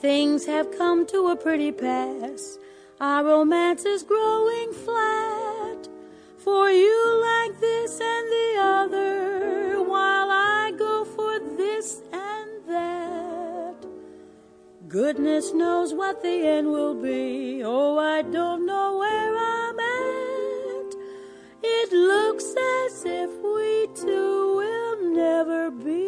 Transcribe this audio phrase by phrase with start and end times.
[0.00, 2.56] Things have come to a pretty pass.
[3.00, 5.88] Our romance is growing flat.
[6.36, 13.74] For you like this and the other, while I go for this and that.
[14.86, 17.64] Goodness knows what the end will be.
[17.64, 20.94] Oh, I don't know where I'm at.
[21.64, 22.54] It looks
[22.84, 26.07] as if we two will never be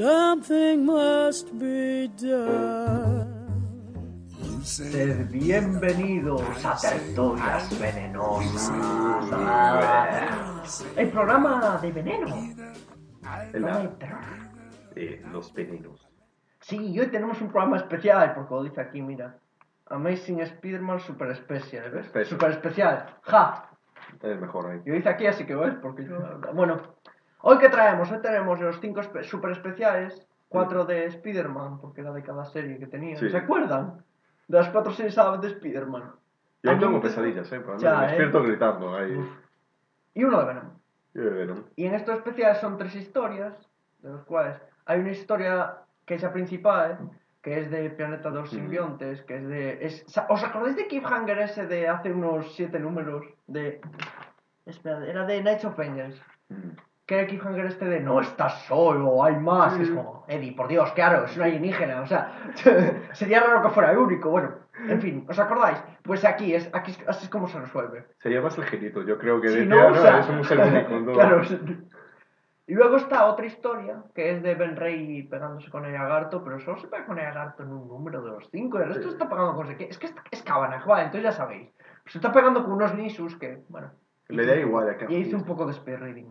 [0.00, 3.32] Something must be done.
[4.62, 8.70] Sed bienvenidos a Tertulias Venenosas.
[10.98, 12.26] El programa de veneno.
[13.54, 14.20] El la- de terror.
[14.96, 16.06] eh, los venenos.
[16.60, 19.38] Sí, y hoy tenemos un programa especial, porque lo dice aquí, mira.
[19.86, 22.04] Amazing Spider-Man Super Special, ¿ves?
[22.08, 22.26] Special.
[22.26, 23.06] Super especial.
[23.22, 23.70] ¡Ja!
[24.22, 24.80] Es mejor ahí.
[24.84, 26.18] Y lo dice aquí, así que ves, porque yo...
[26.54, 26.95] Bueno,
[27.40, 32.12] hoy que traemos, hoy tenemos los cinco espe- super especiales, cuatro de Spider-Man, porque era
[32.12, 33.16] de cada serie que tenía.
[33.18, 33.28] Sí.
[33.30, 34.02] ¿Se acuerdan?
[34.48, 36.12] De las cuatro series de Spider-Man.
[36.62, 37.60] Yo tengo pesadillas, ¿eh?
[37.64, 38.08] Pero Ya, me ¿eh?
[38.08, 39.14] despierto gritando ahí.
[39.16, 39.28] Uf.
[40.14, 40.70] Y uno de Venom.
[41.14, 41.62] Y de Venom.
[41.76, 43.54] Y en estos especiales son tres historias,
[44.00, 45.76] de los cuales hay una historia
[46.06, 46.98] que es la principal,
[47.42, 48.50] que es de Planeta de los.
[48.50, 49.84] Simbiontes, que es de...
[49.84, 53.24] es- ¿Os acordáis de Cliffhanger ese de hace unos siete números?
[53.46, 53.80] De...
[54.64, 56.20] Espera, era de Knights of Vengeance.
[57.06, 59.78] Que Cliffhanger este de no estás solo, hay más.
[59.78, 62.00] Es como, Eddie, por Dios, claro, es un alienígena.
[62.02, 62.32] O sea,
[63.12, 64.30] sería raro que fuera el único.
[64.30, 64.50] Bueno,
[64.88, 65.78] en fin, ¿os acordáis?
[66.02, 68.06] Pues aquí es, aquí es- así es como se resuelve.
[68.18, 69.86] Sería más ligerito, yo creo que Sí, decía, ¿no?
[69.86, 70.90] O no, sea, somos el único.
[71.00, 71.12] ¿no?
[71.12, 71.42] claro.
[72.68, 76.58] Y luego está otra historia, que es de Ben Rey pegándose con el lagarto, pero
[76.58, 78.78] solo se pega con el lagarto en un número de los cinco.
[78.78, 79.08] El resto Sí.
[79.10, 79.70] se está pegando con...
[79.70, 81.70] Es que es, es Cabanag, vale, entonces ya sabéis.
[82.06, 83.92] Se está pegando con unos Nisus que, bueno...
[84.28, 85.38] Le da un igual a Y hice uno.
[85.38, 86.26] un poco de speed reading.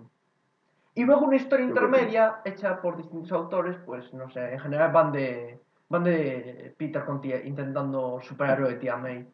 [0.96, 4.92] Y luego una historia Yo intermedia hecha por distintos autores, pues no sé, en general
[4.92, 5.60] van de...
[5.88, 9.30] Van de Peter con tía, intentando superar a Tía May.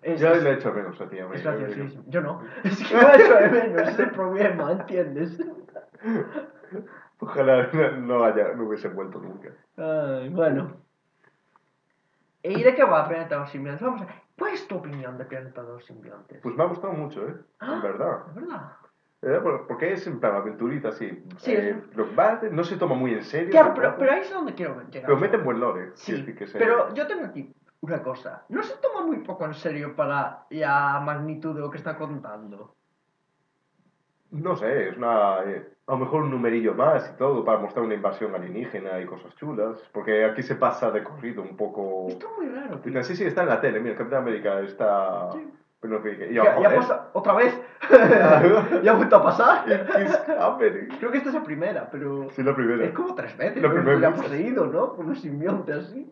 [0.00, 1.32] Es- Ya es- le he hecho menos a amigo.
[1.34, 2.04] es graciosísimo.
[2.06, 2.40] Yo no.
[2.64, 5.38] Es que me ha hecho de menos, es el problema, ¿entiendes?
[7.20, 9.50] Ojalá no, no haya, no hubiese vuelto nunca.
[9.76, 10.76] Ay, bueno.
[12.42, 13.84] ¿Y de qué va Planeta de los Simbiontes?
[13.84, 14.06] Vamos a.
[14.38, 16.40] ¿Cuál es tu opinión de Planeta de los Simbiontes?
[16.40, 17.34] Pues me ha gustado mucho, ¿eh?
[17.58, 17.74] Ah.
[17.74, 18.18] En verdad.
[19.20, 21.24] Eh, por- Porque es en plan aventurita, así.
[21.38, 23.50] Sí, Eh, lo que va, no se toma muy en serio.
[23.50, 25.06] Claro, pero, pero ahí es donde quiero llegar.
[25.06, 25.90] Pero mete buen lore.
[25.94, 28.44] Sí, que se- pero yo tengo aquí una cosa.
[28.48, 32.74] No se toma muy poco en serio para la magnitud de lo que está contando.
[34.30, 35.38] No sé, es una.
[35.46, 39.06] eh, a lo mejor un numerillo más y todo para mostrar una invasión alienígena y
[39.06, 39.80] cosas chulas.
[39.92, 42.06] Porque aquí se pasa de corrido un poco.
[42.08, 43.02] Esto es muy raro, tío.
[43.02, 43.80] Sí, sí, está en la tele.
[43.80, 45.32] Mira, Capitán América está.
[45.32, 45.50] Sí.
[45.80, 47.60] Pero que- Ya, ya joder, pasa otra vez.
[48.82, 49.64] ya ha vuelto a pasar.
[50.98, 52.28] Creo que esta es la primera, pero.
[52.30, 52.84] Sí, la primera.
[52.84, 54.94] Es como tres veces que me le ha poseído, ¿no?
[54.94, 56.10] Con un simbionte así.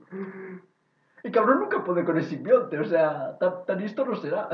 [1.24, 4.48] El cabrón nunca puede con el simbionte, o sea, tan, tan listo no será.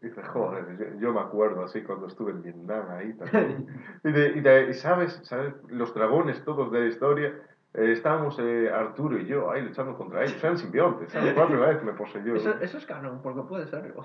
[0.00, 3.66] Dice, joder, yo, yo me acuerdo así cuando estuve en Vietnam ahí también.
[4.04, 7.34] Y, de, y, de- y sabes, sabes, los dragones todos de la historia,
[7.74, 11.32] eh, estábamos eh, Arturo y yo ahí luchando contra ellos, eran simbiontes, ¿sabes?
[11.34, 12.34] Fue la primera vez que me poseyó.
[12.36, 14.04] Eso, eso es canon, porque puede serlo.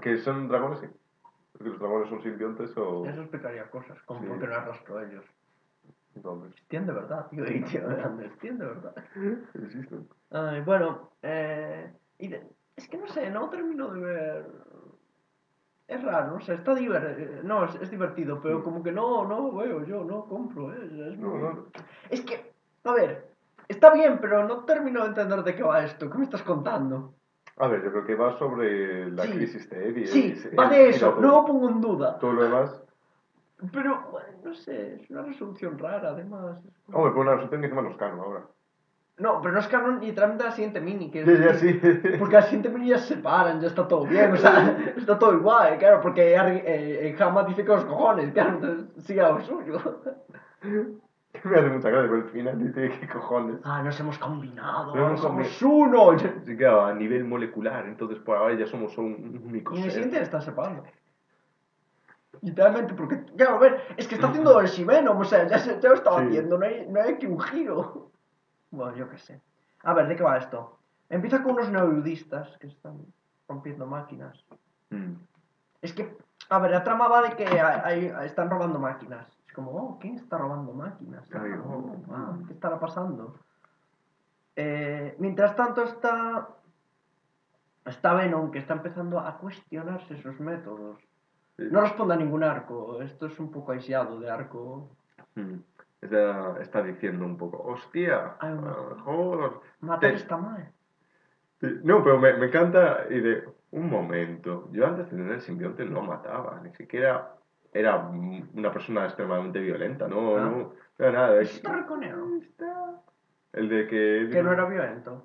[0.00, 0.86] Que son dragones, sí.
[1.52, 3.04] Porque los dragones son simbiontes o...
[3.06, 4.26] Eso explicaría cosas, como Sí.
[4.28, 5.24] porque no arrastró a ellos.
[6.14, 8.94] Entonces, Entiende verdad, tío, y tío, Andrés, entiende verdad.
[9.54, 10.08] existen.
[10.30, 14.46] Ay, bueno, eh, y de- es que no sé, no termino de ver...
[15.88, 19.50] Es raro, no sé, está divertido, no, es, es divertido, pero como que no, no
[19.56, 21.66] veo yo, no compro, eh, es No, muy- no.
[22.08, 22.52] Es que,
[22.84, 23.28] a ver,
[23.68, 27.14] está bien, pero no termino de entender de qué va esto, ¿qué me estás contando?
[27.56, 29.32] A ver, yo creo que va sobre la Sí.
[29.32, 30.06] crisis de Eddie.
[30.06, 32.82] Sí, va de eso, no lo pongo en duda, Todo lo demás...
[33.72, 36.56] pero, bueno, no sé, es una resolución rara, además.
[36.64, 38.42] es Hombre, por una resolución que encima nos canon ahora.
[39.18, 41.26] No, pero no es canon literalmente la siguiente mini, que es...
[41.26, 41.78] Ya, ya, sí.
[42.18, 45.34] Porque la siguiente mini ya se separan, ya está todo bien, o sea, está todo
[45.34, 49.40] igual, claro, porque Harry- eh, eh, dice que los cojones, claro, entonces sigue a lo
[49.42, 50.00] suyo.
[51.44, 53.60] me hace mucha gracia, pero al final dice, ¿qué cojones?
[53.64, 56.10] Ah, nos hemos combinado, Nos hemos somos uno.
[56.42, 59.92] Así que a nivel molecular, entonces por ahora ya somos un único Y el ser.
[59.92, 60.82] siguiente le están separando.
[62.42, 65.78] Literalmente, porque, claro, a ver, es que está haciendo el Venom, o sea, ya, se,
[65.80, 66.28] ya lo estaba Sí.
[66.28, 68.10] haciendo, no hay, no hay aquí un giro.
[68.70, 69.40] Bueno, yo qué sé.
[69.82, 70.78] A ver, ¿de qué va esto?
[71.10, 72.98] Empieza con unos neurudistas que están
[73.48, 74.42] rompiendo máquinas.
[74.90, 75.14] Mm.
[75.82, 76.16] Es que,
[76.48, 79.26] a ver, la trama va de que hay- hay- están robando máquinas.
[79.50, 81.28] Es como, oh, ¿quién está robando máquinas?
[81.34, 81.96] Ah, oh.
[82.12, 83.34] ah, ¿Qué estará pasando?
[84.54, 86.50] Eh, mientras tanto está,
[87.84, 91.02] está Venom, que está empezando a cuestionarse sus métodos.
[91.58, 93.02] No responde a ningún arco.
[93.02, 94.88] Esto es un poco aislado de arco.
[95.34, 95.56] Mm.
[96.00, 99.62] Está, está diciendo un poco, hostia, Ay, lo mejor...
[99.80, 100.70] Matar Te- está mal.
[101.82, 104.68] No, pero me, me encanta y de un momento.
[104.70, 107.34] Yo antes de tener el simbionte no mataba, ni siquiera
[107.72, 107.96] era
[108.54, 110.40] una persona extremadamente violenta, no, Ah.
[110.40, 111.40] no, no era nada.
[111.40, 112.40] Reconeo.
[113.52, 114.28] El de que...
[114.30, 115.24] Que no era violento.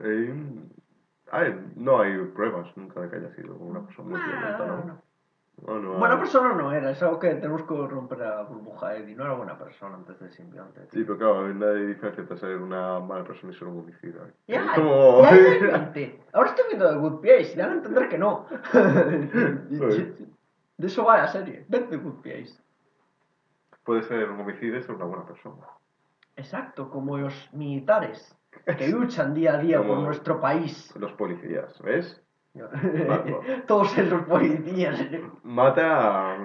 [0.00, 0.34] Eh,
[1.30, 4.84] ay, no hay pruebas nunca de que haya sido una persona muy violenta, Ah, ¿no?
[4.84, 5.02] no.
[5.66, 6.20] No, no Buena hay.
[6.20, 9.14] persona no era, es algo que tenemos que romper la burbuja Eddie.
[9.14, 10.80] No era buena persona antes del simbionte.
[10.90, 14.26] Sí, pero claro, no hay diferencia entre ser una mala persona y ser un homicida.
[14.28, 14.32] ¿eh?
[14.48, 15.22] Ya, Es como...
[15.22, 15.30] ya.
[16.32, 18.46] Ahora estoy viendo The Good Place y van a entender que no.
[20.82, 21.64] De eso va la serie.
[21.68, 22.52] Ved The Good Place.
[23.84, 25.62] Puede ser un homicida y ser una buena persona.
[26.36, 28.36] Exacto, como los militares
[28.78, 30.92] que luchan día a día por Como- nuestro país.
[30.98, 32.20] Los policías, ¿ves?
[33.66, 35.00] Todos esos policías.
[35.44, 36.36] Mata,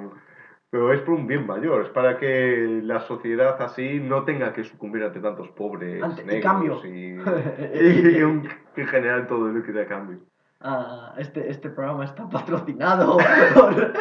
[0.69, 4.63] pero es por un bien mayor, es para que la sociedad así no tenga que
[4.63, 6.86] sucumbir ante tantos pobres Ante- negros cambio.
[6.86, 7.19] y,
[8.18, 10.19] y un- en general todo lo que da cambio.
[10.60, 13.18] Ah, este, este programa está patrocinado
[13.54, 13.94] por,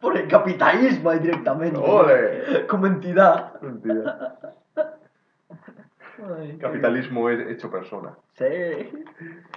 [0.00, 1.78] por el capitalismo ahí directamente.
[1.80, 2.66] ¡Ole!
[2.68, 3.60] Como entidad.
[3.60, 4.36] Mentira.
[6.38, 8.16] Ay, qué- Capitalismo es hecho persona.
[8.34, 8.44] Sí.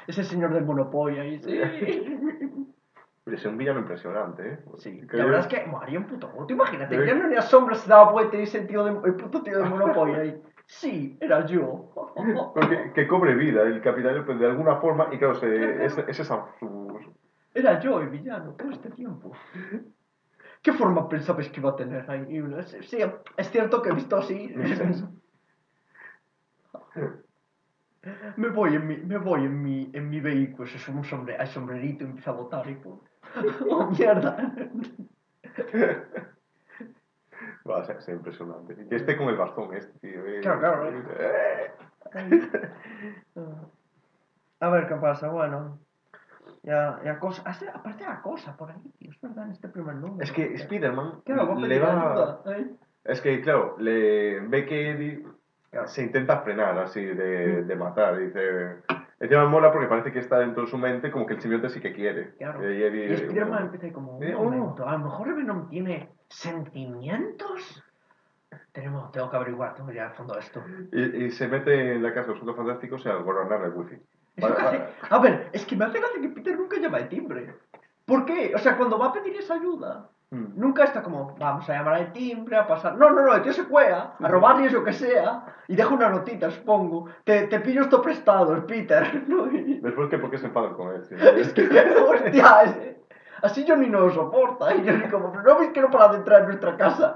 [0.07, 1.59] Ese señor del monopolio ahí, sí.
[3.27, 4.59] Es un villano impresionante, ¿eh?
[4.77, 6.53] Sí, Que- la verdad es que moría un puto moto.
[6.53, 7.01] Imagínate, Sí.
[7.01, 9.57] que ya no había sombra, se daba vuelta y ese tío de, el puto tío
[9.59, 10.41] del monopolio ahí.
[10.65, 11.91] Sí, era yo.
[12.69, 16.19] Que, que cobre vida el capitalismo pues, de alguna forma y claro, se, es, es
[16.21, 16.86] esa su-
[17.57, 19.31] Era yo el villano todo este tiempo.
[20.61, 22.39] ¿Qué forma pensabais que iba a tener ahí?
[22.83, 22.99] Sí,
[23.35, 24.53] es cierto que visto así.
[28.35, 31.35] me voy en mi, me voy en mi, en mi vehículo, se sube un sombre,
[31.35, 32.99] al sombrerito y empieza a botar y pum.
[33.71, 34.53] ¡Oh, mierda!
[37.67, 38.77] Va a ser, ser impresionante.
[38.91, 40.23] Y esté con el bastón este, tío.
[40.27, 40.41] eh.
[40.41, 41.71] Claro, claro, Eh.
[44.59, 45.79] A ver qué pasa, bueno.
[46.67, 47.41] Ya, ya cosa.
[47.45, 50.21] hace- Aparte la cosa por ahí, tío, es verdad, en este primer número.
[50.21, 52.11] Es que Spider-Man Claro, a le va...
[52.11, 52.41] ayuda.
[52.57, 52.67] ¿eh?
[53.05, 55.25] Es que, claro, le ve que Eddie
[55.71, 55.87] Claro.
[55.87, 58.17] se intenta frenar así de, de matar.
[58.17, 58.81] Dice...
[59.19, 61.69] Encima me mola porque parece que está dentro de su mente como que el simbionte
[61.69, 62.35] sí que quiere.
[62.35, 62.59] Claro.
[62.69, 67.83] Y Eddie- Y Spider-Man empieza como, un momento, a lo mejor Venom tiene sentimientos.
[68.73, 70.61] Tenemos, tengo que averiguar, tengo que ir al fondo de esto.
[70.91, 73.95] Y, y se mete en la casa de los Cuatro fantásticos a gobernar el wifi.
[74.37, 77.55] Que hace- A ver, es que me hace gracia que Peter nunca llama el timbre.
[78.05, 78.53] ¿Por qué?
[78.55, 80.59] O sea, cuando va a pedir esa ayuda, Mm.
[80.59, 82.97] nunca está como, vamos a llamar al timbre, a pasar.
[82.97, 86.09] No, no, no, el tío se cuea, a robarle eso que sea, y deja una
[86.09, 87.05] notita, supongo.
[87.23, 89.23] Te, te pillo esto prestado, el Peter.
[89.29, 89.49] ¿no?
[89.49, 91.01] Y- Después que por qué se enfadan con él.
[91.37, 92.97] Es que, hostia, es-
[93.41, 94.75] así yo ni no lo soporta.
[94.75, 97.15] Y yo ni como, no veis que no para de entrar en nuestra casa.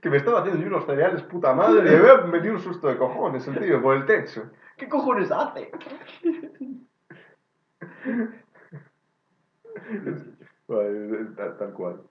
[0.00, 1.90] que me estaba haciendo yo unos cereales, puta madre.
[2.26, 4.42] Y me dio un susto de cojones el tío por el techo.
[4.82, 5.70] ¿Qué cojones hace?
[10.66, 12.02] Vale, tal, tal cual.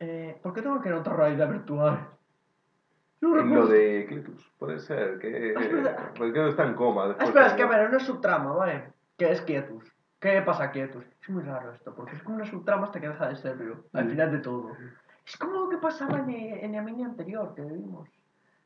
[0.00, 2.08] Eh, ¿Por qué tengo que notar realidad virtual?
[3.20, 3.64] No En recuerdo.
[3.64, 5.50] lo de Cletus, puede ser que.
[5.50, 6.10] Es verdad.
[6.16, 7.04] Porque está en coma.
[7.04, 8.92] Ah, Después espera, es que a ver, no es subtrama, ¿vale?
[9.18, 9.84] Que es Quietus.
[10.18, 11.04] ¿Qué pasa a Quietus?
[11.20, 14.06] Es muy raro esto, porque es como una subtrama hasta que deja de serlo, al
[14.06, 14.08] Mm.
[14.10, 14.70] final de todo.
[15.26, 18.08] Es como lo que pasaba en, el- en la mini anterior que vimos.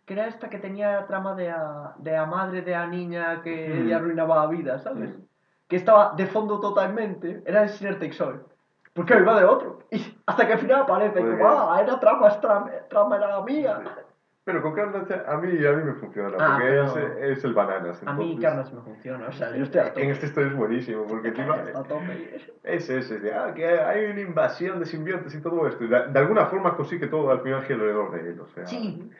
[0.08, 3.42] Que era esta que tenía la trama de la, de la madre de la niña
[3.42, 3.86] que Mm.
[3.88, 5.10] le arruinaba la vida, ¿sabes?
[5.18, 5.20] Mm.
[5.68, 8.42] Que estaba de fondo totalmente, era el Sinner Takes All.
[8.94, 9.80] Porque iba de otro.
[9.90, 13.42] Y hasta que al final aparece, como, ah, era trama, es trama, trama era la
[13.42, 13.80] mía.
[14.44, 16.84] Pero con Carnage a mí, a mí me funciona, Ah, porque pero-
[17.28, 18.02] es, es el bananas.
[18.06, 20.04] A mí entonces- Carnage me funciona, o sea, yo estoy a tope.
[20.04, 22.34] En este estoy es buenísimo, porque encima Está a tope.
[22.64, 25.84] es ese, es de, ah, que hay una invasión de simbiontes y todo esto.
[25.84, 28.64] Y de, de alguna forma consigue todo al final alrededor de él, o sea...
[28.66, 29.10] Sí,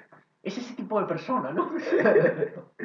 [0.42, 1.70] es ese tipo de persona, ¿no?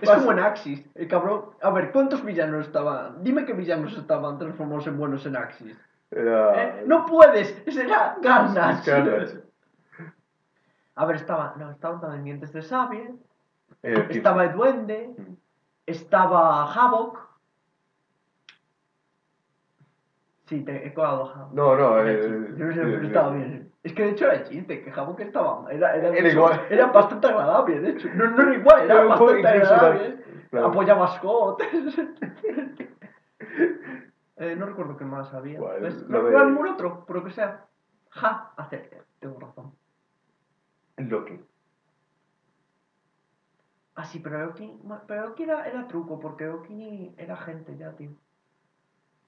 [0.00, 1.46] es como en Axis, el cabrón.
[1.62, 3.22] A ver, ¿cuántos villanos estaban?
[3.22, 5.78] Dime qué villanos estaban transformados en buenos en Axis.
[6.10, 6.62] Era...
[6.80, 6.84] ¿Eh?
[6.86, 7.62] ¡No puedes!
[7.66, 8.84] ¡Ese era Garnach!
[8.84, 9.40] Carnage.
[10.96, 12.60] A ver, estaba, no, estaban también dientes de
[13.82, 15.34] Eh, estaba el Duende, Mm.
[15.86, 17.26] estaba Havok.
[20.46, 21.52] Sí, te he colado a Havok.
[21.52, 22.54] No, no, eh.
[22.56, 23.06] Yo no sé, pero sí.
[23.06, 23.65] estaba bien.
[23.86, 25.72] Es que de hecho era chiste, que Havok estaba.
[25.72, 26.60] Era, era, Era igual.
[26.68, 28.08] era bastante agradable, de hecho.
[28.14, 30.24] No, no era igual, era bastante agradable.
[30.50, 30.66] claro.
[30.66, 31.62] Apoyaba a Scott.
[34.38, 35.60] eh, no recuerdo qué más había.
[35.60, 37.64] Bueno, lo No de- ningún otro, por lo que sea.
[38.10, 38.90] Ja, hace,
[39.20, 39.72] tengo razón.
[40.96, 41.38] Loki.
[43.94, 48.10] Ah, sí, pero Loki, pero Loki era, era truco, porque Loki era gente ya, tío.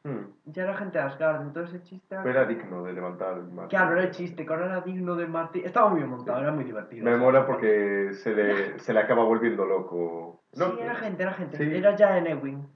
[0.08, 0.26] Hmm.
[0.46, 2.22] ya era gente de Asgard, entonces el chiste era...
[2.24, 3.68] Pero era digno de levantar el martillo.
[3.68, 5.62] Claro, era el chiste, que ahora era digno de Martín.
[5.64, 7.04] Estaba muy bien montado, era muy divertido.
[7.04, 10.42] Me mola porque se le, se le acaba volviendo loco.
[10.52, 11.56] Sí, era gente, era gente.
[11.56, 11.76] Sí.
[11.76, 12.66] Era ya en Ewing.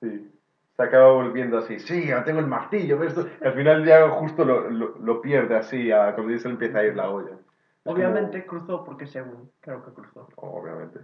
[0.00, 0.28] Sí.
[0.76, 1.78] Se acaba volviendo así.
[1.78, 2.98] Sí, ya tengo el martillo.
[2.98, 3.14] ¿ves?
[3.42, 6.84] Al final ya justo lo, lo, lo pierde así a, cuando se le empieza a
[6.84, 7.36] ir la olla.
[7.84, 9.50] Obviamente cruzó porque es Ewing.
[9.60, 10.28] Creo que cruzó.
[10.34, 11.00] como- obviamente.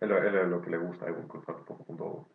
[0.00, 2.28] Es lo, es lo que le gusta a Ewan cruzar un poco.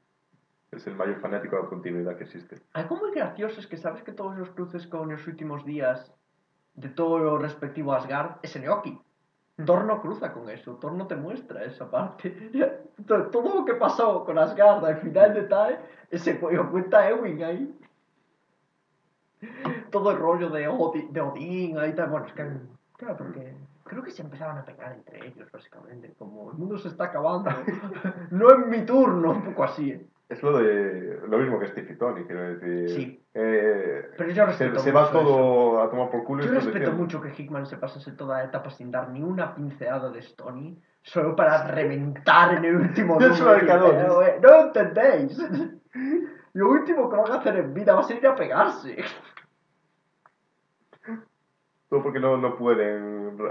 [0.71, 2.61] Es el mayor fanático de la continuidad que existe.
[2.73, 6.13] Algo muy gracioso es que sabes que todos los cruces con los últimos días
[6.75, 8.99] de todo lo respectivo a Asgard es en Eoki.
[9.65, 12.51] Thor no cruza con eso, Thor no te muestra esa parte.
[13.07, 15.79] To- Todo lo que pasó con Asgard al final de TAE,
[16.11, 17.79] ese lo cuenta Ewing ahí.
[19.91, 22.09] Todo el rollo de, Odi- de Odín, ahí tal.
[22.09, 22.45] Bueno, es que,
[22.97, 26.13] claro, porque creo que se empezaban a pegar entre ellos, básicamente.
[26.17, 27.49] Como el mundo se está acabando,
[28.31, 29.91] no es mi turno, un poco así.
[29.91, 30.07] ¿eh?
[30.29, 32.89] Es lo de lo mismo que Steve y Tony, quiero decir.
[32.89, 33.23] Sí.
[33.33, 36.43] Eh, Pero yo se, respeto se va mucho todo a tomar por culo.
[36.43, 40.09] Yo respeto mucho que Hickman se pasase toda la etapa sin dar ni una pincelada
[40.11, 44.21] de Stony, solo para reventar en el último número.
[44.21, 45.37] eh, No entendéis.
[46.53, 48.97] Lo último que van a hacer en vida va a ser ir a pegarse.
[51.89, 53.37] Todo porque no, no pueden.
[53.37, 53.49] no,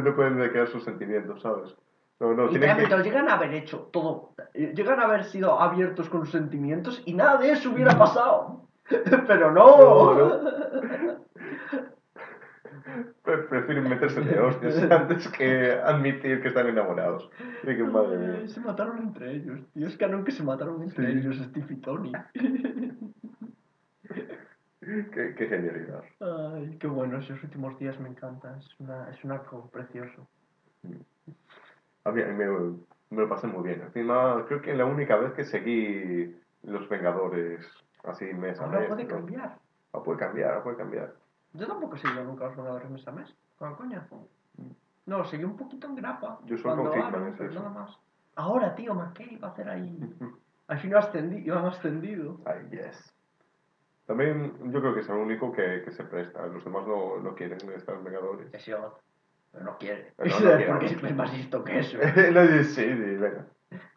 [0.00, 1.74] no pueden declarar sus sentimientos, ¿sabes?
[2.20, 3.02] No, no, tienen Literalmente, que.
[3.04, 4.32] llegan a haber hecho todo.
[4.54, 8.66] eh, Llegan a haber sido abiertos con sus sentimientos y nada de eso hubiera pasado.
[9.26, 10.14] Pero no.
[10.14, 11.28] No,
[13.22, 17.30] Pre- Prefieren meterse de hostias antes que admitir que están enamorados.
[17.62, 18.36] Y que madre mía.
[18.40, 19.86] Ay, Se mataron entre ellos, tío.
[19.86, 21.18] Es canon que se mataron entre Sí.
[21.18, 22.12] ellos, Steve y Tony.
[24.80, 26.02] Qué, qué genialidad.
[26.20, 28.58] Ay, qué bueno, esos últimos días me encantan.
[28.58, 30.26] Es, una, es un arco precioso.
[32.08, 32.46] A mí me,
[33.10, 33.82] me lo pasé muy bien.
[33.82, 37.66] Encima, creo que la única vez que seguí Los Vengadores
[38.04, 38.88] así mes a Ahora mes.
[38.88, 39.10] puede ¿no?
[39.10, 39.58] cambiar.
[39.92, 41.14] Ah, puede cambiar, ah, puede cambiar.
[41.52, 43.34] Yo tampoco he seguido nunca los Vengadores mes a mes.
[43.58, 44.06] Con coña.
[45.06, 46.38] No, seguí un poquito en grapa.
[46.44, 47.98] Yo cuando con Hickman, Aaron, es nada más.
[48.36, 49.98] Ahora, tío, McKay va a hacer ahí.
[50.68, 52.38] Al fin lo ascendí, iban ascendido.
[52.44, 53.14] Ay, yes.
[54.06, 56.46] También yo creo que es el único que, que se presta.
[56.46, 58.52] Los demás no, no quieren estar en Vengadores.
[59.52, 60.12] Pero no quiere.
[60.16, 61.08] Pero no quiere, Porque ¿no?
[61.08, 61.98] es más listo que eso.
[62.32, 63.46] No, sí, sí, venga.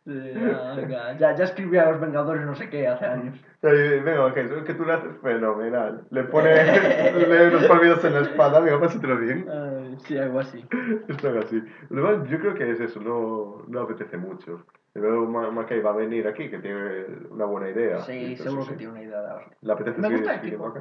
[0.04, 3.40] Ya, ya, ya, ya escribí a los Vengadores no sé qué hace años.
[3.62, 6.08] Venga, es que tú lo haces fenomenal.
[6.10, 6.50] Le pone
[7.14, 9.48] le los palmitos en la espada, venga, pásatelo bien.
[9.48, 10.66] Ay, sí, algo así.
[11.08, 11.64] Están así.
[11.90, 14.66] Lo demás, yo creo que es eso, no, no apetece mucho.
[14.94, 18.00] Pero Ma- McKay va a venir aquí, que tiene una buena idea.
[18.02, 18.70] Sí, Entonces, seguro sí.
[18.72, 19.52] que tiene una idea de algo.
[19.62, 20.74] Le apetece Me gusta el equipo.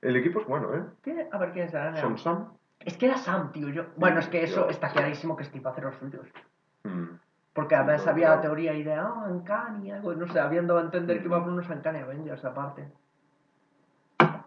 [0.00, 0.82] El equipo es bueno, ¿eh?
[1.02, 1.28] ¿Qué?
[1.30, 2.48] A ver quién es Son Sam.
[2.84, 3.68] Es que era Sam, tío.
[3.68, 3.84] Yo...
[3.96, 6.26] Bueno, es que eso está clarísimo que Steve va a hacer los suyos.
[6.84, 7.16] Mm.
[7.54, 10.66] Porque a veces Sí, había la teoría ahí de, ah, Uncanny, algo, no sé, habían
[10.66, 12.90] dado a entender que iba a haber unos Uncanny Avengers aparte.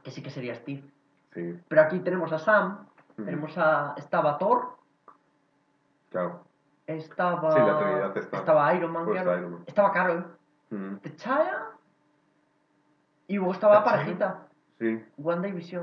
[0.03, 0.84] Que sí que sería Steve.
[1.34, 2.86] Sí, Pero aquí tenemos a Sam,
[3.17, 3.24] Mm.
[3.25, 3.94] tenemos a...
[3.98, 4.77] Estaba Thor,
[6.10, 6.44] claro.
[6.86, 7.51] estaba...
[7.51, 8.38] Sí, la Trinidad está.
[8.38, 9.39] Estaba Iron Man, Pues claro.
[9.39, 9.63] Iron Man.
[9.65, 10.38] Estaba Carol,
[10.70, 10.96] Mm.
[10.98, 11.63] T'Challa,
[13.27, 14.48] y luego estaba parejita,
[14.79, 15.77] Sí, Wanda y sí.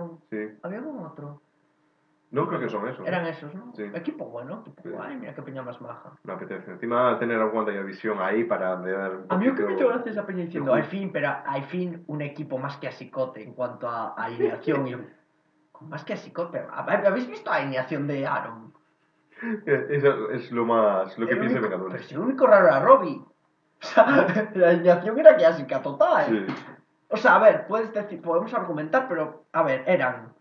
[0.62, 1.40] ¿Había algún otro?
[2.34, 3.06] No creo que son esos.
[3.06, 3.72] Eran esos, ¿no?
[3.76, 3.84] Sí.
[3.94, 4.88] Equipo bueno, equipo Sí.
[4.88, 6.10] guay, mira qué peña más maja.
[6.24, 6.72] Me apetece.
[6.72, 8.88] Encima tener a Wanda y a Visión ahí para un
[9.28, 12.02] A mí lo que me hecho gracia esa peña diciendo, al fin, pero al fin
[12.08, 14.86] un equipo más que asicote en cuanto a alineación.
[14.88, 14.98] y yo,
[15.82, 16.74] más que asicote, pero
[17.08, 18.74] ¿habéis visto la alineación de Aaron?
[19.64, 21.16] Eso es lo más.
[21.16, 21.92] Lo que piensa Vengadores.
[21.94, 23.20] Pero si el único raro era Robbie.
[23.20, 24.06] O sea,
[24.54, 26.26] la alineación era clásica total.
[26.28, 26.54] Sí.
[27.10, 30.33] O sea, a ver, puedes decir, podemos argumentar, pero a ver, eran.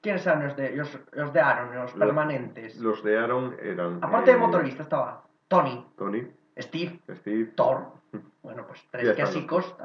[0.00, 2.78] ¿Quiénes eran los de, los, los de Aaron, los permanentes?
[2.80, 3.98] Los de Aaron eran.
[4.02, 6.26] Aparte de eh, motorista estaba Tony, Tony,
[6.58, 7.52] Steve, Steve.
[7.56, 7.86] Thor.
[8.42, 9.76] Bueno, pues Ya tres clásicos.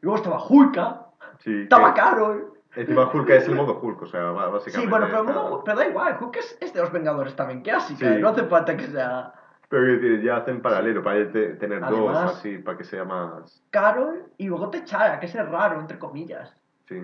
[0.00, 1.06] Luego estaba Hulka,
[1.40, 1.62] Sí.
[1.62, 2.52] estaba que- Carol.
[2.74, 4.80] Encima Hulk es el modo Hulk, o sea, ba- básicamente.
[4.80, 7.60] Sí, bueno, pero, está- modo- pero da igual, Hulk es, es de los Vengadores también
[7.60, 8.20] clásica, Sí.
[8.20, 9.34] no hace falta que sea
[9.68, 13.04] Pero quiero decir, ya hacen paralelo para te- tener dos Además- así, para que sea
[13.04, 13.62] más.
[13.70, 16.56] Carol y luego T'Challa, que es raro, entre comillas.
[16.88, 17.02] Sí.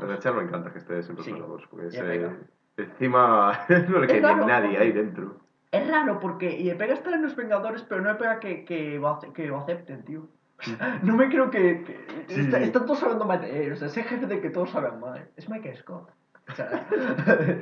[0.00, 2.36] A Rachel me encanta que esté siempre Sí, con los dos, porque ese- pega.
[2.76, 3.52] encima
[3.88, 5.36] no le Es queda nadie ahí dentro.
[5.70, 8.64] Es raro porque y le pega estar en los Vengadores, pero no le pega que,
[8.64, 9.00] que,
[9.34, 10.28] que lo acepten, tío.
[11.02, 11.82] No me creo que.
[11.84, 12.40] que- Sí.
[12.42, 13.72] está- están todos hablando mal de él.
[13.72, 15.28] O sea, ese jefe de que todos hablan mal.
[15.36, 16.10] Es Michael Scott.
[16.48, 16.86] O sea,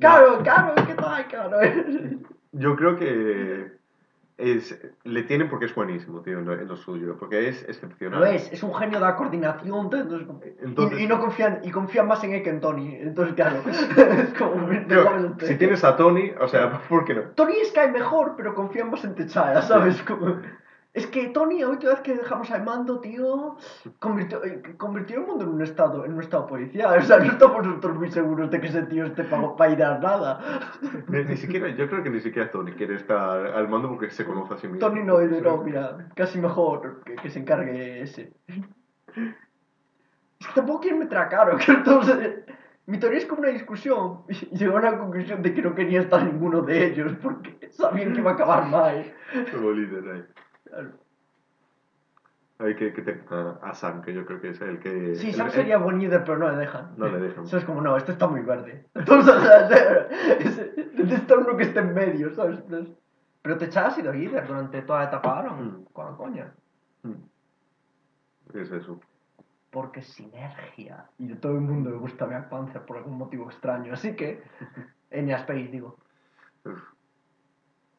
[0.00, 2.20] Carol, Carol, ¿qué tal, Carol?
[2.52, 3.72] Yo creo que
[4.38, 8.20] es, le tienen porque es buenísimo, tío, en lo, en lo suyo, porque es excepcional.
[8.20, 9.84] Lo es, es un genio de la coordinación.
[9.84, 10.28] Entonces,
[10.60, 12.96] Entonces- y, y no confían, y confían más en él que en Tony.
[12.96, 13.62] Entonces, claro.
[13.66, 14.68] es como.
[15.40, 17.22] Si tienes a Tony, o sea, ¿por qué no?
[17.34, 20.02] Tony es cae mejor, pero confían más en T'Challa, ¿sabes?
[20.02, 20.40] Como...
[20.96, 23.58] Es que Tony, la última vez que dejamos al mando, tío,
[23.98, 26.98] convirtió, eh, convirtió el mundo en un estado, en un estado policial.
[26.98, 29.98] O sea, no estamos nosotros muy seguros de que ese tío esté para ir a
[29.98, 30.40] nada.
[31.08, 34.24] Ni, ni siquiera, yo creo que ni siquiera Tony quiere estar al mando porque se
[34.24, 34.80] conoce a sí mismo.
[34.80, 38.32] Tony no, dice, no, mira, casi mejor que, que se encargue ese.
[40.40, 42.44] Es que tampoco quieren meter a Caro, que entonces...
[42.86, 46.02] Mi teoría es como una discusión y llegó a la conclusión de que no quería
[46.02, 49.12] estar ninguno de ellos porque sabían que iba a acabar mal.
[49.52, 50.24] Como líder ahí.
[50.66, 50.90] Claro.
[52.58, 55.14] Hay que, que tener a, a Sam, que yo creo que es el que...
[55.16, 56.94] Sí, el- Sam el- sería buen líder, pero no le dejan.
[56.96, 57.44] No le dejan.
[57.44, 58.86] Eso es como, no, este está muy verde.
[58.94, 59.34] Entonces,
[60.94, 62.58] necesita uno que esté en medio, ¿sabes?
[63.42, 65.66] Pero Techada ha sido líder durante toda la etapa Aaron.
[65.66, 65.84] Mm.
[65.92, 66.54] ¿Cuál coña?
[68.54, 69.00] Es eso.
[69.70, 71.10] Porque sinergia.
[71.18, 73.92] Y a todo el mundo le gusta Black Panther por algún motivo extraño.
[73.92, 74.42] Así que,
[75.10, 75.98] Enya Space, digo.
[76.64, 76.80] Uf.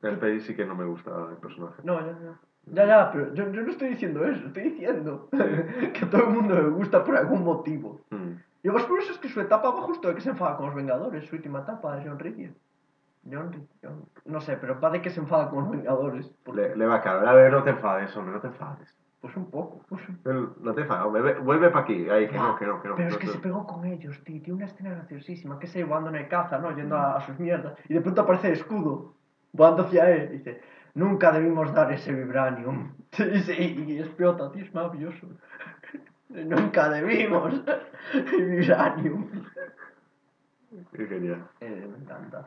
[0.01, 1.81] El país sí que no me gusta el personaje.
[1.83, 2.39] No, ya, ya.
[2.74, 4.47] Ya, ya, pero yo, yo no estoy diciendo eso.
[4.47, 5.29] Estoy diciendo
[5.93, 8.01] que a todo el mundo le gusta por algún motivo.
[8.09, 8.31] Mm.
[8.63, 10.65] Y lo más curioso es que su etapa va justo de que se enfada con
[10.67, 11.25] los Vengadores.
[11.27, 12.53] Su última etapa es John Ritchie.
[13.29, 13.67] John.
[13.83, 16.27] John- No sé, pero va de que se enfada con los Vengadores.
[16.43, 17.27] Porque, Le, le va a caer.
[17.27, 18.97] A ver, no te enfades, hombre, no te enfades.
[19.21, 19.81] Pues un poco.
[19.89, 20.19] Pues un...
[20.62, 22.07] No te enfades, hombre, ve- vuelve para aquí.
[22.09, 22.95] Ay, que no, que no, que no.
[22.95, 24.41] Pero es No que te- se pegó con ellos, tío.
[24.41, 25.57] Tiene una escena graciosísima.
[25.59, 26.75] Que se volando en el caza, ¿no?
[26.75, 27.74] Yendo a, a sus mierdas.
[27.89, 29.13] Y de pronto aparece el escudo.
[29.53, 30.29] Volando hacia él.
[30.33, 30.62] Y dice,
[30.96, 32.94] nunca debimos dar ese vibranium.
[33.17, 34.63] Y, se- y explota, tío.
[34.65, 35.27] Es maravilloso.
[36.29, 37.53] nunca debimos
[38.13, 39.29] el vibranium.
[40.94, 41.48] Qué genial.
[41.62, 42.46] Eh, me encanta.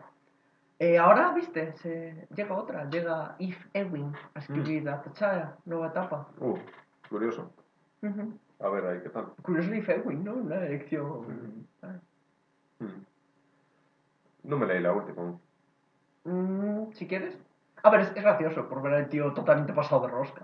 [0.79, 2.29] Eh, ahora, viste, se...
[2.35, 2.89] llega otra.
[2.91, 5.57] Llega Eve Ewing a escribir a T'Challa.
[5.65, 6.29] Nueva etapa.
[6.39, 6.59] Uh,
[7.09, 7.51] curioso.
[8.61, 9.27] A ver, ahí, ¿qué tal?
[9.43, 10.35] Curioso Eve Ewing, ¿no?
[10.35, 11.67] Una elección...
[11.83, 11.99] ah.
[12.79, 13.05] Mm.
[14.45, 15.39] No me leí la última.
[16.25, 17.39] Mm, si quieres.
[17.83, 20.43] A ver, es, es gracioso por ver al tío totalmente pasado de rosca.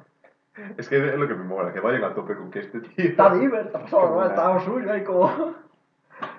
[0.76, 3.04] Es que es lo que me mola, que vayan a tope con que este tío.
[3.04, 5.54] Está Diver, está pasado rosca, está suyo ahí como...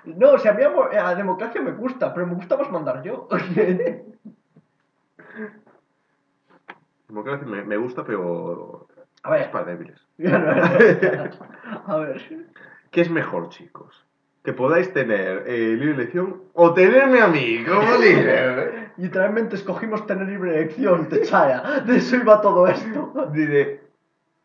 [0.04, 3.02] No, o sea, a mí amor, a democracia me gusta, pero me gusta más mandar
[3.02, 3.28] yo.
[7.08, 8.86] Democracia me, me gusta, pero.
[9.22, 9.42] A ver.
[9.42, 10.00] Es para débiles.
[11.86, 12.46] a ver.
[12.90, 14.04] ¿Qué es mejor, chicos?
[14.44, 18.87] Que podáis tener eh, libre elección o tenerme a mí como líder.
[18.98, 21.80] Literalmente escogimos tener libre elección, Techaya.
[21.86, 23.30] De eso iba todo esto.
[23.32, 23.80] Diré,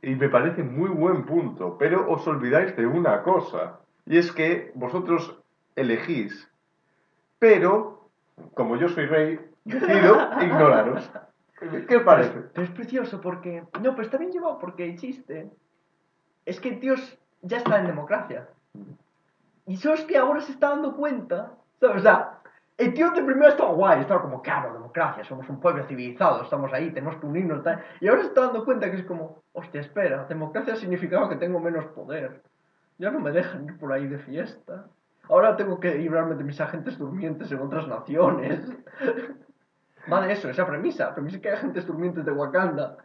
[0.02, 4.72] y me parece muy buen punto, pero os olvidáis de una cosa, y es que
[4.76, 5.40] vosotros
[5.76, 6.48] elegís,
[7.40, 8.10] pero
[8.54, 11.10] como yo soy rey, decido ignoraros.
[11.88, 12.40] ¿Qué os parece?
[12.54, 13.64] Pero es precioso porque...
[13.82, 15.50] No, pero está bien llevado porque el chiste
[16.46, 18.50] es que es- ya está en democracia.
[19.66, 21.98] Y solo es que ahora se está dando cuenta, ¿sabes?
[21.98, 22.40] O sea,
[22.78, 26.74] el tío de primero estaba guay, estaba como, claro, democracia, somos un pueblo civilizado, estamos
[26.74, 27.84] ahí, tenemos que unirnos, tal.
[28.00, 31.60] Y ahora se está dando cuenta que es como, hostia, espera, democracia significaba que tengo
[31.60, 32.42] menos poder.
[32.98, 34.88] Ya no me dejan ir por ahí de fiesta.
[35.30, 38.60] Ahora tengo que librarme de mis agentes durmientes en otras naciones.
[40.12, 41.14] Va de eso, esa premisa.
[41.14, 42.98] Premisa que hay agentes durmientes de Wakanda.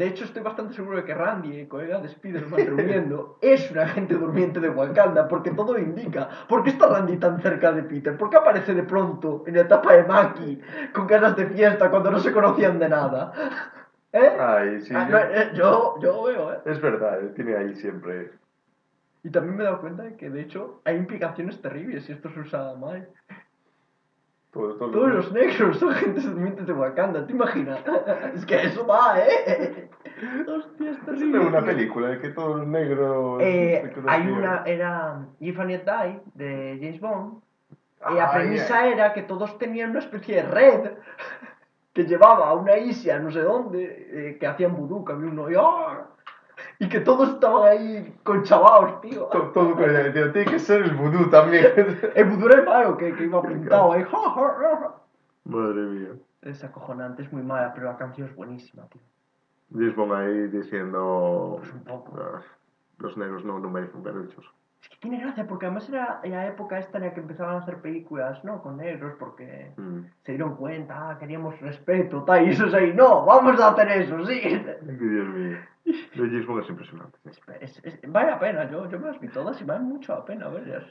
[0.00, 3.80] De hecho, estoy bastante seguro de que Randy, el colega de Spider-Man reuniendo, es un
[3.80, 6.26] agente durmiente de Wakanda, porque todo lo indica.
[6.48, 8.16] ¿Por qué está Randy tan cerca de Peter?
[8.16, 10.58] ¿Por qué aparece de pronto en la etapa de Maki
[10.94, 13.30] con ganas de fiesta cuando no se conocían de nada?
[14.14, 14.36] ¿Eh?
[14.40, 16.58] Ay, sí, Ah, yo- no, eh, yo, yo lo veo, ¿eh?
[16.64, 18.30] es verdad, él tiene ahí siempre...
[19.22, 22.30] Y también me he dado cuenta de que, de hecho, hay implicaciones terribles si esto
[22.30, 23.06] se usa mal.
[24.52, 27.78] Todo- Todos los negros son agentes durmientes de Wakanda, ¿te imaginas?
[28.34, 29.88] Es que eso va, ¿eh?
[30.48, 31.38] Hostia, es Es terrible.
[31.40, 31.66] una tío.
[31.66, 33.40] película de que todos los negros...
[33.42, 37.34] Eh, hay una, era If and Die, de James Bond.
[38.10, 40.90] Y la Ay, premisa era que todos tenían una especie de red
[41.92, 45.50] que llevaba a una isla, no sé dónde, eh, que hacían vudú, que había uno
[45.50, 46.06] y, ¡ah!
[46.80, 49.26] Y que todos estaban ahí conchavados, tío.
[49.26, 51.66] To- Todo con el tío, tiene que ser el vudú también.
[52.16, 54.04] El vudú era el malo que, que iba pintado ahí.
[55.44, 56.08] Madre mía.
[56.42, 59.02] Es acojonante, es muy mala, pero la canción es buenísima, tío.
[59.94, 61.56] Bond ahí diciendo...
[61.58, 62.16] Pues un poco.
[62.18, 62.40] "Ah,
[62.98, 64.50] los negros no, no merecen derechos.
[64.82, 67.58] Es que tiene gracia, porque además era la época esta en la que empezaban a
[67.58, 68.62] hacer películas, ¿no?
[68.62, 70.00] Con negros, porque Mm.
[70.22, 73.88] se dieron cuenta, ah, queríamos respeto, tal, y eso es ahí, no, vamos a hacer
[73.90, 74.40] eso, sí.
[74.82, 75.58] Dios mío.
[76.14, 77.18] Lo James Bond es impresionante.
[77.60, 80.24] Es- es- vale la pena, yo, yo me las vi todas y vale mucho la
[80.24, 80.84] pena verlas.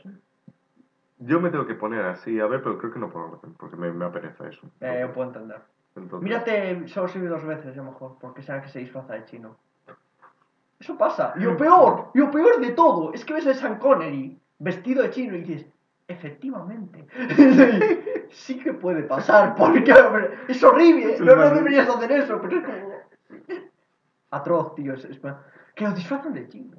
[1.17, 3.75] Yo me tengo que poner así, a ver, pero creo que no por orden, porque
[3.75, 4.69] me, me apereza eso.
[4.82, 5.62] Eh, yo puedo entender.
[5.95, 9.25] Entonces, Mírate, solo se dos veces, a lo mejor, porque será que se disfraza de
[9.25, 9.58] chino.
[10.80, 11.34] Eso pasa.
[11.36, 15.04] Y lo peor, y lo peor de todo, es que ves a Sean Connery vestido
[15.04, 15.68] de chino y dices,
[16.08, 17.06] efectivamente,
[18.32, 22.65] sí que puede pasar, porque hombre, es horrible, no, no deberías hacer eso, pero es
[22.65, 23.60] como...
[24.32, 24.94] atroz, tío.
[24.94, 25.20] es- es-
[25.76, 26.78] que lo disfrazan de chino.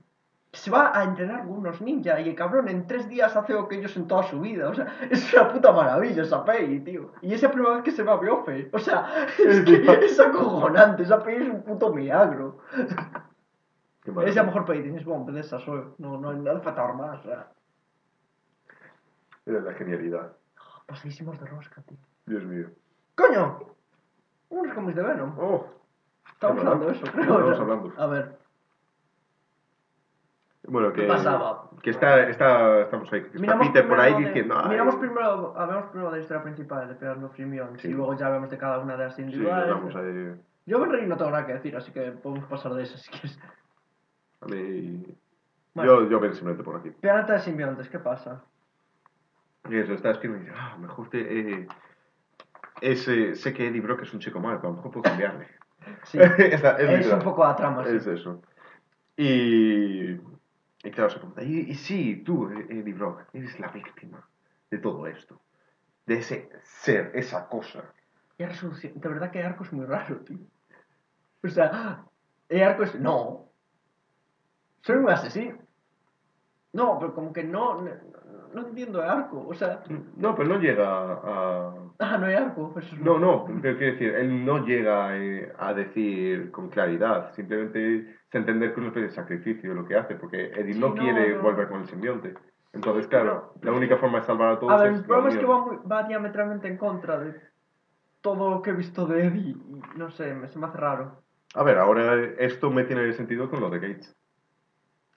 [0.52, 3.68] Se va a entrenar con unos ninjas y el cabrón en tres días hace lo
[3.68, 4.68] que ellos en toda su vida.
[4.68, 7.12] O sea, es una puta maravilla esa peli, tío.
[7.22, 8.68] Y es la primera vez que se va a Biofe.
[8.72, 11.04] O sea, es que es acojonante.
[11.04, 12.58] Esa peli es un puto milagro.
[14.06, 14.42] Maravilla.
[14.42, 15.94] la mejor James Bond, de esas, solo.
[15.98, 17.20] No, no, no hace falta más.
[17.20, 17.48] O sea,
[19.46, 20.32] Era la genialidad.
[20.86, 21.98] pasadísimos de rosca, tío.
[22.26, 22.68] Dios mío.
[23.14, 23.58] ¡Coño!
[24.48, 25.34] Unos cómics de Venom.
[25.38, 25.66] Oh,
[26.32, 27.22] Estamos hablando de eso, creo.
[27.52, 27.92] Estamos hablando.
[27.98, 28.38] A ver.
[30.66, 31.68] bueno, que, ¿Qué pasaba?
[31.82, 35.54] que está, está, estamos ahí, que está Peter por ahí de- diciendo, "Ay, miramos primero,
[35.58, 37.88] hablamos primero de la historia principal de Pegar no Freemions Sí.
[37.88, 39.68] y luego ya hablamos de cada una de las sí, individuales.
[39.70, 40.34] vamos ahí,
[40.66, 43.10] Yo Ben Rey no tengo nada que decir, así que podemos pasar de eso si
[43.10, 43.38] quieres.
[44.40, 45.04] A Bueno.
[45.74, 46.90] yo, yo ven simplemente por aquí.
[46.90, 48.42] Planeta de simbiontes, ¿qué pasa?
[49.68, 51.68] Y eso, está escribiendo y dice, ah, mejor te, eh,
[52.80, 55.46] ese, sé que Eddie Brock es un chico malo, pero a lo mejor puedo cambiarle.
[56.04, 57.96] Sí, es un poco la trama, sí.
[57.96, 58.42] Es eso.
[59.16, 64.26] Y, y claro, se pregunta, y, y sí, tú, Eddie Brock, eres la víctima
[64.70, 65.40] de todo esto.
[66.06, 67.84] De ese ser, esa cosa.
[68.38, 70.38] Y resolución, de verdad que arco es muy raro, tío.
[71.44, 72.04] O sea,
[72.50, 73.49] arco es, no,
[74.82, 75.58] soy un asesino.
[76.72, 77.90] No, pero como que no, no,
[78.54, 79.82] no entiendo el arco, o sea,
[80.16, 81.74] No, pero no llega a...
[81.98, 82.72] ah, no hay arco.
[82.78, 87.32] Eso es No, no, pero quiero decir, él no llega eh, a decir con claridad,
[87.34, 90.80] simplemente es entender que es una especie de sacrificio lo que hace, porque Eddie Sí,
[90.80, 91.42] no, no, quiere no.
[91.42, 92.34] volver con el simbionte.
[92.72, 95.44] Entonces, claro, la única forma de salvar a todos A ver, el problema es que
[95.46, 97.34] va, muy- va diametralmente en contra de
[98.20, 99.50] todo lo que he visto de Eddie.
[99.50, 101.24] y no sé, me, se me hace raro.
[101.56, 104.16] A ver, ahora esto me tiene sentido con lo de Gates.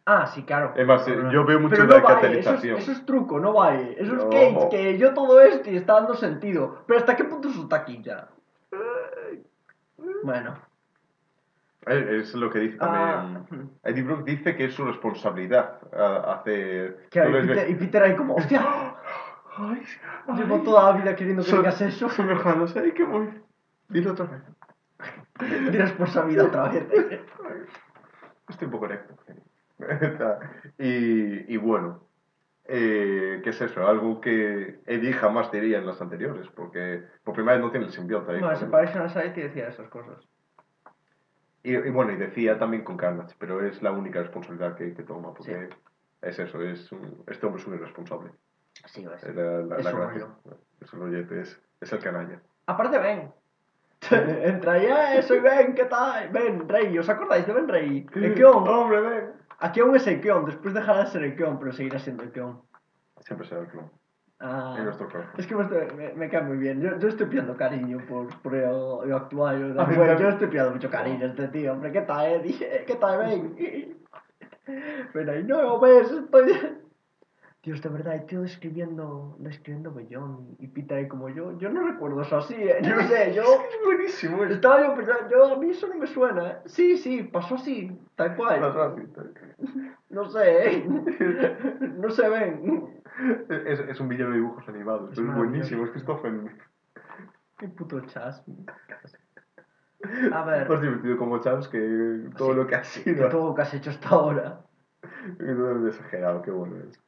[0.05, 0.73] Ah, sí, claro.
[0.75, 1.31] Es más, eh, No, no.
[1.31, 2.77] yo veo mucho Pero la no vale, catalización.
[2.77, 3.95] Eso es, eso es truco, no vale.
[3.97, 4.29] Eso es No.
[4.29, 6.83] Cage, que yo todo esto y está dando sentido.
[6.87, 8.27] Pero ¿hasta qué punto eso aquí ya?
[10.23, 10.55] Bueno.
[11.85, 13.69] Es, es lo que dice Ah, también.
[13.83, 17.07] Eddie Brock dice que es su responsabilidad hacer.
[17.09, 18.61] Claro, y, Peter, y Peter ahí como, hostia,
[19.55, 19.83] Ay,
[20.35, 22.09] llevo ay, toda la vida queriendo que digas eso.
[22.23, 23.29] Lejanos, ay, que voy.
[23.89, 24.41] Dilo otra vez.
[25.71, 26.87] Mi responsabilidad otra vez.
[28.49, 29.15] Estoy un poco erecto.
[30.77, 32.03] Y, y bueno,
[32.65, 33.85] eh, ¿qué es eso?
[33.87, 37.91] Algo que Eddie jamás diría en las anteriores, porque por primera vez no tiene el
[37.91, 38.39] simbionte ahí.
[38.39, 38.55] Bueno.
[38.55, 40.17] Separation Anxiety decía esas cosas.
[41.63, 45.03] y, y bueno, y decía también con Carnage, pero es la única responsabilidad que, que
[45.03, 45.69] toma, porque
[46.21, 48.31] es eso, es un- este hombre es un irresponsable.
[48.85, 49.05] Sí.
[49.05, 50.35] Es la, la, Es la un.
[50.81, 52.41] Es el rollete, es, es el canalla.
[52.65, 53.31] Aparte, Ben.
[54.11, 56.29] Entra ahí, eh, soy Ben, ¿qué tal?
[56.29, 58.05] Ben, Rey, ¿os acordáis de Ben Rey?
[58.05, 58.67] Keon.
[58.67, 59.32] ¡Hombre, ven!
[59.63, 62.33] Aquí aún es el Keon, después dejará de ser el Keon, pero seguirá siendo el
[62.33, 62.61] Keon.
[63.21, 63.89] Siempre será el clon.
[64.41, 65.23] Ah, En nuestro clon.
[65.37, 66.81] es que me, me, cae muy bien.
[66.81, 68.65] Yo, yo estoy pillando cariño por, por el,
[69.05, 69.73] el actual.
[69.73, 71.93] Bueno, yo estoy pillando mucho cariño a este tío, hombre.
[71.93, 72.83] ¿Qué tal, Eddie?
[72.85, 73.97] ¿Qué tal, Ben?
[75.13, 76.51] Pero ahí no, ves, estoy.
[77.63, 81.57] Dios, de verdad, el tío describiendo, describiendo Bellón y Peter ahí como yo.
[81.59, 82.79] Yo no recuerdo eso así, ¿eh?
[82.81, 83.41] No sé, yo.
[83.43, 84.55] Es buenísimo esto.
[84.55, 86.51] Estaba yo pensando, yo, a mí eso no me suena.
[86.51, 86.57] ¿eh?
[86.65, 88.59] Sí, sí, pasó así, tal cual.
[88.59, 89.09] Más fácil.
[90.09, 90.85] No sé, ¿eh?
[91.97, 93.01] No se ven.
[93.47, 96.33] Es, es un villano de dibujos animados, Es pero es buenísimo, es Christopher.
[97.57, 98.43] Qué puto chas.
[100.33, 103.29] A ver, Más divertido como Chance que todo lo que ha que sido.
[103.29, 104.59] todo lo que has hecho hasta ahora.
[105.39, 107.02] Es exagerado, qué bueno es.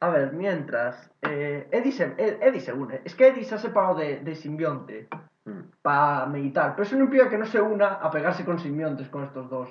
[0.00, 1.10] A ver, mientras.
[1.22, 3.02] Eh, Eddie, se, Ed- Eddie se une.
[3.04, 5.08] Es que Eddie se ha separado de, de simbionte
[5.46, 6.72] Mm, para meditar.
[6.72, 9.70] Pero eso no impide que no se una a pegarse con simbiontes con estos dos.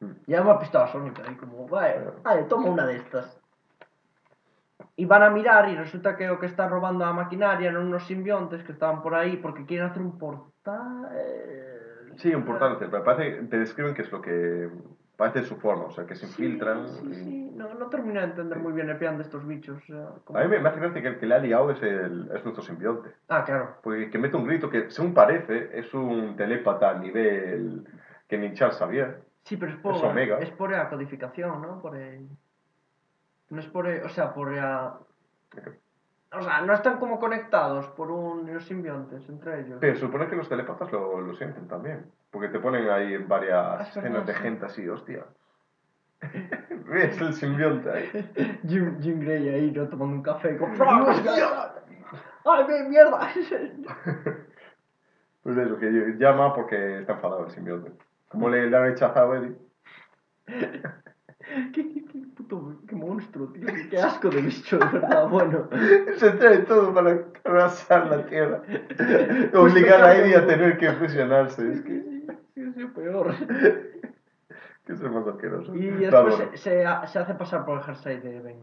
[0.00, 0.10] mm.
[0.26, 3.38] Ya me ha pistola Sónica ahí como, vale, vale, toma una de estas.
[4.96, 8.04] Y van a mirar y resulta que lo que está robando la maquinaria eran unos
[8.06, 11.08] simbiontes que estaban por ahí porque quieren hacer un portal.
[12.16, 14.70] Sí, importante, pero parece, te describen que es lo que
[15.16, 16.88] parece su forma, o sea, que se Sí, infiltran.
[16.88, 19.82] Sí, y- sí, no, no termino de entender muy bien el plan de estos bichos.
[20.24, 22.30] como- A mí me, me hace gracia que el que le ha liado es, el,
[22.34, 23.10] es nuestro simbionte.
[23.28, 23.76] Ah, claro.
[23.82, 27.86] Porque que mete un grito que, según parece, es un telépata a nivel
[28.28, 29.22] que ni Charles Xavier.
[29.44, 30.38] Sí, pero es por, Es Omega.
[30.40, 31.80] es por la codificación, ¿no?
[31.80, 32.28] Por el...
[33.50, 34.98] No es por el- O sea, por la...
[36.38, 39.78] O sea, no están como conectados por un, los simbiontes entre ellos.
[39.80, 42.10] Pero supone que los telépatas lo, lo sienten también.
[42.30, 45.24] Porque te ponen ahí en varias es escenas de gente así, hostia.
[46.88, 48.58] ¿Ves el simbionte ahí?
[48.66, 49.88] Jim, Jim Grey ahí, ¿no?
[49.88, 50.70] Tomando un café con...
[52.44, 53.28] ¡Ay, mi- mierda!
[55.42, 55.86] Pues eso, que
[56.18, 57.92] llama porque está enfadado el simbionte.
[58.28, 59.56] Como le, le han rechazado a Eddie.
[61.72, 62.76] ¿Qué, qué, qué puto...
[62.88, 63.66] Qué monstruo, tío.
[63.90, 65.28] Qué asco de bicho, de verdad.
[65.28, 65.68] Bueno.
[66.16, 68.62] Se trae todo para arrasar la tierra.
[69.54, 71.72] Obligar a Eddie a tener que fusionarse.
[71.72, 72.02] Es que...
[72.54, 73.32] Sido peor.
[74.86, 75.74] Que es el más asqueroso.
[75.74, 76.50] Y después bueno.
[76.52, 78.60] se, se, ha- se hace pasar por el jersey de Ben.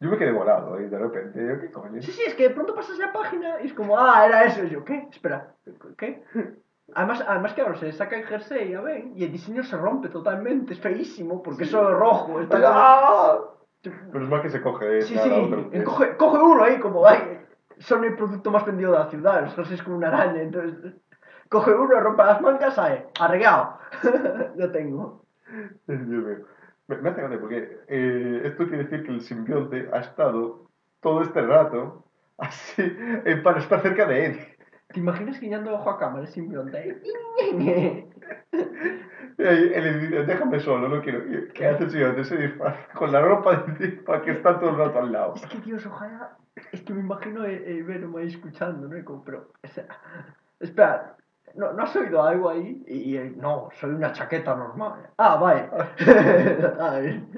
[0.00, 1.38] Yo me quedé volado ahí de repente.
[1.46, 2.02] Yo, ¿qué coño?
[2.02, 4.62] Sí, sí, es que de pronto pasas la página y es como, ah, era eso.
[4.62, 5.08] Y yo, ¿qué?
[5.10, 5.54] Espera,
[5.96, 6.22] ¿qué?
[6.94, 10.74] Además, además claro, se saca el jersey a Ben y el diseño se rompe totalmente.
[10.74, 12.40] Es feísimo porque eso es rojo.
[12.40, 13.38] Está ¡Ah!
[13.82, 15.70] Pero es mal que se coge Sí, nada, sí, otro.
[15.72, 17.40] y coge, coge uno ahí como, ay,
[17.78, 20.94] son el producto más vendido de la ciudad, los jerseys como una araña, entonces
[21.50, 23.78] coge uno, rompe las mangas, ahí, arreglado,
[24.56, 25.24] ya tengo.
[25.86, 26.46] Dios mío.
[26.86, 30.68] Me, me hace gracia porque eh, esto quiere decir que el simbionte ha estado
[31.00, 32.04] todo este rato
[32.38, 34.53] así eh, para estar cerca de él.
[34.94, 36.32] ¿Te imaginas guiñando ojo a cámara el
[39.36, 41.24] él le dice, déjame solo, no quiero.
[41.52, 42.22] ¿Qué hace el simbionte?
[42.22, 45.34] Se disfraza con la ropa de encima que está todo el rato al lado.
[45.34, 46.36] Es que, Dios, ojalá,
[46.70, 49.04] es que me imagino el, el Venom ahí escuchando, ¿no?
[49.04, 49.88] Como, pero, o sea,
[50.60, 51.16] espera,
[51.56, 52.84] ¿no, ¿no has oído algo ahí?
[52.86, 55.10] Y, y él, no, soy una chaqueta normal.
[55.18, 55.70] Ah, vaya.
[56.80, 57.28] Ay.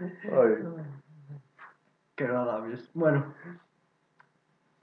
[0.00, 0.64] Ay.
[2.16, 2.90] Qué agradables.
[2.92, 3.32] Bueno.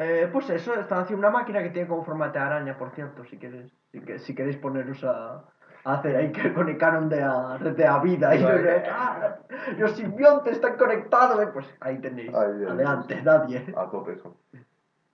[0.03, 3.23] Eh, pues eso, están haciendo una máquina que tiene como formato de araña, por cierto,
[3.25, 5.43] si queréis, si, que, si queréis poneros a,
[5.83, 7.21] a hacer ahí que con el canon de
[7.59, 8.35] red de la vida.
[8.35, 8.83] Y Vale.
[8.91, 9.37] ah,
[9.77, 12.33] los simbiontes están conectados, eh, pues ahí tenéis.
[12.33, 13.73] Ay, Adelante, nadie.
[13.77, 14.17] A tope.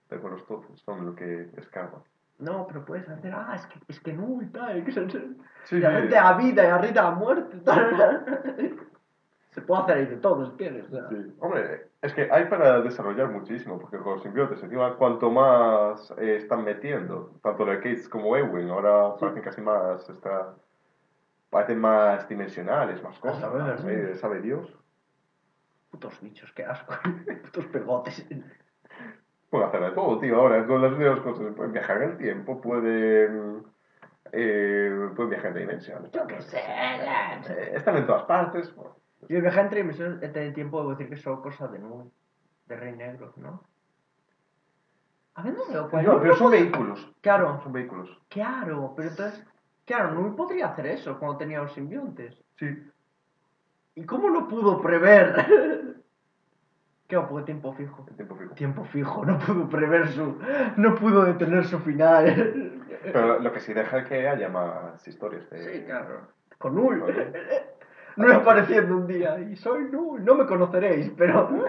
[0.10, 2.02] De con los topos, son lo que escarban.
[2.40, 5.08] No, pero puedes hacer, ah, es que, es que no, y tal, que se,
[5.66, 7.58] Sí, de la vida y red de la muerte.
[7.66, 8.78] tal.
[9.58, 10.86] Se puede hacer ahí de todo, si quieres.
[10.86, 11.34] Sí.
[11.40, 16.36] Hombre, es que hay para desarrollar muchísimo, porque con los simbiontes, encima, cuanto más eh,
[16.36, 20.54] están metiendo, tanto la Gates como Ewing, ahora parecen casi más, está,
[21.50, 23.40] parecen más dimensionales, más cosas.
[23.42, 23.88] saber, sí.
[23.90, 24.72] eh, ¿Sabe Dios?
[25.90, 26.94] Putos bichos, qué asco.
[27.46, 28.28] Putos pegotes.
[29.50, 30.36] Pueden hacer de todo, tío.
[30.40, 33.64] Ahora, con las nuevas cosas, pueden viajar en el tiempo, pueden,
[34.34, 36.12] eh, pueden viajar en dimensiones.
[36.12, 36.60] Yo qué sé.
[36.60, 38.76] Eh, están en todas partes.
[38.76, 38.96] bueno.
[39.30, 42.06] Yo viajé entre dimensiones entre el tiempo, debo decir que es solo cosa de Nui,
[42.68, 43.64] de Rey Negro, ¿no?
[45.36, 47.14] Hablando de lo cual, No, pero no son vehículos.
[47.22, 48.10] Claro, Son vehículos.
[48.30, 49.46] claro, pero entonces,
[49.86, 52.42] claro, Nui podría hacer eso cuando tenía los simbiontes.
[52.58, 52.68] Sí.
[53.96, 55.96] ¿Y cómo lo pudo prever?
[57.08, 58.06] Claro, porque tiempo fijo.
[58.10, 58.54] En tiempo fijo.
[58.56, 60.38] Tiempo fijo, no pudo prever su...
[60.76, 62.84] No pudo detener su final.
[63.02, 65.50] Pero lo que sí deja es que haya más historias.
[65.50, 65.64] De...
[65.64, 66.28] Sí, claro.
[66.58, 67.00] Con Nui.
[68.28, 70.22] No apareciendo un día y soy Nui.
[70.22, 71.50] No me conoceréis, pero...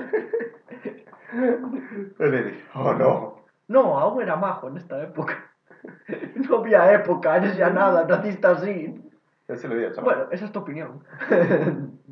[2.19, 3.45] Le oh no.
[3.69, 5.35] No, aún era majo en esta época.
[6.35, 9.11] No había época, eres ya nada, naciste así.
[9.47, 10.05] Se lo chaval.
[10.05, 11.05] Bueno, esa es tu opinión.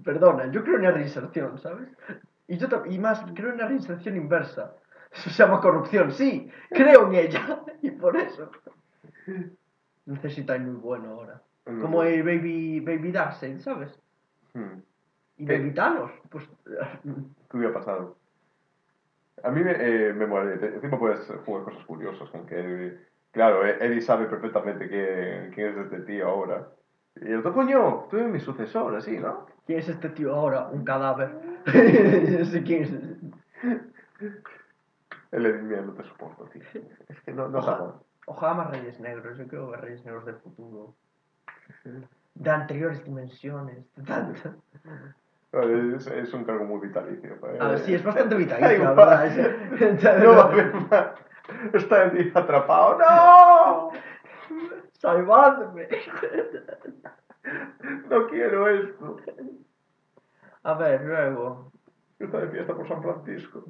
[0.05, 1.89] Perdona, yo creo en la reinserción, ¿sabes?
[2.49, 4.75] Y yo y más, creo en la reinserción inversa.
[5.13, 7.61] Eso se llama corrupción, sí, creo en ella.
[7.83, 8.51] Y por eso.
[10.07, 11.43] Necesita muy bueno ahora.
[11.67, 11.81] Mm.
[11.81, 13.99] Como el Baby, baby Darkseid, ¿sabes?
[14.57, 14.81] Hmm.
[15.39, 15.47] Y.
[15.47, 16.49] Baby Thanos, pues...
[17.51, 18.17] ¿Qué hubiera pasado?
[19.43, 20.55] A mí me, eh, me mole.
[20.55, 22.99] Encima puedes jugar cosas curiosas, con que,
[23.33, 26.69] claro, eh, Eddie sabe perfectamente quién, quién es este tío ahora.
[27.17, 29.47] Y el otro, coño, tú eres mi sucesor, así, ¿no?
[29.67, 30.69] ¿Quién es este tío ahora?
[30.69, 31.31] Un cadáver.
[32.39, 32.93] No sé quién es.
[35.33, 36.63] Dice, mira, no te soporto, tío.
[37.09, 37.95] Es que no, no Ojalá,
[38.27, 39.37] ojalá más Reyes Negros.
[39.37, 40.95] Yo quiero ver Reyes Negros del futuro.
[42.37, 43.85] De anteriores dimensiones.
[43.97, 44.55] de tanto.
[45.53, 47.35] Es, es un cargo muy vitalicio.
[47.35, 47.59] eh.
[47.61, 51.07] A ver, sí, es bastante vitalicio, No va a haber más.
[51.73, 52.99] Está el tío atrapado.
[52.99, 53.91] ¡No!
[54.93, 55.89] ¡Salvadme!
[58.11, 59.17] No quiero esto.
[60.65, 61.71] A ver, luego.
[62.19, 63.65] Está de fiesta por San Francisco.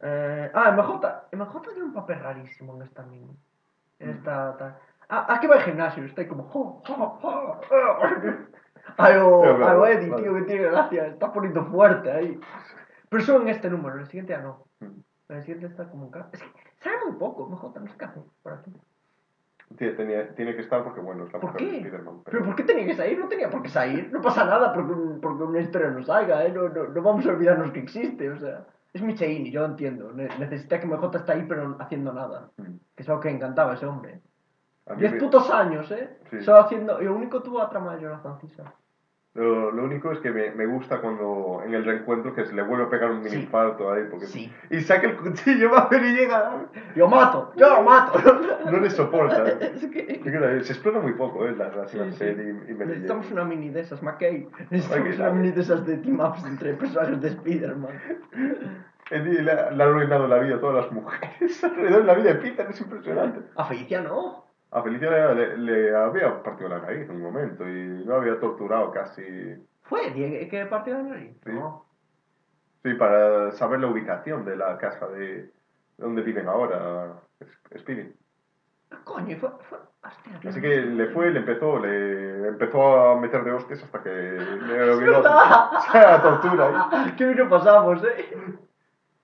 [0.00, 1.28] Eh, ah, MJ.
[1.32, 3.36] MJ tiene un papel rarísimo en esta mini.
[3.98, 4.78] En esta.
[5.08, 6.44] Ta- Ah, aquí va el gimnasio, está ahí como.
[6.44, 8.06] jo, jo, jo, jo.
[8.98, 10.22] Algo, claro, algo Eddie, vale.
[10.22, 11.06] tío, que tiene gracia.
[11.08, 12.40] Está poniendo fuerte ahí.
[13.08, 14.64] Pero solo en este número, en el siguiente ya no.
[14.80, 14.84] Mm.
[15.28, 16.48] En el siguiente está como un ca- Es que
[16.82, 18.72] sabe muy poco, MJ, no sé qué hace por aquí.
[19.76, 21.80] Tiene, tiene que estar porque, bueno, es la ¿Por mujer de qué?
[21.80, 22.22] Spiderman.
[22.24, 23.18] ¿Pero por qué tenía que salir?
[23.18, 24.10] No tenía por qué salir.
[24.12, 26.52] No pasa nada porque, porque una historia no salga, ¿eh?
[26.52, 28.64] No, no, no vamos a olvidarnos que existe, o sea.
[28.92, 30.12] Es Micheini, yo lo entiendo.
[30.12, 32.48] Ne- necesita que MJ está ahí, pero haciendo nada.
[32.56, 32.76] Mm.
[32.94, 34.20] Que es algo que encantaba ese hombre.
[34.96, 36.16] Diez me- putos años, ¿eh?
[36.30, 36.40] Sí.
[36.42, 37.00] Solo haciendo...
[37.02, 38.72] Y lo único tuvo la trama de Jonathan Cisa.
[39.34, 42.62] Lo, lo único es que me, me gusta cuando en el reencuentro que se le
[42.62, 43.42] vuelve a pegar un mini Sí.
[43.42, 44.04] infarto ahí.
[44.10, 44.50] Porque, Sí.
[44.70, 46.66] Y saca el cuchillo, va a ver y llega.
[46.94, 47.52] ¡Yo mato!
[47.56, 48.18] ¡Yo lo mato!
[48.70, 49.46] No le soporta.
[49.46, 49.72] ¿eh?
[49.76, 50.20] es que...
[50.20, 51.54] Creo Se explora muy poco, ¿eh?
[51.54, 52.24] La relación Sí, sí.
[52.24, 54.48] y, y Mary Necesitamos una mini de esas, McKay.
[54.70, 57.90] Necesitamos una mini de esas de team-ups entre personajes de Spider-Man.
[59.10, 62.32] Le, ha- le ha arruinado la vida a todas las mujeres alrededor de la vida
[62.32, 63.40] de Peter, es impresionante.
[63.54, 64.45] A Felicia no.
[64.70, 68.90] A Felicia le, le había partido la nariz en un momento y lo había torturado
[68.90, 69.22] casi.
[69.82, 71.36] ¿Fue que partió la nariz?
[71.44, 71.52] Sí.
[71.52, 71.86] No.
[72.82, 75.50] Sí, para saber la ubicación de la casa de
[75.98, 77.14] donde viven ahora,
[77.76, 78.12] Speedy.
[78.90, 79.36] ¿Qué coño?
[79.38, 79.78] Fue, fue...
[80.04, 80.50] Hostia.
[80.50, 84.90] Así que le fue, le empezó, le empezó a meter de hostias hasta que le
[84.94, 85.70] obligó verdad!
[85.94, 87.14] a tortura.
[87.18, 88.58] Qué bien pasamos, eh.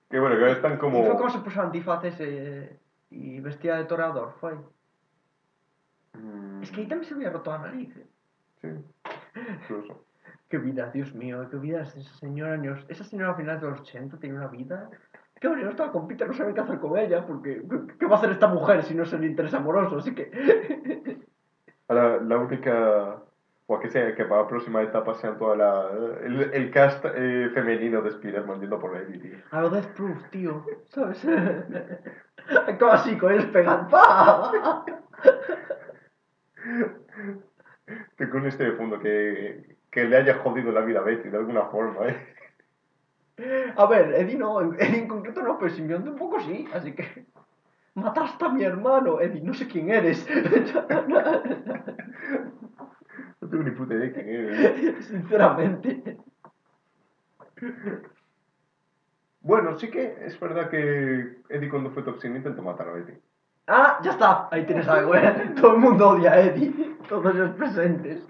[0.09, 0.99] Que bueno, que ahora están como...
[0.99, 2.79] Y fue como se puso antifaces eh,
[3.09, 4.55] y vestía de toreador, fue.
[6.17, 7.95] Mm, Es que ahí también se había roto la nariz.
[7.97, 8.05] eh.
[8.61, 8.67] Sí,
[9.61, 10.05] incluso.
[10.49, 12.61] Qué vida, Dios mío, qué vida es esa señora.
[12.87, 14.87] Esa señora a finales de los 80 tiene una vida.
[15.41, 18.15] Qué bueno, estaba con Peter, no sabe qué hacer con ella, porque ¿qué- ¿qué va
[18.15, 19.97] a hacer esta mujer si no es el interés amoroso?
[19.97, 20.29] Así que.
[21.89, 23.17] La única...
[23.65, 25.87] O que sea, que para la próxima etapa sean toda la...
[26.23, 29.37] El, el cast eh, femenino de Spider-Man yendo por ahí, tío.
[29.51, 31.25] A lo Death Proof, tío, ¿sabes?
[32.67, 33.87] Acaba así, con ellos pegando.
[38.17, 41.37] Que con este de fondo que, que le haya jodido la vida a Betty de
[41.37, 42.33] alguna forma, ¿eh?
[43.75, 46.93] A ver, Eddie no, en, Eddie en concreto no, pero simbionte un poco sí, así
[46.93, 47.25] que.
[47.95, 50.27] Mataste a mi hermano, Eddie, no sé quién eres.
[53.41, 55.05] No tengo ni puta idea de quién es.
[55.05, 56.17] Sinceramente.
[59.41, 63.13] Bueno, sí que es verdad que Eddie cuando fue toxina intentó matar a Betty.
[63.67, 65.51] Ah, ya está, ahí tienes algo, ¿eh?
[65.61, 68.27] Todo el mundo odia a Eddie, todos los presentes.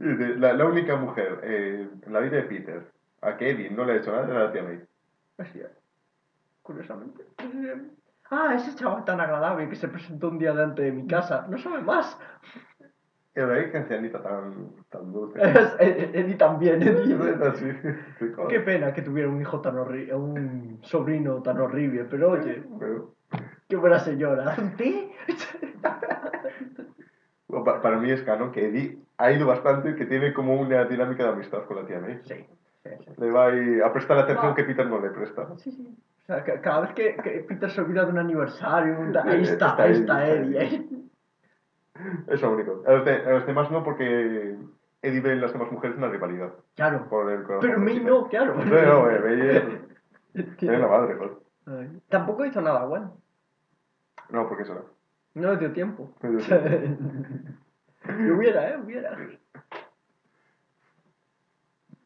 [0.00, 2.90] Dice, La, la única mujer eh, en la vida de Peter
[3.22, 4.80] a que Eddie no le ha hecho nada era la tía May.
[5.38, 5.70] Hostia,
[6.62, 7.24] curiosamente.
[8.30, 11.56] Ah, ese chaval tan agradable que se presentó un día delante de mi casa, no
[11.56, 12.18] sabe más.
[13.36, 15.38] Y de ahí que ancianita tan, tan dulce.
[15.42, 17.16] Es- eh, Eddie también, Eddie.
[17.46, 17.70] Así,
[18.18, 18.48] sí, joder.
[18.48, 23.14] Qué pena que tuviera un hijo tan horrible, un sobrino tan horrible, pero oye, Pero,
[23.68, 24.54] qué buena señora.
[27.64, 31.24] Pa- para mí es canon que Eddie ha ido bastante, que tiene como una dinámica
[31.24, 32.20] de amistad con la tía May.
[32.24, 32.34] Sí,
[32.82, 33.12] sí, sí.
[33.18, 35.48] Le va ahí a prestar atención que Peter no le presta.
[35.56, 35.96] Sí, sí.
[36.22, 39.22] O sea, ca- cada vez que, que Peter se olvida de un aniversario, un ta-
[39.22, 40.40] Sí, ahí está, está ahí Eddie, está Eddie.
[40.42, 40.58] Eddie.
[40.60, 41.08] ahí.
[42.28, 42.82] Es lo único.
[42.86, 44.56] A los, de- a los demás no, porque
[45.02, 46.52] Eddie ve en las demás mujeres una rivalidad.
[46.74, 47.08] Claro.
[47.08, 48.10] Por el corazón Pero de May Peter.
[48.12, 48.54] no, claro.
[48.56, 49.40] No, no, eh, May
[50.34, 51.32] es, es la madre, joder.
[51.66, 53.16] Ay, Tampoco hizo nada bueno.
[54.30, 54.84] No, porque eso no.
[55.42, 56.14] No le dio tiempo.
[56.22, 57.04] No dio tiempo.
[58.36, 58.76] Hubiera, ¿eh?
[58.82, 59.16] Hubiera.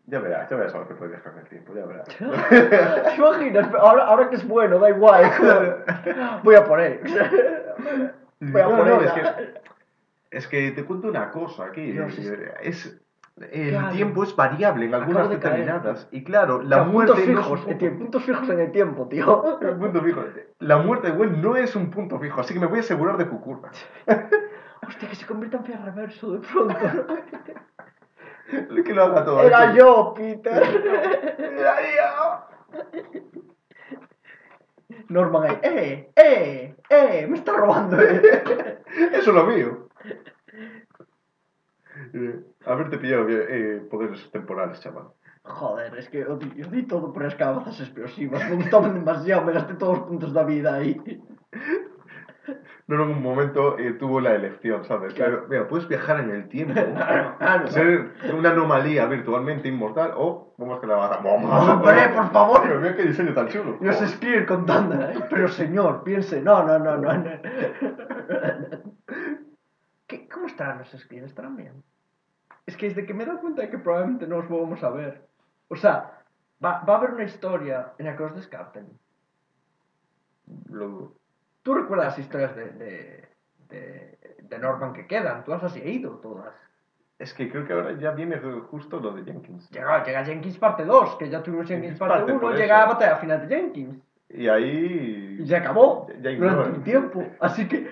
[0.07, 2.09] Ya verás, ya verás a lo que puede viajar en el tiempo, ya verás.
[3.05, 3.73] ¿Te imaginas?
[3.75, 5.25] Ahora, ahora que es bueno, da igual.
[6.43, 7.01] Voy a poner.
[8.41, 8.95] Voy a No, poner.
[8.95, 9.61] no, es que,
[10.33, 11.93] es que te cuento una cosa aquí.
[11.93, 13.01] Dios, eh, es,
[13.41, 13.91] el Claro.
[13.91, 15.61] tiempo es variable en algunas de caer.
[15.61, 16.09] determinadas.
[16.13, 18.73] Y claro, la muerte puntos no es fijos, un eh, punto, puntos fijos en el
[18.73, 19.43] tiempo, tío.
[19.63, 20.25] un punto fijo.
[20.59, 23.17] La muerte de Gwen no es un punto fijo, así que me voy a asegurar
[23.17, 23.71] de que ocurra.
[24.87, 26.77] Hostia, que se convierta en Fia Reverso de pronto.
[28.85, 29.43] que lo haga todo.
[29.43, 30.63] Era yo, Peter.
[31.39, 32.47] Era yo.
[35.09, 35.59] Norman ahí.
[35.63, 36.11] ¡Eh!
[36.17, 36.77] ¡Eh!
[36.89, 37.27] ¡Eh!
[37.29, 38.81] Me está robando, eh.
[39.13, 39.89] Eso es lo mío.
[42.67, 45.09] Haberte pillado eh, poderes temporales, chaval.
[45.43, 48.49] Joder, es que odi, odi todo por las cabezas explosivas.
[48.51, 51.01] Me gustaban demasiado, me gasté todos los puntos de vida ahí.
[52.87, 55.15] No, en un momento eh, tuvo la elección, ¿sabes?
[55.15, 55.47] Claro.
[55.49, 56.75] Mira, puedes viajar en el tiempo.
[56.97, 57.67] Claro, claro.
[57.69, 61.21] Ser una anomalía virtualmente inmortal o vamos que la vas a...
[61.21, 62.61] ¡Hombre, por favor!
[62.63, 63.79] Pero mira qué diseño tan chulo.
[63.81, 65.15] Y os escribir contando, ¿eh?
[65.31, 67.13] Pero señor, piense, no, no, no, no.
[67.15, 67.25] no.
[70.07, 71.31] ¿Qué- ¿Cómo estarán los escribes?
[71.31, 71.83] ¿Estarán bien?
[72.71, 74.91] Es que desde que me he dado cuenta de que probablemente no os volvamos a
[74.91, 75.23] ver.
[75.69, 76.21] O sea,
[76.65, 78.87] va, va a haber una historia en la que os descarten.
[80.47, 81.13] Dudo.
[81.63, 83.29] Tú recuerdas las historias de, de,
[83.69, 86.55] de, de Norman que quedan, tú las has leído todas.
[87.19, 88.39] Es que creo que ahora ya viene
[88.71, 89.69] justo lo de Jenkins.
[89.71, 92.87] Llega, llega Jenkins parte 2, que ya tuvimos Jenkins parte Parte, 1, por llega la
[92.87, 93.99] batalla final de Jenkins.
[94.29, 95.39] Y ahí...
[95.41, 97.27] Y se acabó Ya- ya durante un tiempo.
[97.41, 97.91] Así que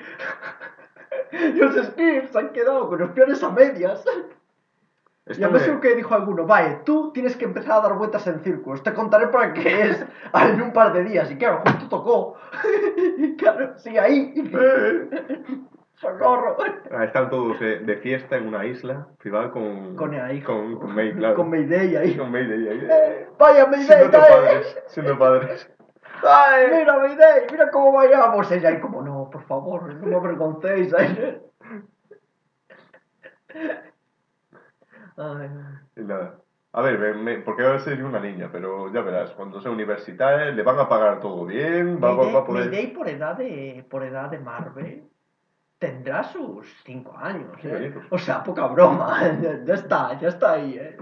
[1.56, 4.04] los scripts han quedado con los peores a medias.
[5.28, 7.94] Y Esto a me- si que dijo alguno, vaya, tú tienes que empezar a dar
[7.98, 11.30] vueltas en círculos, te contaré para qué es en un par de días.
[11.30, 12.34] Y claro, justo tocó.
[13.18, 14.34] Y claro, sigue ahí.
[15.94, 16.56] Socorro.
[16.92, 19.96] Ah, Están todos eh, de fiesta en una isla privada con...
[19.96, 20.40] Con ahí.
[20.42, 21.34] Con, con May, claro.
[21.34, 22.16] Con Mayday ahí.
[22.16, 22.86] Con Mayday ahí.
[22.88, 24.34] Eh, Vaya Mayday, Siendo dale.
[24.36, 24.78] padres.
[24.86, 25.70] Siendo padres.
[26.22, 28.50] Ay, mira Mayday, mira cómo vayamos.
[28.52, 30.94] Ella ahí como, no, por favor, no me avergoncéis.
[36.72, 40.50] A ver, me- me- porque ahora sería una niña, pero ya verás, cuando sea universitaria
[40.52, 42.64] le van a pagar todo bien, va, va- va a Mayday, poder...
[42.70, 45.02] Mayday por edad de por edad de Marvel
[45.78, 47.94] tendrá sus cinco años, Cinco ¿eh?
[48.10, 49.18] O sea, poca broma.
[49.64, 50.96] Ya, está, ya está ahí, ¿eh?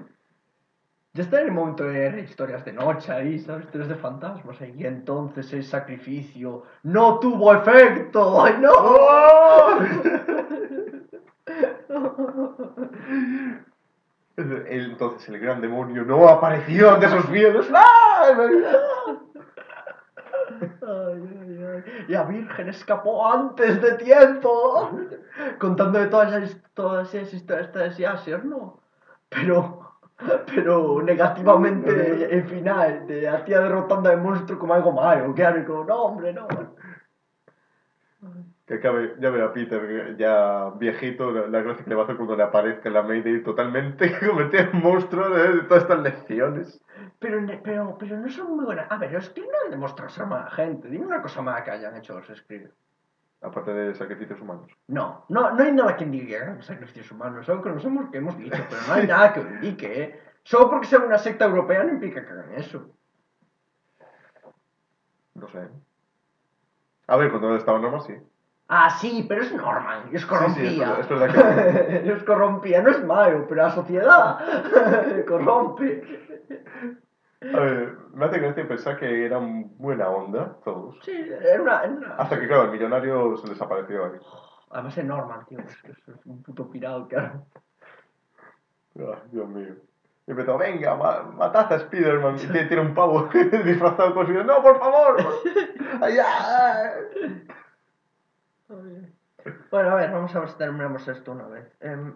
[1.15, 3.65] Ya está en el momento de historias de noche ahí, ¿sabes?
[3.65, 4.75] Historias de fantasmas ahí.
[4.77, 8.45] Y entonces el sacrificio no tuvo efecto.
[8.45, 8.73] ¡Ay, no!
[14.37, 17.69] Entonces el gran demonio no apareció ante esos miedos.
[17.73, 18.29] ¡Ah!
[22.09, 24.91] La Virgen escapó antes de tiempo.
[25.59, 27.73] Contando de todas esas, todas esas historias
[28.27, 28.81] de ¿no?
[29.29, 29.93] Pero,
[30.55, 31.91] pero negativamente
[32.35, 36.33] el final, de la tía derrotando al monstruo como algo malo, y como, no, hombre,
[36.33, 36.47] no.
[38.67, 42.17] Que acabe, ya verá Peter, ya viejito, la, la gracia que le va a hacer
[42.17, 46.81] cuando le aparezca la Mayday totalmente convertida en monstruo de todas estas lecciones.
[47.21, 48.91] Pero, pero, pero no son muy buenas.
[48.91, 50.89] A ver, los Scream no han demostrado ser mala gente.
[50.89, 52.69] Dime una cosa mala que hayan hecho los Scream.
[53.43, 54.73] Aparte de sacrificios humanos.
[54.89, 57.47] No, no, no hay nada que indique que hagan sacrificios humanos.
[57.47, 60.21] Nos hemos, que hemos dicho, pero no hay nada que lo indique, ¿eh?
[60.43, 62.91] Solo porque sea una secta europea no implica que hagan eso.
[65.35, 65.69] No sé.
[67.07, 68.15] A ver, cuando estaba normal, sí.
[68.69, 70.69] Ah, sí, pero es Norman, y os corrompía.
[70.71, 71.29] sí, es verdad-
[71.69, 74.39] es verdad os corrompía, no es malo, pero la sociedad
[75.29, 76.03] corrompe.
[77.55, 80.97] A ver, me hace gracia pensar que eran buena onda todos.
[81.05, 81.83] Sí, era una...
[81.85, 84.13] era una- Hasta que, claro, el millonario se desapareció ahí.
[84.71, 87.47] Además es Norman, tío, es, que es un puto pirado, claro.
[88.99, 89.75] Ay, Dios mío.
[90.27, 92.35] Y empezó, venga, ma matad a Spiderman.
[92.35, 93.29] Y tiene, tiene un pavo
[93.65, 94.33] disfrazado con su...
[94.33, 95.17] No, por favor.
[96.01, 96.95] Allá.
[99.71, 101.71] Bueno, a ver, vamos a ver si terminamos esto una vez.
[101.81, 102.15] Em,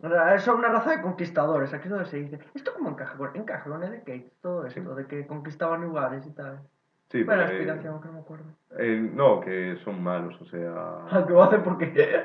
[0.00, 2.38] ra- son una raza de conquistadores, aquí es donde se dice.
[2.54, 4.32] ¿Esto cómo encaja con, encaja con el de Kate?
[4.40, 4.96] Todo esto, Sí.
[5.02, 6.60] de que conquistaban lugares y tal.
[7.08, 8.44] Sí, Buena porque- explicación, que no me acuerdo.
[8.78, 11.24] eh, no, que son malos, o sea...
[11.26, 12.24] Que lo hacen porque.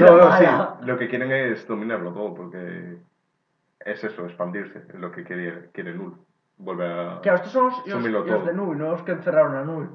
[0.00, 0.44] No, no, sí.
[0.82, 2.98] Lo que quieren es dominarlo todo, porque
[3.80, 6.16] es eso, expandirse, es lo que quiere, quiere Null.
[6.56, 7.20] Volver a...
[7.20, 7.84] Claro, estos son los,
[8.46, 9.90] de Null, no los que encerraron a Null.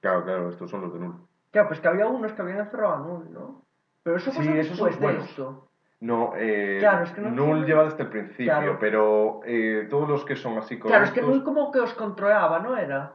[0.00, 1.14] Claro, claro, estos son los de Null.
[1.50, 3.62] Claro, pues que había unos que habían encerrado a Null, ¿no?
[4.02, 5.24] Pero eso Sí, pasó son después de buenos.
[5.28, 5.66] esto.
[6.00, 8.78] No, eh, Claro, es que no Null lleva desde el principio, Claro.
[8.80, 12.60] pero eh, todos los que son así Claro, es que Null como que os controlaba,
[12.60, 13.12] ¿no era?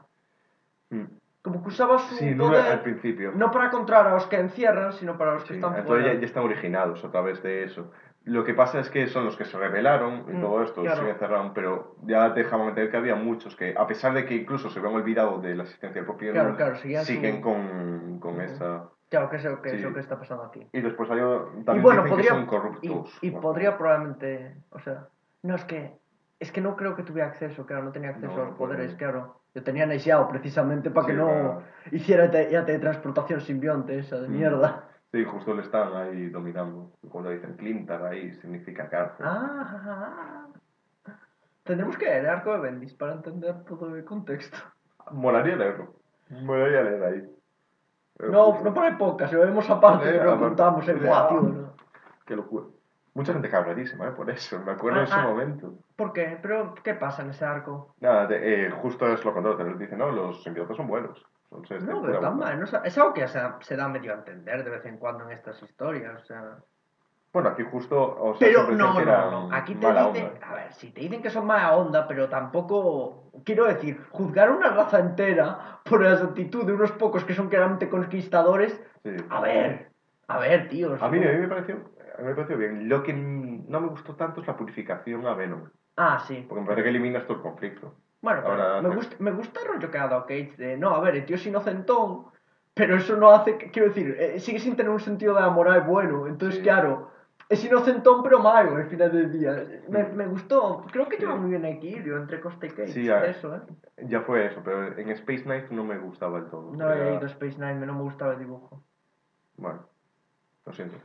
[0.91, 1.05] Mm.
[1.41, 3.31] Como que usaba su Sí, Null poder al principio.
[3.33, 6.13] no para controlar a los que encierran, sino para los que Sí, están entonces fuera.
[6.13, 7.91] ya, ya están originados a través de eso.
[8.25, 11.03] Lo que pasa es que son los que se rebelaron y Mm, todo esto, claro.
[11.03, 14.69] se encerraron, pero ya dejaban entender que había muchos que, a pesar de que incluso
[14.69, 18.19] se habían olvidado de la existencia del propio Claro, Null, claro, seguían su- siguen con,
[18.19, 18.41] con Ujú.
[18.41, 18.89] esa...
[19.09, 19.75] Claro, que es lo que, Sí.
[19.77, 20.67] es lo que está pasando aquí.
[20.73, 22.31] Y después hay, también y bueno, dicen podría.
[22.31, 23.17] que son corruptos.
[23.21, 24.55] y Bueno, podría probablemente.
[24.71, 25.07] O sea,
[25.43, 25.93] no es que.
[26.39, 28.57] Es que no creo que tuviera acceso, claro, no tenía acceso No, a los no
[28.57, 29.39] poderes, claro.
[29.53, 31.61] Yo tenía Neisiao precisamente para Sí, que no claro.
[31.91, 34.31] hiciera te- ya teletransportación simbionte esa de Mm.
[34.31, 34.83] mierda.
[35.11, 36.91] Sí, justo le están ahí dominando.
[37.09, 39.25] Cuando dicen Clintar ahí significa cárcel.
[39.27, 40.47] Ah,
[41.63, 44.57] Tendremos que leer el arco de Bendis para entender todo el contexto.
[45.11, 45.93] Molaría leerlo.
[46.29, 47.29] Molaría leer ahí.
[48.17, 50.99] Pero No, justo- no por el podcast, si lo vemos aparte, Eh, lo contamos en
[51.03, 51.41] guau.
[51.41, 51.73] ¿no?
[52.25, 52.65] Qué locura.
[53.13, 54.11] Mucha gente cabradísima, ¿eh?
[54.11, 54.59] Por eso.
[54.59, 55.23] Me acuerdo Ah, de ese ah.
[55.27, 55.73] momento.
[55.95, 56.37] ¿Por qué?
[56.41, 57.95] ¿Pero qué pasa en ese arco?
[58.01, 59.75] Nada, eh, justo es lo contrario.
[59.77, 61.25] Te dicen, no, los simbiontes son buenos.
[61.51, 62.59] De No, pero tan mal.
[62.59, 65.31] no es algo que se, se da medio a entender de vez en cuando en
[65.31, 66.21] estas historias.
[66.21, 66.57] O sea.
[67.31, 69.53] Bueno, aquí justo, o sea, Pero no, no, no.
[69.53, 70.25] Aquí te dicen.
[70.25, 70.47] onda.
[70.47, 73.31] A ver, si te dicen que son mala onda, pero tampoco.
[73.43, 77.49] Quiero decir, juzgar a una raza entera por la actitud de unos pocos que son
[77.49, 78.81] claramente conquistadores.
[79.03, 79.15] Sí.
[79.29, 79.91] A ver,
[80.27, 80.95] a ver, tío.
[80.99, 81.75] A mí, a mí me pareció,
[82.17, 82.87] a mí me pareció bien.
[82.89, 85.69] Lo que no me gustó tanto es la purificación a Venom.
[85.97, 86.45] Ah, sí.
[86.47, 87.95] Porque me parece que eliminas todo el conflicto.
[88.25, 90.99] Bueno, Ahora, me, gusta, me gusta el rollo que ha dado Cage de, no, a
[90.99, 92.25] ver, el tío es inocentón,
[92.73, 95.81] pero eso no hace, quiero decir, eh, sigue sin tener un sentido de la moral
[95.81, 96.63] bueno, entonces Sí.
[96.63, 97.11] claro,
[97.49, 99.63] es inocentón pero malo al final del día.
[99.89, 101.21] Me, me gustó, creo que Sí.
[101.21, 103.61] lleva muy bien equilibrio entre Costa y Cage, Sí, a- eso, ¿eh?
[104.07, 106.71] Ya fue eso, pero en Space Knight no me gustaba el todo.
[106.75, 108.81] No he Era- leído Space Nine, no me gustaba el dibujo.
[109.57, 109.85] Bueno,
[110.65, 110.97] lo siento.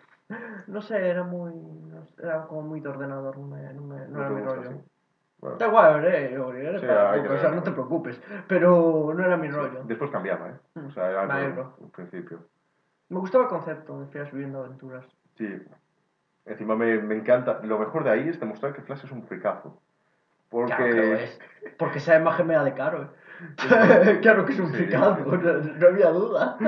[0.68, 1.53] No sé, era muy,
[2.18, 4.71] era como muy de ordenador, no, me, no, me- no No era mi rollo.
[4.71, 4.81] así.
[5.41, 6.28] Bueno, Da igual, eh,
[6.80, 9.82] Sí, para poco, o sea, no te preocupes, pero no era mi rollo.
[9.84, 10.55] Después cambiaba, ¿eh?
[10.74, 10.86] Mm.
[10.86, 12.41] O sea, era Vale, al principio.
[13.09, 15.05] Me gustaba el concepto de Flash viviendo aventuras.
[15.36, 15.62] Sí.
[16.45, 17.61] Encima me, me encanta.
[17.62, 19.80] Lo mejor de ahí es demostrar que Flash es un fricazo.
[20.51, 20.74] Porque.
[20.74, 21.41] Claro que lo es.
[21.78, 23.03] Porque esa imagen me da de caro.
[23.05, 24.18] ¿eh?
[24.22, 24.76] claro que es un Sí.
[24.76, 26.59] fricazo, no, no había duda.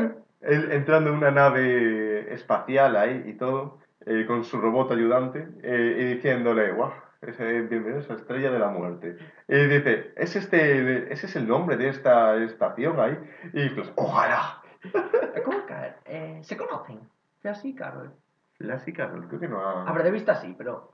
[0.40, 5.96] Él entrando en una nave espacial ahí y todo, eh, con su robot ayudante, eh,
[6.00, 6.90] y diciéndole, guau,
[7.22, 9.16] ese, bienvenido a esa estrella de la muerte.
[9.48, 13.16] Y dice, ¿es este, ese es el nombre de esta estación ahí?
[13.52, 14.60] Y pues, ojalá.
[15.44, 15.96] ¿Cómo caer?
[16.42, 17.00] ¿Se conocen?
[17.40, 18.12] Fue así, Carol.
[18.58, 19.88] Flash y Carol, creo que no ha...
[19.88, 20.92] A ver, de vista sí, pero...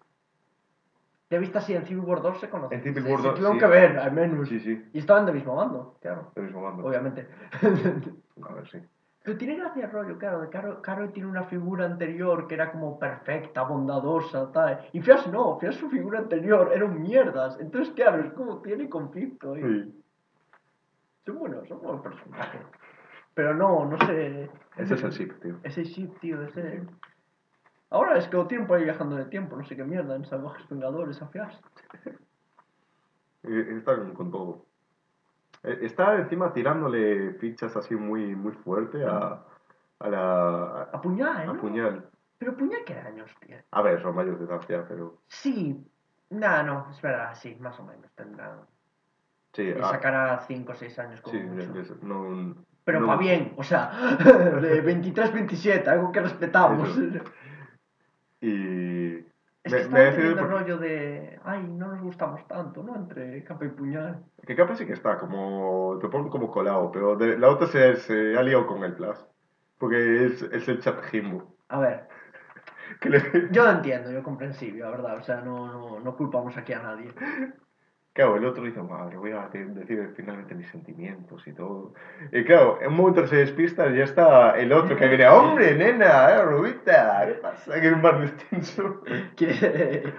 [1.31, 2.79] De vista sí, en Civil War 2 se conocen.
[2.79, 3.61] En Civil Sí, War sí 2, tuvieron sí.
[3.61, 4.49] que ver, al menos.
[4.49, 6.33] Sí, sí, Y estaban del mismo bando, claro.
[6.35, 6.87] del mismo bando.
[6.87, 7.29] Obviamente.
[8.43, 8.79] A ver, sí.
[9.29, 10.41] Pero tiene gracia el rollo, claro.
[10.41, 14.89] De Carol, Carol tiene una figura anterior que era como perfecta, bondadosa, tal.
[14.95, 17.61] Y Fias no, Fias su figura anterior eran mierdas.
[17.61, 19.55] Entonces, claro, es como tiene conflicto.
[19.55, 20.03] Sí.
[21.27, 22.63] Son buenos, son buenos personajes.
[23.35, 24.49] Pero no, no sé.
[24.79, 25.59] Ese es el ship, tío.
[25.63, 26.87] Ese ship, tío, ese.
[27.91, 30.25] Ahora es que lo tienen por ahí viajando de tiempo, no sé qué mierda, en
[30.25, 31.55] Salvajes Vengadores, a Fias.
[33.43, 34.65] Eh, Está con todo.
[35.63, 39.43] Eh, Está encima tirándole fichas así muy, muy fuerte a,
[40.01, 40.83] a la...
[40.93, 41.61] A Puñal, a ¿no?
[41.61, 42.09] Puñal.
[42.39, 43.65] Pero Puñal, ¿qué años tiene?
[43.73, 45.19] A ver, son mayores de edad ya, pero...
[45.27, 45.85] Sí.
[46.31, 48.59] Nah, no, es verdad, sí, más o menos tendrá.
[49.55, 51.81] Sí, Y ah, sacará 5 o 6 años como sí, mucho.
[51.81, 52.55] es- es- no,
[52.85, 53.91] Pero no- para bien, o sea,
[54.61, 56.89] de 23-27, algo que respetamos.
[56.97, 57.25] Eso.
[58.41, 58.49] Y...
[59.75, 62.97] Es me- que me teniendo por- rollo de, ay, no nos gustamos tanto, ¿no?
[62.97, 64.25] Entre capa y puñal.
[64.47, 65.99] Que capa sí que está, como...
[66.01, 69.19] Te pongo como colado, pero de- la otra se, se ha liado con el Plus.
[69.79, 71.57] Porque es, es el chat Jimbo.
[71.69, 72.09] A ver,
[73.01, 73.23] Que le...
[73.51, 76.81] yo lo entiendo, yo comprensible, la verdad, o sea, no, no, no culpamos aquí a
[76.83, 77.15] nadie.
[78.19, 81.95] Claro, el otro dice, madre, voy a de- decir finalmente mis sentimientos y todo.
[82.33, 85.77] Y claro, en un momento se despista y ya está el otro que viene, hombre,
[85.77, 87.81] nena, eh, Rubita, ¿qué pasa?
[87.81, 89.03] Que es más distinto.
[89.37, 90.13] Que-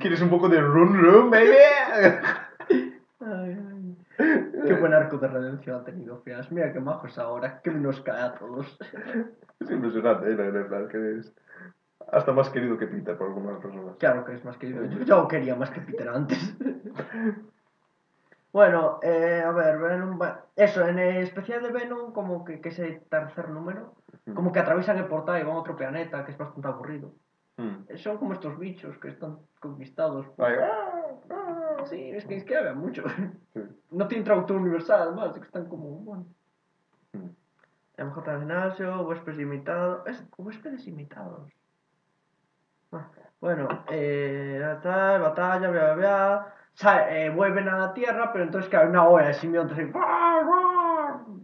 [0.00, 1.56] ¿Quieres un poco de run run, baby?
[2.70, 2.86] Ay,
[3.18, 3.96] ay.
[4.64, 6.52] Qué buen arco de redención ha tenido Fias.
[6.52, 8.78] Mira qué majos ahora, que nos cae a todos.
[9.58, 10.36] Es impresionante, ¿eh?
[10.36, 11.34] La verdad, que es
[12.10, 13.96] hasta más querido que Peter por algunas personas.
[13.96, 14.82] Claro que es más que yo.
[15.04, 16.56] Ya lo quería más que Peter antes.
[18.52, 20.20] bueno, eh, a ver, Venom.
[20.20, 23.94] va- Eso, en el especial de Venom, como que, que ese tercer número,
[24.34, 27.14] como que atraviesan el portal y van a otro planeta, que es bastante aburrido.
[27.56, 27.96] Mm.
[27.96, 30.26] Son como estos bichos que están conquistados.
[30.30, 31.84] por- Ay, ah, ah.
[31.86, 33.04] Sí, es que, es que había mucho.
[33.54, 33.60] Sí.
[33.92, 35.86] No tienen traductor universal, además, es que están como.
[35.98, 36.24] Bueno.
[37.12, 37.28] Mm.
[38.02, 40.06] MJ al gimnasio, huéspedes imitados.
[40.06, 41.52] Es, huéspedes imitados.
[43.40, 46.54] Bueno, eh, tal, batalla, bla, bla, bla.
[47.10, 49.86] Eh, vuelven a la Tierra, pero entonces que hay una ola de simbiontes ahí.
[49.86, 51.40] ¡guau, guau!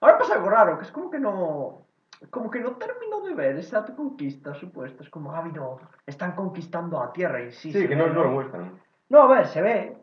[0.00, 1.82] Ahora pasa algo raro, que es como que no.
[2.30, 5.02] Como que no termino de ver esa conquista supuesta.
[5.04, 7.70] Es como, ah, no, están conquistando a Tierra y sí.
[7.70, 8.80] Que ve, no, no lo muestran.
[9.08, 9.96] no, a ver, se ve.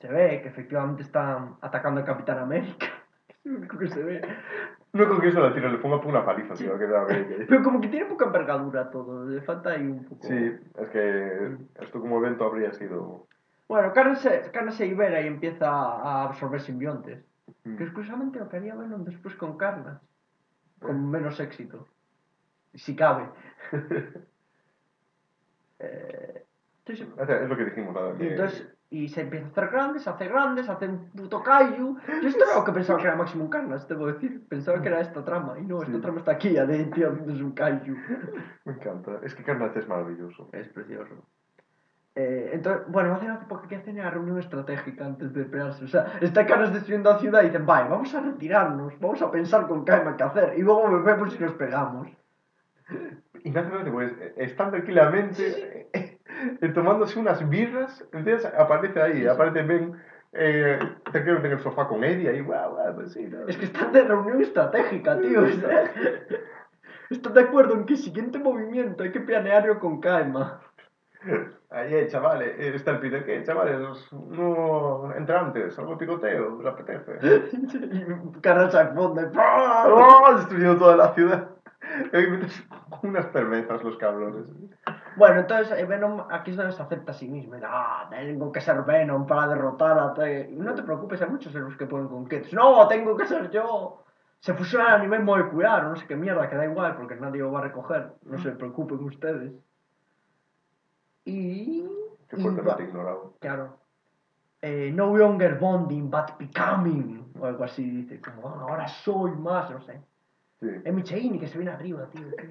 [0.00, 2.86] Se ve que efectivamente están atacando al Capitán América.
[3.28, 4.20] Es lo único que se ve.
[4.92, 7.46] No con que eso la tiro, le pongo una paliza, tío, que bien.
[7.48, 9.24] Pero como que tiene poca envergadura todo.
[9.24, 10.26] Le falta ahí un poco.
[10.26, 13.26] Sí, es que esto como evento habría sido...
[13.68, 17.24] Bueno, Carne se, Carne se libera y empieza a absorber simbiontes.
[17.64, 17.76] Mm.
[17.76, 20.04] Que es curiosamente lo que haría Venom después con Carnage.
[20.78, 21.88] Con menos éxito.
[22.74, 23.30] Si cabe.
[25.78, 26.44] eh,
[26.84, 27.08] entonces,
[27.40, 28.12] es lo que dijimos, nada.
[28.14, 31.10] Y que- entonces, y se empieza a hacer grande, se hace grande, se hace un
[31.10, 31.96] puto kaiju.
[32.22, 34.46] Yo esto era lo que pensaba que era Maximum Carnage, a decir.
[34.48, 35.58] Pensaba que era esta trama.
[35.58, 36.00] Y no, esta Sí.
[36.02, 37.96] trama está aquí, ya de tío, es un kaiju.
[38.66, 39.12] Me encanta.
[39.22, 40.50] Es que Carnage es maravilloso.
[40.52, 41.14] Es precioso.
[42.14, 45.84] Eh, entonces, bueno, hace hace poco que hacen una reunión estratégica antes de pelearse.
[45.86, 49.30] O sea, está Carnage destruyendo la ciudad y dicen, vale, vamos a retirarnos, vamos a
[49.30, 50.52] pensar con calma qué hacer.
[50.58, 52.08] Y luego volvemos y nos pegamos.
[53.42, 56.11] Y gracia, pues, eh, están tranquilamente eh,
[56.74, 59.96] tomándose unas birras, entonces aparece ahí, aparece Ben
[60.32, 63.46] eh, tranquilamente en el sofá con Eddie, ahí, guau, guau, pues sí, no.
[63.46, 65.44] Es que están de reunión estratégica, tío.
[67.10, 70.60] están de acuerdo en que el siguiente movimiento hay que planearlo con calma.
[71.70, 73.78] Ahí, eh, chavales, eh, está el Peter, ¿qué, chavales?
[74.12, 77.18] No entrantes, algo picoteo, ¿les apetece?
[78.36, 79.22] Y Carnage al fondo.
[79.22, 79.26] y.
[79.36, 80.34] ¡Oh!
[80.36, 81.48] Destruyendo toda la ciudad.
[82.12, 84.46] Y unas cervezas, los cabrones.
[85.16, 87.54] Bueno, entonces eh, Venom aquí es donde se acepta a sí mismo.
[87.64, 90.14] Ah, tengo que ser Venom para derrotar a...
[90.14, 90.48] Te...
[90.52, 92.52] No te preocupes, hay muchos héroes que pueden con Kids.
[92.52, 94.02] No, tengo que ser yo.
[94.40, 97.52] Se fusionan a nivel molecular, no sé qué mierda, que da igual porque nadie lo
[97.52, 98.12] va a recoger.
[98.24, 99.52] No se preocupen ustedes.
[101.24, 101.84] Y...
[102.28, 103.34] Qué fuerte no te ignorado.
[103.40, 103.76] Claro.
[104.62, 107.32] Eh, no longer bonding, but becoming.
[107.38, 108.20] O algo así, dice.
[108.20, 110.00] Como, "Ah, ahora soy más, no sé.
[110.60, 112.22] Sí, Es Micheini que se viene arriba, tío.
[112.36, 112.48] tío.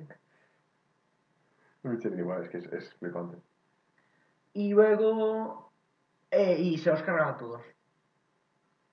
[1.84, 3.38] Eché igual, es que es, es flipante.
[4.54, 5.72] Y luego.
[6.30, 7.62] eh, y se los cargan a todos.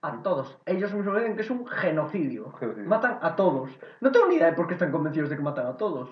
[0.03, 0.59] A todos.
[0.67, 2.53] Ellos mismos dicen que es un genocidio.
[2.53, 2.89] Genocidio.
[2.89, 3.71] Matan a todos.
[4.01, 6.09] No tengo ni idea de por qué están convencidos de que matan a todos.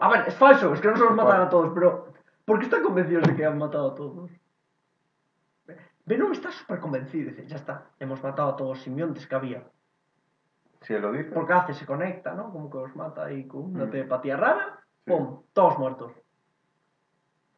[0.00, 2.12] A ver, es falso, es que no se los matan a todos, pero.
[2.44, 4.30] ¿Por qué están convencidos de que han matado a todos?
[6.04, 7.30] Venom está súper convencido.
[7.30, 9.64] Dice, ya está, hemos matado a todos los simbiontes que había.
[10.82, 11.30] Si él lo dice.
[11.32, 12.52] Porque hace, se conecta, ¿no?
[12.52, 13.90] Como que os mata ahí con una Mm.
[13.90, 14.75] telepatía rara.
[15.06, 15.42] ¡Pum!
[15.52, 16.12] Todos muertos.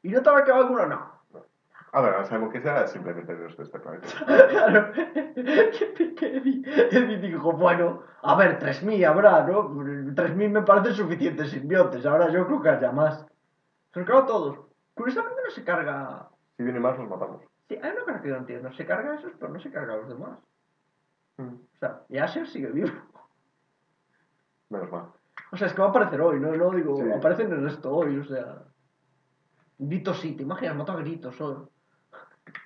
[0.03, 0.86] ¿Y no te habrá quedado alguno?
[0.86, 1.18] No.
[1.92, 4.07] A ver, sabemos que sea simplemente Dios de este planeta.
[4.26, 4.92] Claro.
[6.20, 9.70] Eddie, dijo, bueno, a ver, 3.000 habrá, ¿no?
[9.70, 12.05] 3.000 me parecen suficientes simbiontes.
[12.05, 13.26] Ahora yo creo que haya más.
[13.92, 14.59] Se los cargó a todos.
[14.94, 16.28] Curiosamente no se carga...
[16.57, 17.42] Si viene más, los matamos.
[17.68, 18.72] Sí, hay una cosa que no entiendo.
[18.74, 20.38] Se carga a esos, pero no se carga a los demás.
[21.38, 21.55] Mm.
[21.55, 22.90] O sea, y Asher sigue vivo.
[24.68, 25.07] Menos mal.
[25.51, 26.55] O sea, es que va a aparecer hoy, ¿no?
[26.55, 27.11] No digo, Sí.
[27.11, 28.62] aparece en el resto hoy, o sea.
[29.78, 31.70] Grito sí, te imaginas, mató a gritos solo.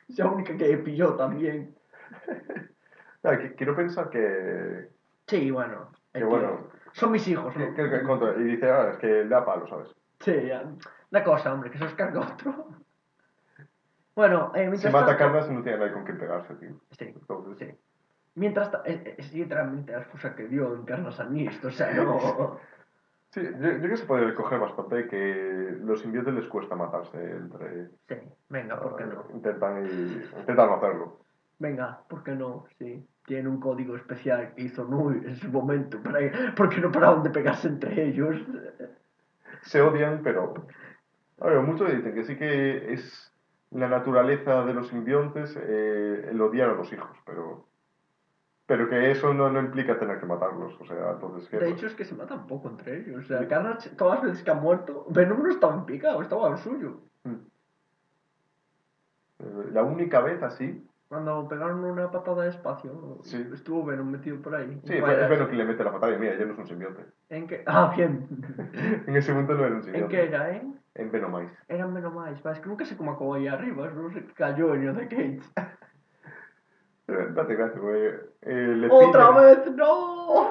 [0.09, 1.75] Es la única que pilló también.
[3.25, 4.89] Ah, quiero pensar que.
[5.29, 5.93] Sí, bueno.
[6.13, 6.67] Que bueno.
[6.93, 7.73] Son mis hijos, ¿no?
[7.73, 9.95] que- que- y dice, ah, es que le da palo, ¿sabes?
[10.19, 10.65] Sí, ya.
[11.13, 12.67] Una cosa, hombre, que se os carga otro.
[14.17, 16.71] Bueno, eh, Si mientras mata a tanto- Carlas, no tiene nadie con quien pegarse, tío.
[16.91, 17.75] Sí, Entonces, sí.
[18.35, 22.59] Mientras es, es literalmente la excusa que dio en Carlos Anist, o sea, no.
[23.33, 27.19] Sí, yo, yo creo que se puede coger bastante que los simbiontes les cuesta matarse
[27.19, 27.87] entre...
[28.07, 28.17] Sí,
[28.51, 29.25] venga, ¿por qué no?
[29.33, 31.19] Intentan, y, intentan no hacerlo.
[31.59, 32.67] Venga, ¿por qué no?
[32.79, 33.07] Sí.
[33.25, 36.19] Tiene un código especial que hizo Nui en su momento, para,
[36.57, 38.37] porque no paraban de pegarse entre ellos.
[39.63, 40.55] Se odian, pero...
[41.41, 43.33] A ver, muchos dicen que sí que es
[43.71, 47.67] la naturaleza de los simbiontes eh, el odiar a los hijos, pero...
[48.67, 51.49] Pero que eso no, no implica tener que matarlos, o sea, entonces...
[51.49, 51.59] ¿qué?
[51.59, 53.25] De hecho, es que se matan poco entre ellos.
[53.25, 56.47] O sea, Carnage, todas las veces que ha muerto, Venom no estaba en picado, estaba
[56.49, 57.01] al suyo.
[57.25, 57.35] Mm.
[59.41, 60.87] Eh, La única vez así...
[61.09, 63.47] Cuando pegaron una patada de espacio, Sí.
[63.53, 64.81] estuvo Venom metido por ahí.
[64.85, 67.03] Sí, es bueno que le mete la patada y mira, ya no es un simbionte.
[67.29, 67.63] ¿En qué?
[67.67, 68.27] Ah, bien.
[69.07, 70.09] En ese momento no era un ¿En simbionte.
[70.17, 70.63] qué era, eh?
[70.95, 71.55] En Venomize.
[71.69, 72.41] Eran Venomais.
[72.47, 75.41] Va, Es que nunca sé cómo acabó ahí arriba, no qué cayó en The Cage.
[77.13, 78.07] Eh, Date gracias, güey.
[78.43, 79.71] Eh, le ¡Otra vez!
[79.75, 80.49] ¡No!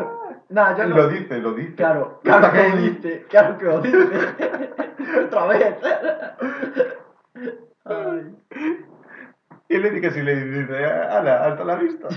[0.50, 0.98] Nah, yo no.
[0.98, 1.76] Lo dice, lo dice.
[1.76, 3.98] Claro, claro que lo dice, claro que lo dice.
[5.26, 5.76] Otra vez.
[7.86, 8.36] Ay.
[9.70, 12.08] Y le dice que si le dice, ala, hasta la vista.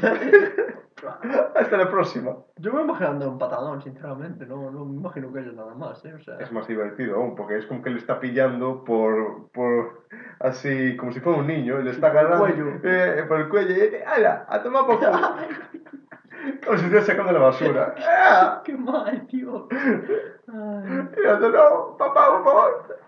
[1.54, 2.36] hasta la próxima.
[2.56, 6.12] Yo me imaginando un patadón, sinceramente, no, no me imagino que haya nada más, ¿eh?
[6.14, 10.03] O sea, Es más divertido aún, porque es como que le está pillando por, por
[10.40, 12.66] así, como si fuera un niño, y le está agarrando cuello.
[12.82, 15.10] eh, por el cuello y dice, ala, a tomar por culo.
[16.64, 17.94] como si estuviera sacando la basura.
[18.06, 18.62] ¡Ah!
[18.64, 19.68] qué mal, tío.
[19.70, 22.98] Ay, Y yo, no, papá, por favor.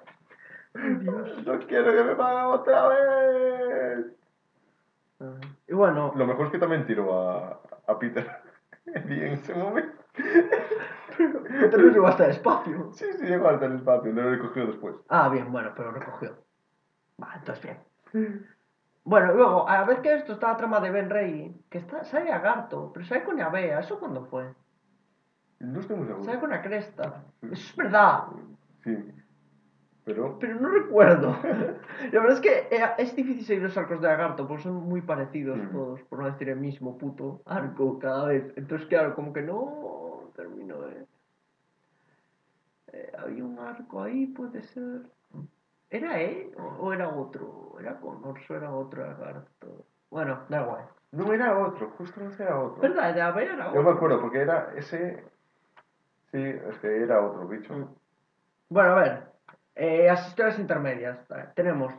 [1.00, 1.46] Dios.
[1.46, 4.06] No quiero que me paguen otra vez.
[5.20, 5.56] Ay.
[5.68, 8.26] Y bueno, Lo mejor es que también tiró a, a Peter
[8.86, 9.96] en ese momento.
[11.16, 12.90] Peter no llegó hasta el espacio.
[12.92, 14.96] Sí, sí, llegó hasta el espacio, lo recogió después.
[15.08, 16.36] Ah, bien, bueno, pero lo recogió.
[17.22, 17.64] Va, entonces
[18.12, 18.46] bien.
[19.04, 22.04] Bueno, luego, a la vez que esto está la trama de Ben Rey, que está,
[22.04, 24.52] sale Agarto, pero sale con Avea, ¿eso cuándo fue?
[25.60, 26.24] No estoy muy seguro.
[26.24, 27.24] Sale con la cresta.
[27.42, 28.24] Eso es verdad,
[28.84, 28.96] Sí.
[30.04, 30.38] Pero.
[30.38, 31.36] pero no recuerdo.
[32.12, 35.00] La verdad es que eh, es difícil seguir los arcos de Agarto, porque son muy
[35.00, 35.72] parecidos Mm.
[35.72, 38.52] todos, por no decir el mismo puto arco cada vez.
[38.56, 41.06] Entonces, claro, como que no termino de...
[42.92, 45.02] Eh, había un arco ahí, puede ser...
[45.90, 47.76] ¿Era él o, era otro?
[47.78, 49.84] ¿Era Connors o era otro Agarto?
[50.10, 50.84] Bueno, da igual.
[51.12, 52.82] No era otro, justo no era otro.
[52.82, 53.20] ¿Verdad?
[53.20, 53.74] Avea era otro.
[53.74, 55.24] Yo me acuerdo, porque era ese.
[56.32, 57.72] Sí, es que era otro bicho.
[57.72, 57.88] Mm.
[58.68, 59.22] Bueno, a ver.
[59.76, 61.18] Eh, las historias intermedias.
[61.54, 61.92] Tenemos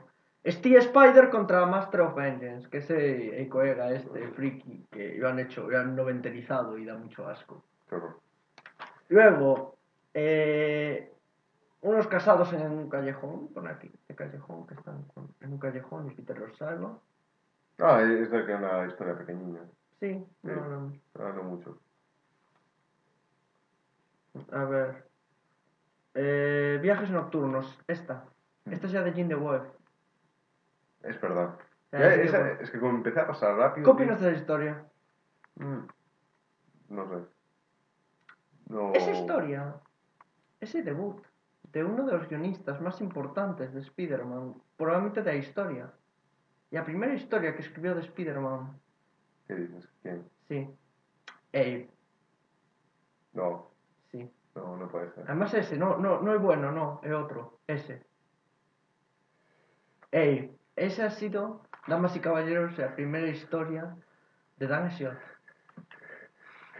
[0.45, 5.39] Steve Spider contra Master of Vengeance, que es el, colega este, friki, que lo han
[5.39, 7.63] hecho, lo han noventerizado y da mucho asco.
[7.91, 8.19] Horror.
[9.09, 9.75] Luego,
[10.13, 11.11] eh,
[11.81, 16.07] unos casados en un callejón, pon aquí, este callejón, que están con- en un callejón
[16.11, 16.97] y Peter los salva.
[17.79, 19.61] Ah, es de que una historia pequeñina.
[19.99, 20.27] Sí, Sí.
[20.43, 20.93] no, no.
[21.19, 21.79] Ah, no mucho.
[24.51, 25.07] A ver.
[26.15, 28.25] Eh, viajes nocturnos, esta.
[28.65, 29.63] Esta es ya de Jim the Wolf.
[31.03, 31.57] Es verdad.
[31.91, 32.59] Ya, Ya, sí, esa- bueno.
[32.61, 33.85] es que como empecé a pasar rápido.
[33.85, 34.85] ¿Qué opinas de la historia?
[35.55, 35.87] Mm,
[36.89, 37.25] No sé.
[38.69, 38.93] No.
[38.93, 39.75] Esa historia,
[40.59, 41.21] ese debut
[41.77, 45.91] de uno de los guionistas más importantes de Spider-Man, probablemente de la historia.
[46.71, 48.79] Y la primera historia que escribió de Spider-Man,
[49.47, 49.87] ¿Qué dices?
[50.01, 50.27] ¿Quién?
[50.47, 50.67] sí.
[51.53, 51.89] Abe,
[53.33, 53.71] No,
[54.11, 54.29] sí.
[54.55, 55.23] no, no puede ser.
[55.27, 58.03] Además ese, no, no, no es bueno, no, es otro, ese.
[60.11, 63.95] Abe, ese ha sido, damas y caballeros, la primera historia
[64.57, 65.17] de Dan Slott.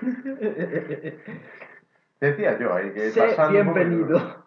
[2.20, 4.47] Decía yo ahí que Sé pasando- bienvenido.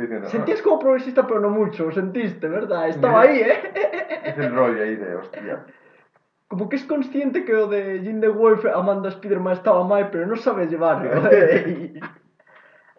[0.00, 2.88] Diciendo, Sentías como progresista, pero no mucho, sentiste, ¿verdad?
[2.88, 3.52] Estaba ahí, ¿eh?
[3.62, 5.66] ah, Es el rollo ahí de hostia.
[6.48, 10.10] como que es consciente que o de Jim the Wolf amando a Spider-Man estaba mal,
[10.10, 11.10] pero no sabe llevarlo.
[11.68, 12.00] y,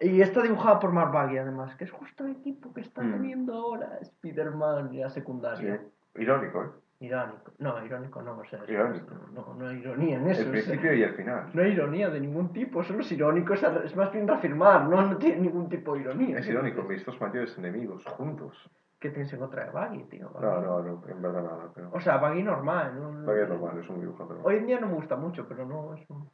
[0.00, 3.12] y está dibujada por Mark Bagley, además, que es justo el equipo que está Mm.
[3.12, 5.76] teniendo ahora Spider-Man y la secundaria.
[6.14, 6.22] Sí.
[6.22, 6.68] Irónico, ¿eh?
[7.00, 7.52] Irónico.
[7.58, 9.14] No, irónico no, o sea, es- Irónico.
[9.32, 10.42] No, no hay ironía en eso.
[10.42, 11.50] El o sea, principio y el final.
[11.52, 15.16] no hay ironía de ningún tipo, solo es irónico, es, más bien reafirmar, no, no
[15.18, 16.38] tiene ningún tipo de ironía.
[16.38, 18.70] Es irónico, mis dos mayores enemigos juntos.
[18.98, 20.30] ¿Qué tienes en contra de Baggy, tío?
[20.30, 20.64] No, Baggy.
[20.66, 21.70] no, no, en verdad nada.
[21.74, 21.90] Pero...
[21.92, 23.26] O sea, Baggy normal, ¿no?
[23.26, 24.32] Vaya normal, es un dibujante.
[24.32, 24.50] normal.
[24.52, 26.30] Hoy en día no me gusta mucho, pero no es un...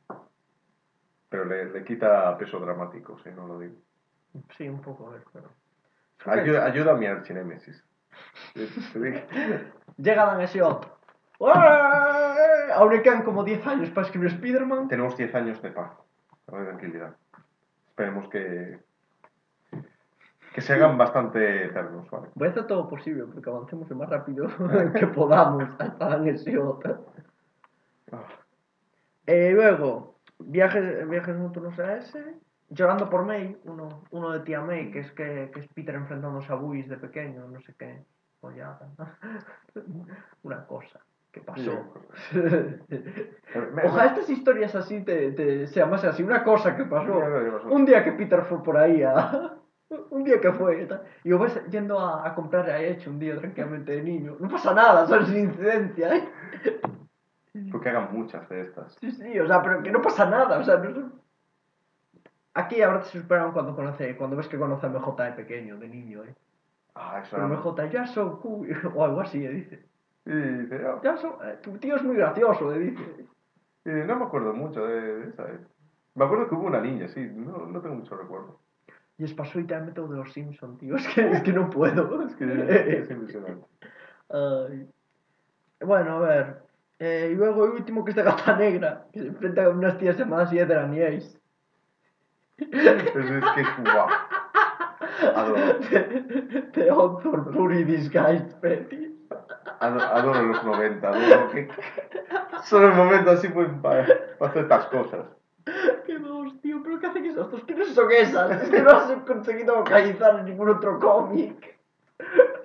[1.29, 3.75] Pero le, le quita peso dramático, si no lo digo.
[4.57, 5.49] Sí, un poco, a ver, pero...
[6.25, 7.85] Ayuda, ayuda a mi archinémesis.
[10.03, 10.41] Llega Dan.
[12.75, 14.89] Aún le quedan como 10 años para escribir Spider-Man.
[14.89, 15.93] Tenemos 10 años de paz,
[16.49, 17.15] de tranquilidad.
[17.91, 18.81] Esperemos que,
[20.55, 22.29] que se hagan bastante eternos, ¿vale?
[22.35, 24.49] Voy a hacer todo posible porque avancemos lo más rápido
[24.99, 26.27] que podamos hasta Dan
[26.61, 27.07] otro.
[28.11, 28.25] Ah,
[29.27, 32.35] Eh, luego, viajes, viajes nocturnos a ese.
[32.71, 36.51] Llorando por May, uno, uno de tía May, que es que, que es Peter enfrentándose
[36.51, 38.03] a Buis de pequeño, no sé qué.
[40.43, 41.95] Una cosa que pasó.
[42.35, 46.23] Me- Ojalá estas historias así te, te sean más así.
[46.23, 47.15] Una cosa que pasó.
[47.71, 49.55] Un día que Peter fue por ahí a...
[50.11, 50.89] Un día que fue
[51.23, 54.37] y yo vas yendo a, a comprar a hecho un día tranquilamente de niño.
[54.41, 56.29] No pasa nada, son sin incidencia, ¿eh?
[57.71, 58.95] Porque hagan muchas de estas.
[58.95, 61.13] Sí, sí, o sea, pero que no pasa nada, o sea, no
[62.55, 65.89] Aquí ahora te superan cuando conoce, cuando ves que conoce a MJ de pequeño, de
[65.89, 66.35] niño, ¿eh?
[66.95, 67.49] Ah, eso Pero.
[67.49, 69.51] MJ, ya so cool, o algo así, ¿eh?
[69.51, 69.85] Dice.
[70.27, 72.79] Y dice, "Ah, Ya so, eh, tu tío es muy gracioso, ¿eh?
[72.79, 73.27] Dice.
[73.85, 75.45] y no me acuerdo mucho de, de esa.
[75.45, 75.59] ¿eh?
[76.15, 78.59] Me acuerdo que hubo una niña, sí, no, no tengo mucho recuerdo.
[79.19, 81.69] Y es pasó y te meto de los Simpsons, tío, es que, es que no
[81.71, 82.23] puedo.
[82.27, 83.67] Es Que es impresionante.
[84.31, 84.89] Ay.
[85.81, 86.63] Bueno, a ver.
[86.99, 90.17] Eh, y luego el último que es gata negra, que se enfrenta a unas tías
[90.17, 91.37] llamadas Yedran y Ace.
[92.59, 94.07] Es, es que es guau.
[95.35, 95.61] Adoro,
[96.73, 99.11] The Author Furry Disguised Fetish.
[99.81, 101.69] adoro, los 90, adoro que
[102.65, 104.07] solo el momento así pues para,
[104.39, 105.27] para hacer estas cosas.
[106.07, 106.83] ¡Qué dos, tío!
[106.83, 107.63] ¿Pero qué hacen esos dos?
[107.65, 108.63] ¿Quiénes son esas?
[108.63, 111.79] Es que no has conseguido localizar en ningún otro cómic.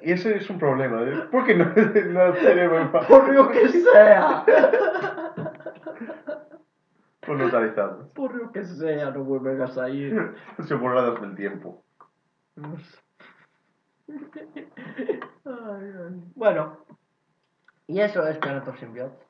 [0.01, 1.27] Y ese es un problema, ¿eh?
[1.31, 4.45] ¿por qué no, no tenemos Por lo que sea.
[7.25, 8.07] por localizarlos?
[8.13, 10.33] Por lo que sea, no vuelven a salir.
[10.67, 11.83] Se borradas del tiempo.
[16.35, 16.77] Bueno.
[17.87, 19.25] Y eso es Predator Symbiote.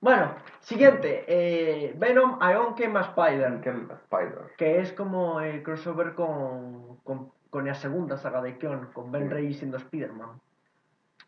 [0.00, 1.24] Bueno, siguiente.
[1.26, 3.60] Eh, Venom, Ion Came Spider.
[3.60, 4.52] Ken Spider.
[4.56, 9.24] Que es como el crossover con, con, con la segunda saga de Kion, con Ben
[9.24, 9.28] Sí.
[9.28, 10.40] Rey siendo Spider-Man.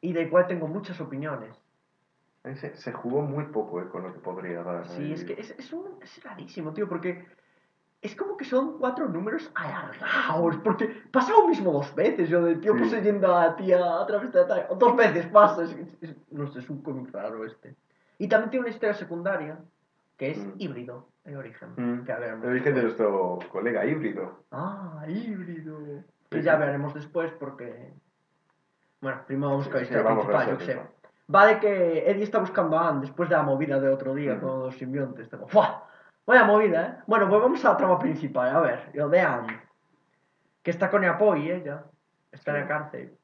[0.00, 1.56] Y del cual tengo muchas opiniones.
[2.44, 4.86] Se, se jugó muy poco eh, con lo que podría dar.
[4.86, 7.26] Sí, es que es, es, un, es rarísimo, tío, porque
[8.00, 12.56] es como que son cuatro números alargados, porque pasa lo mismo dos veces, yo de
[12.56, 12.80] tío Sí.
[12.84, 16.70] poseyendo a tía a través de la dos veces pasa, es, es- no sé, es
[16.70, 17.74] un cómic raro este.
[18.18, 19.58] Y también tiene una historia secundaria,
[20.16, 20.52] que es Mm.
[20.58, 22.04] híbrido, en origen, Mm.
[22.04, 24.44] que El origen de nuestro colega híbrido.
[24.52, 25.78] Ah, híbrido.
[26.30, 27.92] Que Sí, ya veremos después porque...
[29.00, 30.80] Bueno, primero vamos Sí, con la historia la principal, yo sé.
[31.34, 34.34] Va de que Eddie está buscando a Anne después de la movida de otro día
[34.34, 34.46] Ujú.
[34.46, 35.28] con los simbiontes.
[35.28, 35.84] Tengo, ¡fua!
[36.28, 37.02] Vaya movida, ¿eh?
[37.06, 38.54] Bueno, pues vamos a la trama principal.
[38.54, 39.62] A ver, lo de Anne.
[40.62, 41.84] Que está con Apoy, ella.
[42.30, 43.16] Está en la cárcel.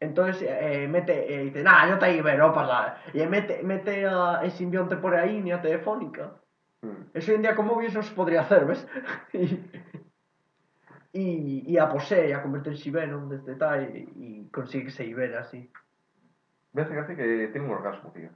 [0.00, 3.02] Entonces eh, mete, eh, dice, nah, yo te iba, no pasa nada.
[3.14, 6.32] Y mete, mete a el simbionte por ahí, línea telefónica.
[6.80, 7.10] Mm.
[7.14, 8.88] Eso hoy en día con móviles no se podría hacer, ¿ves?
[9.32, 14.90] y, y, y a posee, a convertirse en Venom desde tal y, y consigue que
[14.90, 15.70] se libere así.
[16.72, 18.30] Me hace gracia que tiene un orgasmo, tío.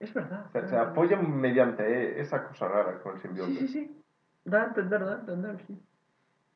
[0.00, 0.46] Es verdad.
[0.46, 3.60] O sea, se apoyan mediante esa cosa rara con el simbionte.
[3.60, 4.02] Sí, sí, sí.
[4.44, 5.80] Da a entender, da a entender, sí.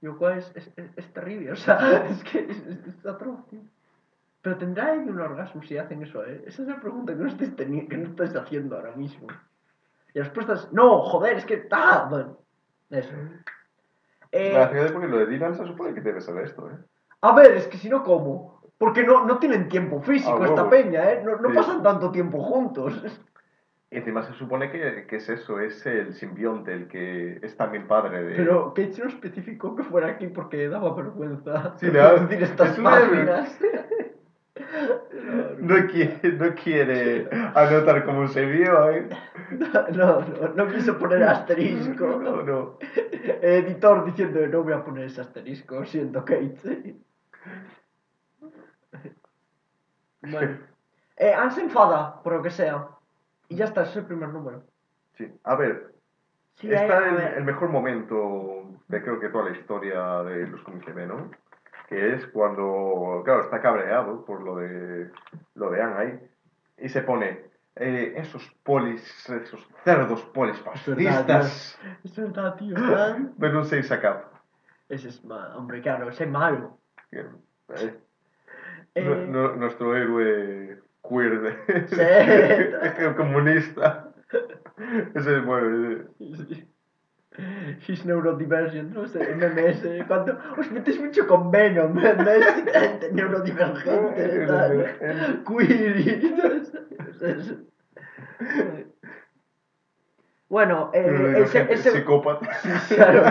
[0.01, 3.61] Lo cual es, es, es, terrible, o sea, es que es, es, atroz, tío.
[4.43, 6.43] Pero tendrá ahí un orgasmo si hacen eso, ¿eh?
[6.47, 9.29] Esa es la pregunta que no estés, que no estés haciendo ahora mismo.
[10.13, 11.69] Y la respuesta es, no, joder, es que...
[11.71, 12.09] ¡Ah!
[12.11, 12.39] Bueno,
[12.91, 13.13] eso.
[14.33, 16.77] Eh, hace gracia porque lo de Dylan se supone que debe ser esto, ¿eh?
[17.21, 18.61] A ver, es que si no, ¿cómo?
[18.79, 21.23] Porque no, no tienen tiempo físico Ah, esta peña, ¿eh?
[21.25, 21.55] No, no Sí.
[21.55, 23.01] pasan tanto tiempo juntos.
[23.93, 27.87] Y encima se supone que, que es eso, es el simbionte, el que es también
[27.87, 28.37] padre de...
[28.37, 32.73] Pero Cage no especificó que fuera aquí porque daba vergüenza Sí, le da- decir estas
[32.73, 33.59] es una- páginas.
[35.59, 39.09] No quiere, no quiere anotar cómo se vio, ¿eh?
[39.51, 42.07] No, no, no quiso poner asterisco.
[42.21, 42.79] No, no.
[43.41, 46.97] Editor diciendo, no voy a poner ese asterisco, siento Kate.
[50.23, 50.59] Bueno,
[51.17, 52.89] Eh, Anne se enfada, por lo que sea.
[53.49, 54.65] Y ya está, ese es el primer número.
[55.15, 55.33] Sí.
[55.45, 55.93] A ver,
[56.55, 57.35] Sí, hay- está a el, ver.
[57.39, 61.31] el mejor momento de creo que toda la historia de los cómics de Venom,
[61.89, 65.11] que es cuando, claro, está cabreado por lo de
[65.55, 66.29] lo de Anne ahí,
[66.79, 71.79] y se pone eh, esos polis, esos cerdos polis fascistas.
[72.05, 72.77] Es verdad, tío.
[72.77, 73.31] Anne.
[73.37, 74.29] Venom 6 acá.
[74.91, 76.79] Ese es malo, hombre, claro, ese es malo.
[77.11, 77.27] Eh,
[78.95, 81.53] Eh, nu- nu- nuestro héroe queer de,
[81.89, 83.15] Sí.
[83.17, 84.13] comunista.
[85.15, 86.05] Ese es bueno.
[86.19, 86.67] ese-
[87.89, 91.97] His neurodivergent, no sé, MMS, cuando os metéis mucho con Venom.
[91.99, 97.57] Gente neurodivergente, tal, queer y todo eso.
[100.53, 102.47] Bueno, eh, ese, ese, psicópata.
[102.95, 103.23] claro,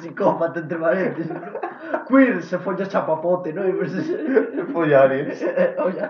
[0.00, 1.32] psicópata entre paréntesis.
[2.08, 3.66] Queer se folla chapapote, ¿no?
[3.68, 3.92] Y pues,
[4.72, 5.44] Follares.
[5.78, 6.08] Oye.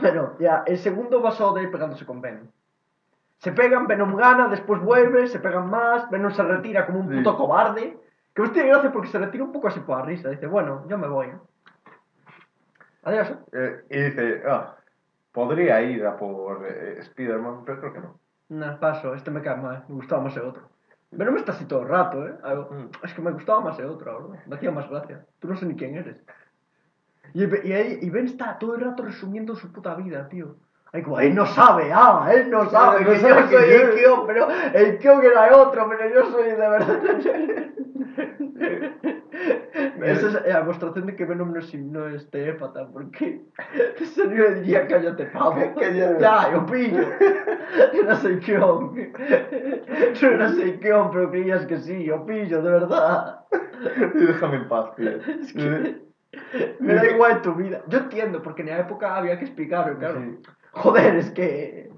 [0.00, 2.48] bueno, ya, el segundo basó de pegándose con Venom.
[3.38, 7.18] Se pegan, Venom gana, después vuelve, se pegan más, Venom se retira como un Sí.
[7.18, 8.00] puto cobarde.
[8.34, 10.28] Que usted gracia porque se retira un poco así por la risa.
[10.28, 11.28] Dice, bueno, yo me voy.
[13.04, 13.30] Adiós.
[13.30, 13.36] ¿eh?
[13.52, 14.74] Eh, y dice, ah,
[15.32, 18.18] podría ir a por eh, Spider-Man, pero creo que no.
[18.50, 20.68] No, paso, este me cae mal, me gustaba más el otro.
[21.10, 22.34] Venom está así todo el rato, ¿eh?
[22.42, 22.90] Algo- Mm.
[23.04, 24.42] Es que me gustaba más el otro, ahora.
[24.46, 25.24] Me hacía más gracia.
[25.40, 26.16] Tú no sé ni quién eres.
[27.34, 30.56] Y, y, ahí- y Ben está todo el rato resumiendo su puta vida, tío.
[30.92, 33.70] Ay, como, él no sabe, ah, él no sabe no que sabe yo que soy
[33.72, 37.00] el Kion, pero el Kion era el otro, pero yo soy de verdad.
[40.04, 43.42] Esa es la demostración de que Venom no es, no es telepata, porque
[44.16, 45.74] yo le diría cállate, pavo.
[45.78, 46.20] Cállate.
[46.20, 47.02] Ya, yo pillo.
[47.94, 48.94] Yo no soy Kion.
[50.14, 53.40] Yo no soy Kion, pero creías que sí, yo pillo, de verdad.
[54.14, 55.10] Y déjame en paz, tío.
[55.10, 56.02] Es que
[56.80, 57.82] me da igual tu vida.
[57.88, 60.20] Yo entiendo, porque en la época había que explicarlo, claro.
[60.20, 60.38] Sí.
[60.72, 61.90] Joder, es que.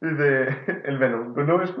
[0.00, 0.48] Dice
[0.84, 1.72] el Venom, no es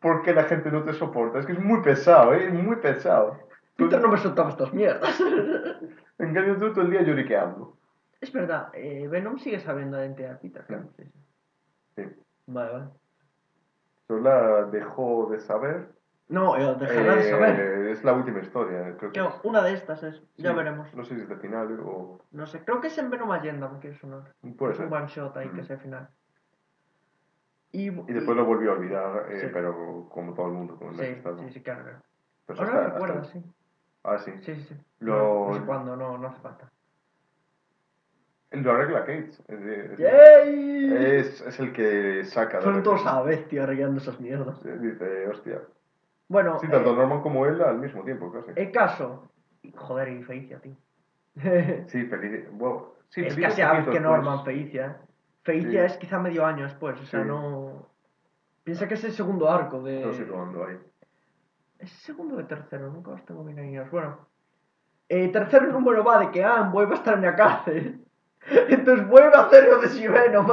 [0.00, 2.50] porque la gente no te soporta, es que es muy pesado, ¿eh?
[2.50, 3.38] Muy pesado.
[3.76, 5.18] Peter no me soltaba estas mierdas.
[6.18, 7.76] En cambio tú todo el día lloriqueando.
[8.20, 10.88] Es verdad, eh, Venom sigue sabiendo la identidad de Peter, claro.
[10.96, 11.02] Sí,
[11.96, 12.04] sí.
[12.46, 12.84] Vale, vale.
[14.06, 15.88] Sola dejó de saber.
[16.28, 17.60] No, eh, dejará de Eh, saber.
[17.88, 19.18] Es la última historia, creo que.
[19.20, 20.22] Claro, una de estas es.
[20.36, 20.94] Ya Sí, veremos.
[20.94, 22.20] No sé si es de final o.
[22.30, 24.32] No sé, creo que es en Venom Allenda, me quiere sonar.
[24.56, 24.86] Puede es ser.
[24.86, 26.08] un one shot ahí que es el final.
[27.72, 29.46] Y, Y después lo volvió a olvidar, eh, Sí.
[29.52, 32.00] pero como todo el mundo con Sí, sí, sí, claro.
[32.46, 33.44] Pues Ahora hasta- lo recuerdo, hasta- sí.
[34.04, 34.30] Ah, sí.
[34.42, 34.74] Sí, sí, sí.
[35.00, 36.70] Lo- No sé cuándo, no, no hace falta.
[38.52, 39.30] Lo arregla Kate.
[39.48, 40.92] Es, es- ¡Yay!
[40.94, 42.60] es, es el que saca.
[42.60, 44.62] Son todos a bestia arreglando esas mierdas.
[44.80, 45.60] Dice, hostia.
[46.28, 48.52] Bueno, Sí, tanto eh, Norman como él al mismo tiempo, casi.
[48.54, 49.28] el caso.
[49.74, 50.76] Joder, y Felicia, tío.
[51.88, 52.46] Sí, feliz.
[52.52, 54.00] Bueno, sí, es Felicia casi a que.
[54.00, 54.86] Norman, Felicia.
[54.86, 55.06] ¿eh?
[55.42, 55.92] Felicia Sí.
[55.94, 57.26] es quizá medio año después, o sea, Sí.
[57.28, 57.86] no.
[58.62, 60.06] Piensa que es el segundo arco de.
[60.06, 60.78] No sé cuándo hay.
[61.78, 62.90] ¿Es segundo o de tercero?
[62.90, 63.88] Nunca los tengo bien ahí.
[63.90, 64.18] Bueno.
[65.08, 68.04] El tercer número va de que Anne vuelve a estar en la cárcel.
[68.68, 70.46] Entonces vuelve a hacer lo de Venom.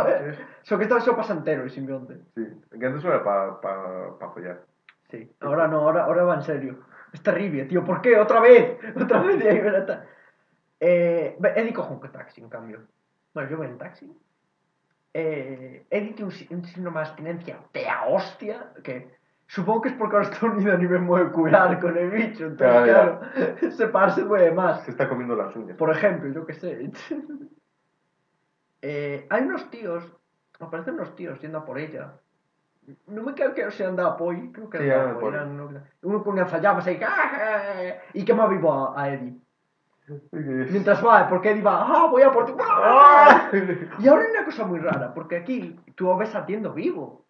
[0.63, 2.17] Solo que esta vez pasa entero el simbionte.
[2.35, 2.47] Sí,
[2.77, 4.61] que antes era para pa, pa follar.
[5.09, 5.31] Sí.
[5.41, 6.79] Ahora no, ahora, ahora va en serio.
[7.13, 7.83] Es terrible, tío.
[7.83, 8.17] ¿Por qué?
[8.17, 8.77] ¿Otra vez?
[9.01, 9.41] ¿Otra vez?
[9.45, 10.05] Ahí a-
[10.79, 12.79] Eh, Eddie coge un taxi, en cambio.
[13.33, 14.11] Bueno, yo voy en taxi.
[15.13, 18.71] Eh, Eddie tiene un, sí- un síndrome de abstinencia de hostia.
[18.83, 19.09] Que
[19.53, 22.45] supongo que es porque ahora está unido a nivel molecular con el bicho.
[22.45, 22.93] Entonces, Ya, ya.
[22.93, 24.83] claro, separarse mueve más.
[24.83, 25.75] Se está comiendo las uñas.
[25.77, 26.91] Por ejemplo, yo qué sé.
[28.83, 30.03] Eh, hay unos tíos,
[30.59, 32.13] aparecen unos tíos yendo a por ella.
[33.05, 35.27] No me creo que sean de apoyo, creo que Sí, eran de eran de apoyo,
[35.27, 35.37] apoyo.
[35.37, 37.93] eran uno, uno con lanzallamas ahí, ¡ah!
[38.13, 39.39] y quema vivo a, a Eddie.
[40.31, 42.53] Mientras va, porque Eddie va, ¡ah, voy a por ti!
[42.59, 43.51] ¡ah!
[43.99, 47.27] Y ahora hay una cosa muy rara, porque aquí tú ves ardiendo vivo.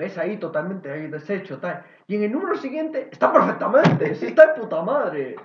[0.00, 1.84] Ves ahí totalmente ahí deshecho, tal.
[2.06, 5.36] Y en el número siguiente está perfectamente, sí está de puta madre.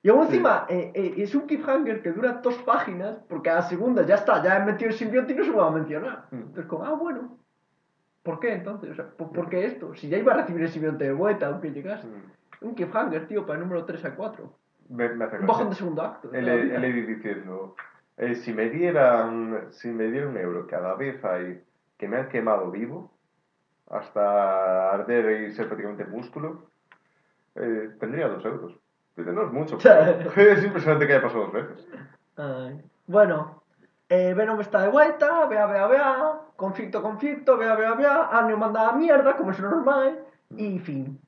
[0.00, 3.62] Y aún encima eh, eh, es un cliffhanger que dura dos páginas, porque a la
[3.62, 6.26] segunda ya está, ya he metido el simbionte y no se lo va a mencionar.
[6.30, 6.36] Mm.
[6.36, 7.36] Entonces, como, ah, bueno.
[8.22, 8.92] ¿Por qué entonces?
[8.92, 9.92] O sea, ¿por, qué esto?
[9.96, 12.06] Si ya iba a recibir el simbionte de vuelta, aunque llegase.
[12.60, 14.52] Un cliffhanger, tío, para el número 3 a 4.
[14.90, 16.32] Me, me hace Un bajón de segundo acto.
[16.32, 17.74] El, el Eddie diciendo,
[18.18, 21.60] eh, si me dieran si me dieran un euro cada vez hay
[21.98, 23.12] que me han quemado vivo,
[23.90, 26.70] hasta arder y ser prácticamente músculo,
[27.54, 28.74] eh, tendría dos euros.
[29.16, 31.88] Dice, no es mucho, pero es impresionante que haya pasado dos veces.
[32.36, 32.80] Ay.
[33.06, 33.62] Bueno,
[34.08, 38.58] eh, Venom está de vuelta, vea, vea, vea, conflicto, conflicto, vea, vea, vea, Anne lo
[38.58, 40.20] manda a mierda, como es normal,
[40.50, 41.20] y fin.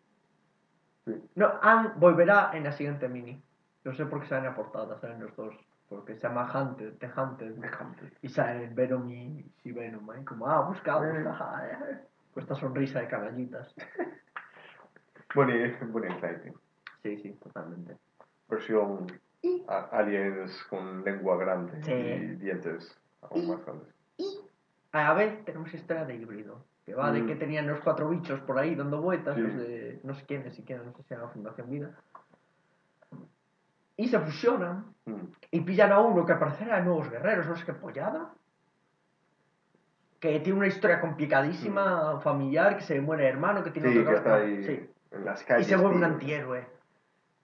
[1.07, 1.15] Sí.
[1.35, 3.43] No, Anne volverá en la siguiente mini.
[3.85, 5.55] No sé por qué salen a portada, salen los dos.
[5.89, 7.53] porque se llama Hunted, The Hunted.
[7.57, 8.13] De Hunted.
[8.23, 11.25] Y sale Venom y si Venom ahí, como, ah, buscamos, Eh.
[11.91, 11.99] eh.
[12.33, 13.09] Con esta sonrisa de
[15.93, 16.55] Bonnie and Clyde, tío.
[17.03, 17.97] Sí, sí, totalmente.
[18.49, 19.07] Versión
[19.93, 21.93] aliens con lengua grande Sí.
[21.93, 23.89] y dientes aún más grandes.
[24.93, 26.65] A ver, tenemos historia de híbrido.
[26.85, 27.27] Que va de Mm.
[27.29, 29.43] que tenían los cuatro bichos por ahí dando vueltas, Sí.
[29.43, 31.95] los de no sé quiénes siquiera, no sé si era la Fundación Vida.
[33.97, 35.27] Y se fusionan Mm.
[35.53, 38.33] y pillan a uno que al parecer era nuevos guerreros, no sé qué pollada.
[40.21, 43.93] Que tiene una historia complicadísima, familiar, que se le muere el hermano, que tiene Mm.
[43.93, 44.91] Sí, otro que está cabeza- ahí Sí.
[45.13, 45.67] en las Y calles.
[45.67, 46.67] se vuelve un antihéroe.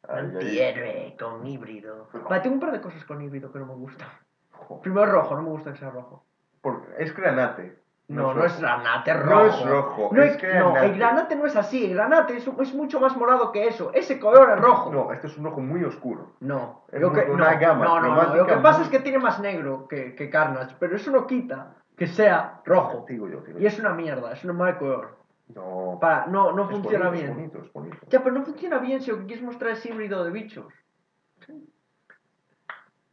[0.08, 2.08] Antihéroe con híbrido.
[2.28, 4.08] Vale, tengo un par de cosas con híbrido que no me gustan.
[4.52, 6.22] Jo, Primero rojo, no me gusta que sea rojo.
[6.60, 7.78] porque es granate.
[8.08, 8.62] No, no es rojo.
[8.62, 9.44] granate, es No rojo.
[9.46, 10.60] es rojo, No, es es- granate.
[10.60, 11.86] no, el granate no es así.
[11.86, 13.90] El granate es, es mucho más morado que eso.
[13.94, 14.92] Ese color es rojo.
[14.92, 16.32] No, este es un rojo muy oscuro.
[16.40, 19.00] No, Es lo que, una no, gama no, no, no, Lo que pasa es que
[19.00, 23.04] tiene más negro que, que Carnage, pero eso no quita que sea rojo.
[23.08, 25.16] Digo yo, digo Y es una mierda, es un mal color.
[25.54, 27.30] No, Para, no, no funciona bonito, bien.
[27.30, 27.96] Es bonito, es bonito.
[28.08, 30.72] Ya, pero no funciona bien si lo que quieres mostrar es híbrido de bichos.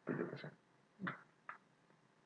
[0.05, 0.49] Pues yo qué sé.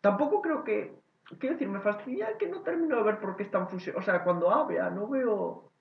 [0.02, 0.96] Tampoco creo que.
[1.40, 4.08] Quiero decir, me fastidia que no termino de ver por qué están fusionados.
[4.08, 5.72] O sea, cuando Avea no veo.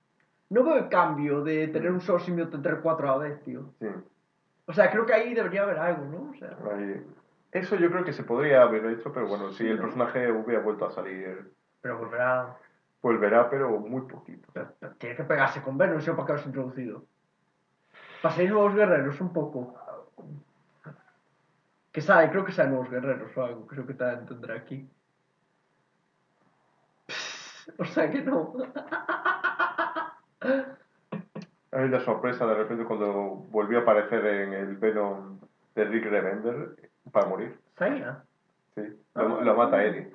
[0.50, 3.72] No veo el cambio de tener un solo simbionte entre cuatro a la vez, tío.
[3.80, 3.86] Sí,
[4.66, 6.30] O sea, creo que ahí debería haber algo, ¿no?
[6.30, 7.04] O sea, ahí-
[7.58, 10.62] Eso yo creo que se podría haber hecho, pero bueno, si Sí, el personaje hubiera
[10.62, 12.56] vuelto a salir, pero volverá.
[13.02, 14.48] volverá, pero muy poquito.
[14.52, 17.04] pero- pero tiene que pegarse con Venom, si no, ¿para lo has introducido?
[18.22, 19.74] Para nuevos guerreros, un poco.
[21.92, 24.52] Que sabe, creo que sabe nuevos guerreros o algo, creo que te da a entender
[24.52, 24.88] aquí.
[27.78, 28.54] O sea que no.
[30.40, 35.38] A mí la sorpresa de repente cuando volvió a aparecer en el Venom
[35.74, 36.76] de Rick Remender
[37.16, 37.58] para morir.
[37.78, 38.22] ¿Sabía?
[38.74, 38.82] Sí,
[39.14, 40.12] lo, lo mata Eddie.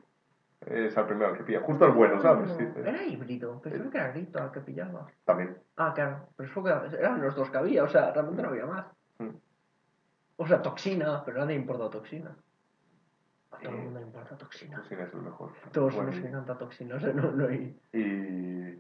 [0.67, 1.61] Es al primero que pilla.
[1.61, 2.51] Justo al bueno, ¿sabes?
[2.55, 2.67] Sí.
[2.75, 5.07] Era híbrido, pensaba que era grito al que pillaba.
[5.25, 5.57] También.
[5.77, 8.67] Ah, claro, pero eso que eran los dos que había, o sea, realmente no había
[8.67, 8.85] más.
[9.17, 9.29] Mm.
[10.37, 12.35] O sea, toxina, pero nadie importa toxina.
[13.49, 14.83] A todo el mundo le importa toxina.
[14.87, 15.53] Sí, es el mejor.
[15.71, 17.75] Todos Bueno, nos encanta toxina, o sea, no, no hay...
[17.93, 18.79] Y.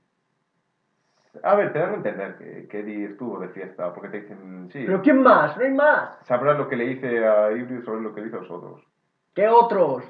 [1.43, 4.69] A ver, te dan a entender que, que Eddie estuvo de fiesta, porque te dicen,
[4.71, 5.55] sí, ¿Pero quién más?
[5.57, 6.17] No hay más.
[6.25, 8.81] sabrás lo que le hice a Hybrid sobre lo que le hice a los otros.
[9.33, 10.03] ¿Qué otros?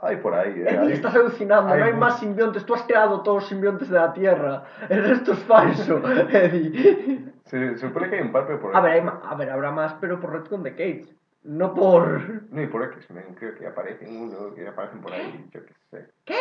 [0.00, 0.66] Hay por ahí, ¿eh?
[0.68, 2.64] Eddie, Hay- estás alucinando, hay no hay más simbiontes.
[2.66, 4.64] Tú has creado todos los simbiontes de la Tierra.
[4.88, 5.98] El resto es falso,
[6.30, 7.24] Eddie.
[7.46, 9.94] Se, se supone que hay un par, pero por A ver, a ver, habrá más,
[9.94, 11.06] pero por Redcon de Cage.
[11.44, 12.20] No por...
[12.52, 16.10] No, y por X-Men, creo que aparecen uno, que aparecen por ahí, yo qué sé.
[16.26, 16.36] ¿Qué?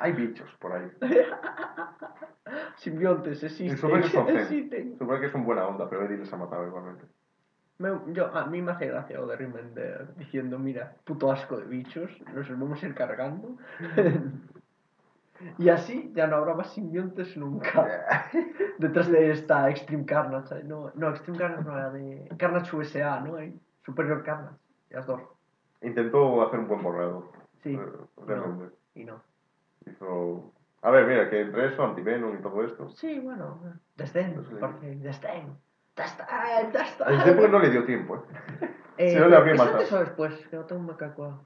[0.00, 0.90] Hay bichos por ahí.
[2.76, 3.76] Simbiontes existen.
[3.76, 4.92] supone que son existen.
[4.92, 7.04] Se supone que es un buena onda, pero Eddie les ha matado igualmente.
[7.78, 11.64] Me- yo, a mí me hace gracia lo de Remender diciendo, mira, puto asco de
[11.66, 13.56] bichos, nos los vamos a ir cargando.
[15.58, 18.28] y así ya no habrá más simbiontes nunca.
[18.78, 20.58] Detrás de esta Extreme Carnage.
[20.60, 20.64] ¿eh?
[20.64, 22.28] No, no, Extreme Carnage no era de...
[22.38, 23.36] Carnage USA, ¿no?
[23.36, 24.56] Hay Superior Carnage.
[24.90, 25.20] Las dos.
[25.82, 27.32] Intentó hacer un buen borrado.
[27.62, 27.74] Sí.
[27.74, 28.70] eh.
[28.94, 29.22] Y no.
[29.86, 30.52] Hizo...
[30.82, 32.88] A ver, mira, que entre eso, Antivenom y todo esto.
[32.90, 33.60] Sí, bueno.
[33.96, 34.54] Desdén, No sé.
[34.56, 35.56] porque Desdén.
[35.94, 37.08] Desdén, Desdén.
[37.18, 38.68] El tiempo no le dio tiempo, ¿eh?
[38.96, 39.76] Eh, Se lo habría ¿Es matado.
[39.78, 40.46] antes o después?
[40.48, 41.44] Que no tengo muy calculado.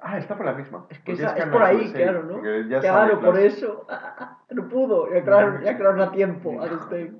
[0.00, 0.86] Ah, está por la misma.
[0.90, 2.32] Es que Porque esa- es por ahí, claro, ¿no?
[2.34, 3.86] porque ya Claro, sabe por eso.
[3.88, 5.12] Ah, ah, no pudo.
[5.12, 6.60] Ya claro, ya claro, a tiempo.
[6.60, 7.12] A este.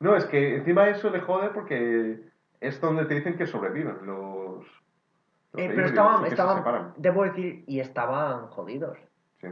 [0.00, 2.28] No, es que encima eso le jode porque
[2.60, 4.64] es donde te dicen que sobreviven los.
[5.52, 8.98] los Eh, pero estaban, estaban, debo decir, y estaban jodidos.
[9.40, 9.48] Sí.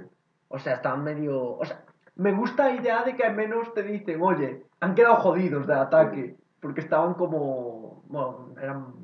[0.49, 1.57] O sea, estaban medio.
[1.57, 1.85] O sea,
[2.16, 5.78] me gusta la idea de que al menos te dicen, oye, han quedado jodidos del
[5.78, 6.37] ataque.
[6.61, 8.03] Porque estaban como.
[8.07, 8.95] Bueno, eran.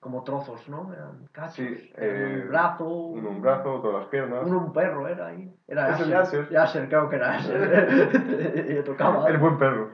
[0.00, 0.92] Como trozos, ¿no?
[0.92, 1.56] Eran cachos.
[1.56, 2.88] Sí, Eran eh, un brazo.
[2.88, 4.44] Uno un brazo, todas las piernas.
[4.46, 5.52] Uno un perro era ahí.
[5.66, 6.56] Era Es Asher.
[6.56, 6.88] Asher.
[6.88, 8.64] Creo que era Asher.
[8.70, 9.28] y le tocaba.
[9.28, 9.90] El buen perro.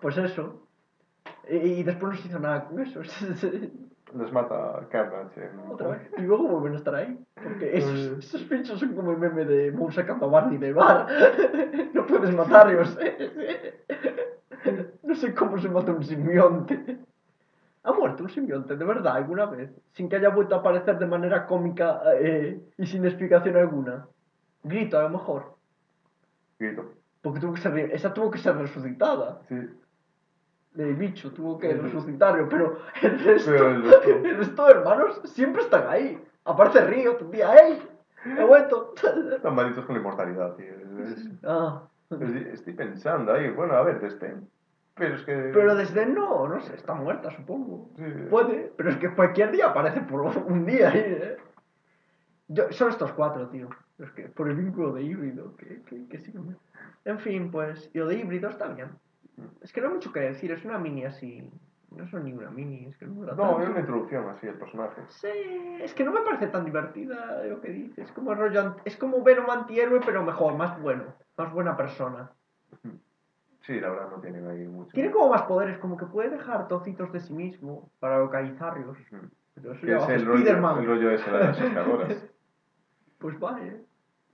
[0.00, 0.62] Pues eso.
[1.48, 3.00] Y, y después no se hizo nada con eso.
[4.14, 5.70] Les mata Carnage en...
[5.70, 6.00] Otra vez.
[6.16, 7.18] Y luego vuelven a estar ahí.
[7.34, 8.16] Porque esos, Eh.
[8.18, 11.06] esos bichos son como el meme de Moe sacando a Barney del bar.
[11.92, 12.96] No puedes matarlos.
[15.02, 16.98] No sé cómo se mata un simbionte.
[17.84, 19.70] ¿Ha muerto un simbionte de verdad alguna vez?
[19.92, 24.06] Sin que haya vuelto a aparecer de manera cómica eh, y sin explicación alguna.
[24.64, 25.54] Grito, a lo mejor.
[26.58, 26.84] Grito.
[27.22, 29.40] Porque tuvo que ser, esa tuvo que ser resucitada.
[29.48, 29.56] Sí.
[30.76, 35.20] El bicho tuvo que resucitarlo, pero el resto, Pero el resto- el resto de hermanos
[35.24, 36.22] siempre están ahí.
[36.44, 37.82] Aparte Río, un día, ¡ey!
[38.24, 38.94] He vuelto.
[39.36, 40.72] Están malditos con la inmortalidad, tío.
[41.04, 44.48] Es- Ah, es- estoy pensando ahí, bueno, a ver, Despen.
[44.94, 45.50] Pero es que...
[45.52, 47.90] Pero desde no, no sé, está muerta, supongo.
[47.96, 48.04] Sí.
[48.30, 51.36] Puede, pero es que cualquier día aparece por un día ahí, ¿eh?
[52.48, 53.68] Yo, son estos cuatro, tío.
[53.98, 56.32] Es que por el vínculo de híbrido, que, que, que sí.
[57.04, 58.88] En fin, pues, y lo de híbrido está bien.
[59.60, 61.48] Es que no hay mucho que decir, es una mini así.
[61.90, 63.62] No son ninguna mini, es que no me No, tanto.
[63.62, 65.02] es una introducción así al personaje.
[65.08, 68.06] Sí, es que no me parece tan divertida lo que dices.
[68.06, 72.30] Es como rollo, es como Venom antihéroe, pero mejor, más bueno, más buena persona.
[73.60, 74.90] Sí, la verdad no tienen ahí mucho.
[74.92, 78.98] Tiene como más poderes, como que puede dejar trocitos de sí mismo para localizarlos.
[79.54, 82.26] Pero eso es el rollo, el rollo ese de las escadoras.
[83.18, 83.85] Pues vale.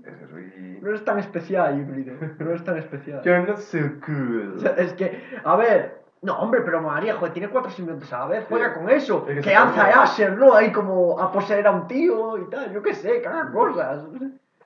[0.05, 0.83] Es.
[0.83, 2.15] No es tan especial, híbrido.
[2.39, 3.23] No es tan especial.
[3.23, 4.55] You're not so O cool.
[4.61, 6.03] sea, es que, a ver.
[6.23, 8.47] No, hombre, pero María, joder, tiene cuatro simbiontes a la vez.
[8.49, 8.79] Juega Sí.
[8.79, 9.27] con eso.
[9.29, 10.03] Es que Que se Anza cambia.
[10.03, 10.55] Asher, ¿no?
[10.55, 12.73] Ahí como a poseer a un tío y tal.
[12.73, 14.07] Yo qué sé, que haga cosas.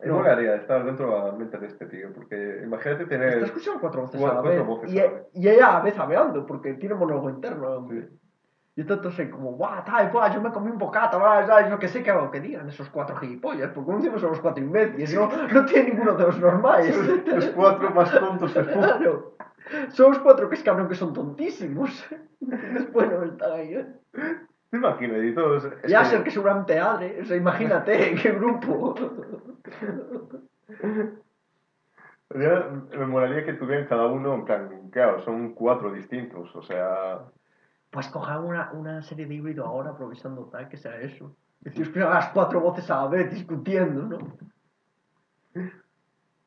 [0.05, 3.28] Me molaría estar dentro de la mente de este tío, porque imagínate tener...
[3.30, 4.66] Está escuchando cuatro voces Cuatro- a la vez.
[4.66, 5.22] voces y, a la vez.
[5.32, 7.68] y ella a veces hablando, porque tiene monólogo interno.
[7.70, 8.03] hombre.
[8.03, 8.18] Sí.
[8.78, 11.88] Y sé como, guau, tal, guau, yo me comí un bocata, guau, tal, yo que
[11.88, 15.30] sé que hago que digan esos cuatro gilipollas, porque encima son los cuatro imbéciles, no,
[15.50, 16.94] no tiene ninguno de los normales.
[17.26, 18.86] Los cuatro más tontos del mundo.
[18.98, 19.36] Claro.
[19.88, 22.06] Son los cuatro que es cabrón que son tontísimos.
[22.40, 23.86] Después no están ahí, ¿eh?
[24.70, 25.24] ¿Te imaginas?
[25.24, 25.64] Y todos...
[25.64, 28.94] es Y Asher, que seguramente adre, o sea, imagínate, qué grupo.
[32.34, 37.20] Ya me molaría que tuvieran cada uno, en plan, claro, son cuatro distintos, o sea...
[37.97, 41.34] Pues cojan una, una serie de híbrido ahora, aprovechando tal, que sea eso.
[41.64, 44.18] Que tío, escuchan las cuatro voces a la vez discutiendo, ¿no?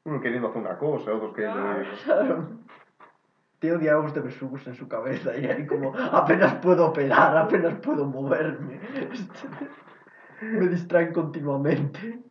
[0.03, 1.59] Uno queriendo hacer una cosa, otros queriendo...
[2.05, 2.49] Claro.
[3.57, 8.05] Tiene diálogos de besugos en su cabeza y ahí como apenas puedo operar, apenas puedo
[8.05, 8.79] moverme.
[10.43, 12.28] Me distraen continuamente.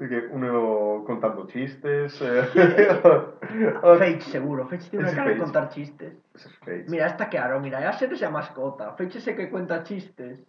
[0.00, 2.20] Es que uno contando chistes...
[2.22, 3.00] eh,
[3.82, 6.14] Fage seguro, Fage tiene una cara de contar chistes.
[6.66, 6.88] Es.
[6.88, 8.92] Mira, está claro, mira, ya se llama mascota.
[8.92, 10.40] Fage ese que cuenta chistes.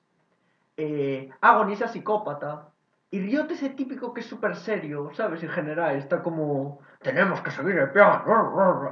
[0.77, 2.67] Eh, Agon esa psicópata.
[3.11, 5.41] Y Riot ese típico que es súper serio, ¿sabes?
[5.41, 6.79] En general, está como...
[7.01, 8.21] Tenemos que seguir el plan.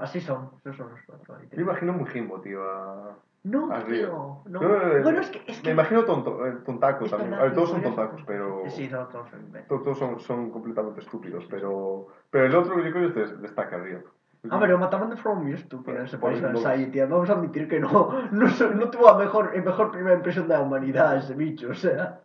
[0.01, 0.49] Así son.
[0.61, 1.37] Esos son los cuatro.
[1.51, 3.15] Me imagino muy jimbo, tío, a...
[3.49, 4.07] No, a Riot.
[4.09, 4.43] no.
[4.45, 5.39] No, no, no, Bueno, es que...
[5.51, 5.71] Es Me que...
[5.71, 7.33] imagino tonto, eh, tontaco es también.
[7.33, 8.63] A ver, todos son tontacos, pero...
[8.69, 9.67] Sí, todos, todos son imbéciles.
[9.67, 12.07] to- Todos son, son completamente estúpidos, pero...
[12.29, 14.03] Pero el otro que yo creo destaca Riot.
[14.49, 16.59] A ver, lo mataban de forma muy estúpida país ejemplo.
[16.59, 16.99] Society.
[17.01, 20.61] Vamos a admitir que no, no, tuvo la mejor, la mejor primera impresión de la
[20.61, 22.21] humanidad ese bicho, o sea...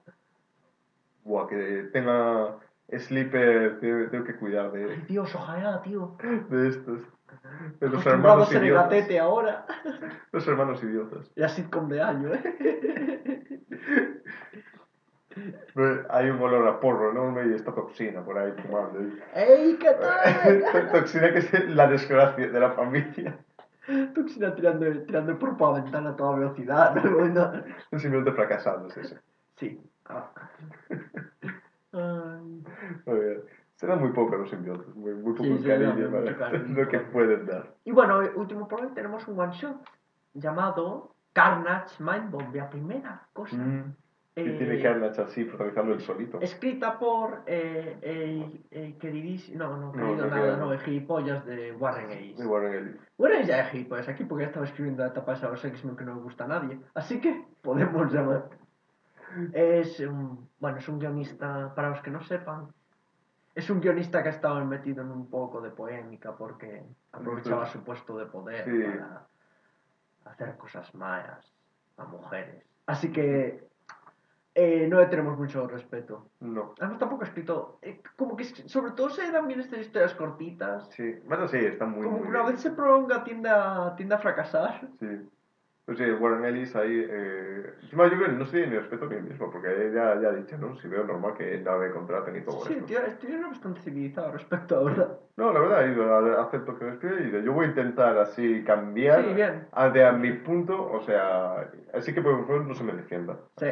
[1.25, 2.57] Buah, que tenga
[2.91, 6.17] Sleeper, tengo, tengo que cuidar de, Ay, Dios, ojalá, tío.
[6.51, 7.01] de estos.
[7.81, 8.85] Los hermanos en el idiotas.
[8.85, 9.67] gatete ahora.
[10.31, 11.31] Los hermanos idiotas.
[11.35, 12.43] La sitcom de año, ¿eh?
[16.11, 19.01] Hay un olor a porro enorme y esta toxina por ahí fumando.
[19.35, 20.91] ¡Ey, qué tal!
[20.93, 23.39] toxina que es la desgracia de la familia.
[24.15, 26.95] Toxina tirando, tirando por la ventana a toda velocidad.
[27.91, 29.21] Un simbionte fracasado es ese.
[29.57, 29.81] Sí.
[30.07, 30.31] Ah.
[31.93, 32.65] Ay.
[33.07, 33.43] Muy bien.
[33.83, 36.21] Serán muy pocos los simbiontes, muy, muy poco Sí, sí, cariño no,
[36.83, 37.75] lo que pueden dar.
[37.85, 39.77] Y bueno, último por hoy tenemos un one shot
[40.35, 42.55] llamado Carnage Mind Bomb.
[42.55, 43.57] La primera cosa.
[44.37, 46.41] Que Eh, tiene Carnage así, protagonizando el solito.
[46.41, 49.59] Escrita por eh, el, el queridísimo.
[49.59, 50.67] No, no, No, querido no, nada, no.
[50.67, 52.39] no, el gilipollas de Warren Ellis.
[52.39, 52.97] De Warren Ellis.
[53.19, 55.97] Warren Ellis ya es gilipollas aquí porque ya estaba escribiendo la etapa de los X-Men
[55.97, 56.79] que no le gusta a nadie.
[56.95, 58.45] Así que podemos llamar.
[59.55, 60.49] Es un.
[60.61, 62.69] Bueno, es un guionista, para los que no sepan.
[63.55, 67.83] Es un guionista que ha estado metido en un poco de polémica porque aprovechaba su
[67.85, 68.83] puesto de poder Sí.
[68.83, 69.27] para
[70.25, 71.53] hacer cosas malas
[71.99, 72.65] a mujeres.
[72.87, 73.69] Así que
[74.55, 76.29] eh, no le tenemos mucho respeto.
[76.41, 76.75] No.
[76.79, 80.89] Además tampoco ha escrito, eh, como que sobre todo se dan bien estas historias cortitas.
[80.91, 84.19] Sí, bueno, sí, está muy, como que una vez se prolonga tiende a, tiende a
[84.19, 84.81] fracasar.
[84.99, 85.29] Sí.
[85.85, 87.05] Pues sí, Warren Ellis ahí.
[87.09, 87.63] Eh...
[87.83, 90.33] Encima yo creo que no estoy ni respeto a mí mismo, porque ya, ya ha
[90.33, 90.75] dicho, ¿no?
[90.75, 92.85] Si veo normal que no me contraten y todo Sí, eso.
[92.85, 95.09] tío, estoy bastante civilizado respecto a verdad.
[95.37, 99.23] No, la verdad, he acepto que me despide y yo voy a intentar así cambiar
[99.25, 99.65] Sí, bien.
[99.73, 103.39] a, de a mi punto, o sea, así que por favor no se me defienda.
[103.57, 103.67] Sí.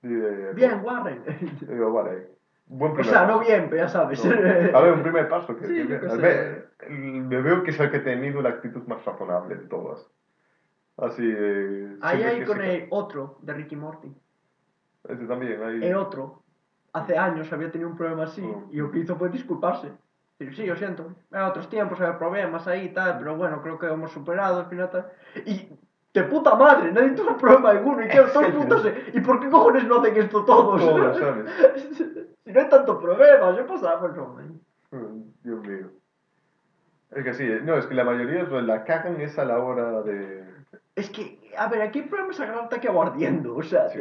[0.00, 1.22] De- Bien, Warren.
[1.40, 2.24] y digo, vale,
[2.66, 4.24] buen o sea, no bien, pero ya sabes.
[4.24, 6.16] No, a ver, un primer paso que, Sí, que- sé.
[6.16, 10.08] ver, me veo que es el que ha tenido la actitud más razonable de todas.
[10.96, 11.96] Así de...
[12.00, 14.12] Ahí hay con el otro de Ricky Morty.
[15.08, 15.84] Ese también, ahí...
[15.84, 16.42] El otro,
[16.92, 18.68] hace años había tenido un problema así Mm.
[18.70, 19.92] y lo que hizo fue disculparse.
[20.38, 21.12] Decir, sí, lo siento.
[21.30, 24.66] En otros tiempos había problemas ahí y tal, pero bueno, creo que hemos superado al
[24.66, 25.06] final tal.
[25.46, 25.68] Y
[26.12, 29.10] de puta madre, nadie tuvo problema alguno y claro, todo el mundo se...
[29.12, 30.80] ¿Y por qué cojones no hacen esto todos?
[30.80, 31.50] Todos, ¿sabes?
[32.44, 34.36] si no hay tanto problema, yo pasaba por eso.
[34.90, 35.86] Mm, Dios mío.
[37.10, 40.02] Es que sí, no, es que la mayoría pues, la cagan es a la hora
[40.02, 40.44] de...
[40.94, 43.98] Es que, a ver, aquí el problema es agarrarte aquí aguardiendo, o sea, Sí.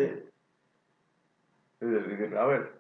[1.79, 2.71] decir, A ver,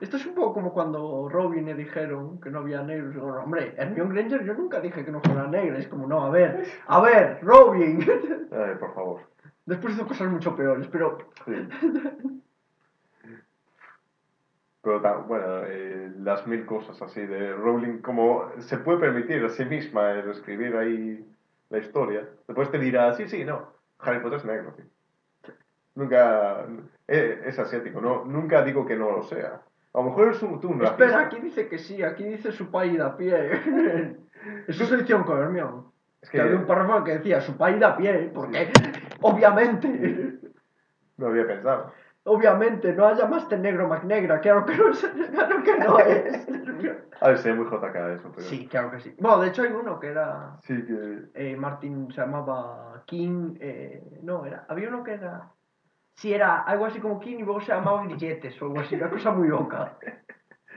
[0.00, 3.14] esto es un poco como cuando Robin le dijeron que no había negros.
[3.14, 6.30] Digo, hombre, Hermione Granger yo nunca dije que no fuera negra, es como, no, a
[6.30, 7.98] ver, a ver, Robin.
[8.52, 9.20] ay, por favor.
[9.66, 11.68] Después hizo cosas mucho peores, pero Sí.
[14.82, 19.64] Pero bueno, eh, las mil cosas así de Rowling, como se puede permitir a sí
[19.64, 21.26] misma el escribir ahí
[21.70, 24.84] la historia, después te dirá, sí, sí, no, Harry Potter es negro, tío.
[25.94, 26.64] Nunca,
[27.08, 29.62] eh, es asiático, no, nunca digo que no lo sea.
[29.94, 31.26] A lo mejor es un, tú un Espera, racista.
[31.26, 33.50] aquí dice que sí, aquí dice su país da pie.
[34.68, 35.82] Eso se hicieron con Hermione.
[36.22, 38.70] Es Que que había un párrafo que decía su país da pie, porque
[39.20, 40.38] obviamente,
[41.16, 41.92] no había pensado.
[42.28, 45.00] Obviamente no haya más negro más negra, claro que no es,
[45.32, 46.48] claro que no es.
[47.20, 48.46] A ver, sé muy JK eso, pero...
[48.46, 49.14] Sí, claro que sí.
[49.18, 51.30] Bueno, de hecho hay uno que era Sí, que...
[51.34, 55.50] eh, Martin se llamaba King, eh, no, era, había uno que era,
[56.14, 59.10] sí, era algo así como King y luego se llamaba Grilletes o algo así, una
[59.10, 59.96] cosa muy loca.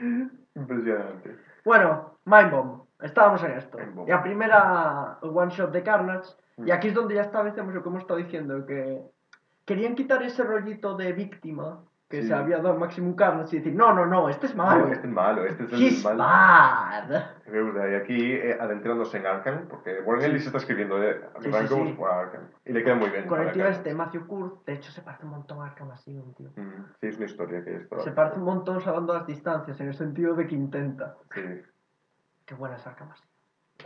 [0.54, 1.36] Impresionante.
[1.64, 3.78] Bueno, Mindbomb, estábamos en esto.
[3.78, 4.08] Mindbomb.
[4.08, 6.72] Y a primera One Shot de Carnage, y Mm.
[6.72, 9.00] aquí es donde ya establecemos lo que hemos estado diciendo, que
[9.74, 12.28] querían quitar ese rollito de víctima que Sí.
[12.28, 14.84] se había dado Maximum Carnage y decir, no, no, no, este es malo.
[14.86, 16.18] No, este es malo, este es He's malo.
[16.18, 17.22] bad.
[17.90, 21.68] Y aquí eh, adentrándose en Arkham, porque Warren Ellis está escribiendo eh, Sí, arranca sí,
[21.72, 21.90] como sí.
[21.92, 22.42] si fuera Arkham.
[22.66, 23.26] Y le queda muy bien.
[23.26, 23.78] Con el tío Arkham.
[23.78, 26.50] este, Matthew Kurt, de hecho se parece un montón a Arkham Asylum, tío.
[26.54, 27.98] Mm, Sí, es una historia que esto.
[28.00, 31.16] Se parece un montón salvando las distancias, en el sentido de que intenta.
[31.34, 31.40] Sí.
[32.44, 33.30] Qué buena es Arkham Asylum.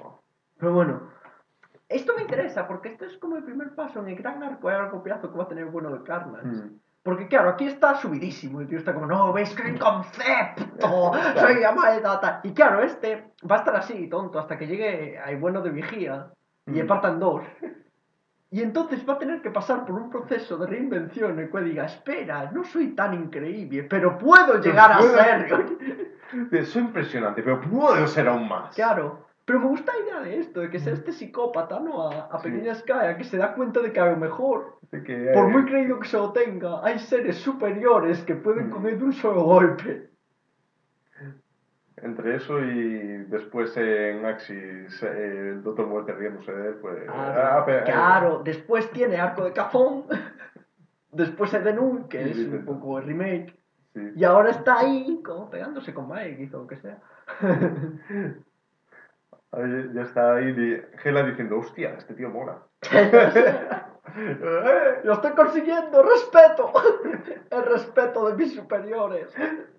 [0.03, 0.21] Wow.
[0.59, 1.01] Pero bueno,
[1.89, 4.75] esto me interesa porque esto es como el primer paso en el gran arco de
[4.75, 6.47] largo plazo que va a tener bueno de Carnage.
[6.47, 6.79] Mm.
[7.03, 11.61] Porque claro, aquí está subidísimo, el tío está como, no, veis que el concepto, soy
[11.61, 12.41] la data.
[12.43, 16.29] Y claro, este va a estar así, tonto, hasta que llegue al bueno de vigía
[16.67, 16.87] y le Mm.
[16.89, 17.43] partan dos.
[18.51, 21.65] Y entonces va a tener que pasar por un proceso de reinvención en el cual
[21.65, 25.65] diga, espera, no soy tan increíble, pero puedo llegar a puedo- serlo.
[26.65, 28.75] Soy impresionante, pero puedo ser aún más.
[28.75, 29.26] Claro.
[29.47, 32.09] Pero me gusta la idea de esto, de que sea este psicópata, ¿no?
[32.11, 32.51] A, a Sí.
[32.51, 34.79] pequeña escala, que se da cuenta de que a lo mejor,
[35.35, 39.13] por muy creído que se lo tenga, hay seres superiores que pueden él de un
[39.13, 40.11] solo golpe.
[41.99, 47.05] Entre eso y después en Axis, eh, el Doctor Muerte riéndose de él, pues.
[47.09, 50.05] ah, pe- eh, claro, después tiene Arco de Cafón,
[51.13, 52.59] después el de Nun, que Sí, es sí, un sí.
[52.67, 53.55] poco el remake,
[53.95, 54.01] sí.
[54.15, 57.01] y ahora está ahí como pegándose con Mike o lo que sea.
[59.95, 62.63] Ya está ahí Gela diciendo, hostia, este tío mola.
[62.93, 65.01] ¡Eh!
[65.05, 66.03] ¡Lo estoy consiguiendo!
[66.03, 66.73] ¡Respeto!
[67.51, 69.35] El respeto de mis superiores.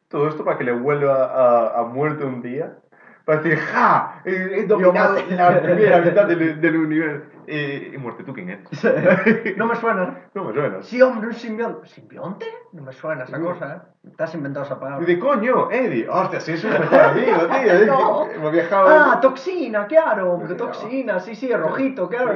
[0.07, 2.79] Todo esto para que le vuelva a, a muerte un día.
[3.27, 4.21] Para decir, ¡ja!
[4.23, 5.35] He, he dominado Yo maté.
[5.35, 7.25] la primera mitad del, del universo.
[7.45, 9.57] Eh, y muerte, ¿tú quién eres?
[9.57, 10.29] No me suena.
[10.33, 10.81] No me suena.
[10.81, 11.87] Sí, hombre, un simbionte.
[11.89, 12.45] ¿Simbionte?
[12.71, 13.75] No me suena esa cosa,
[14.05, 14.09] ¿eh?
[14.15, 15.05] Te has inventado esa Y palabra.
[15.05, 16.07] de coño, Eddie.
[16.07, 17.85] Hostia, sí, es un mejor amigo, tío.
[17.85, 18.31] No.
[18.31, 18.87] Hemos viajado.
[18.89, 22.31] Ah, toxina, claro, hombre, toxina, sí, sí, rojito, claro.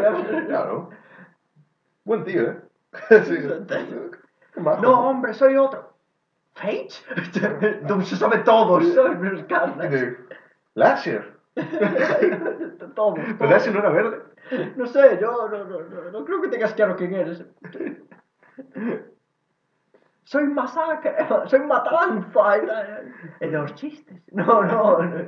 [0.46, 0.90] Claro.
[2.04, 2.58] Buen tío, ¿eh?
[3.24, 3.38] Sí.
[4.82, 5.94] No, hombre, soy otro.
[6.54, 6.90] ¿Fate?
[8.04, 9.40] Se sabe todo, ¿sabes?
[9.40, 9.90] Y Carnage.
[9.90, 10.18] de,
[10.76, 11.40] Lasher.
[12.96, 13.14] Todo.
[13.16, 13.50] Pero todo.
[13.50, 14.22] Lasher no era verde.
[14.76, 17.46] No sé, yo no, no, no, no creo que tengas claro quién eres.
[20.24, 21.14] Soy masacre,
[21.48, 22.56] soy matanza.
[23.40, 24.22] El de los chistes.
[24.32, 25.02] No, no.
[25.04, 25.22] no.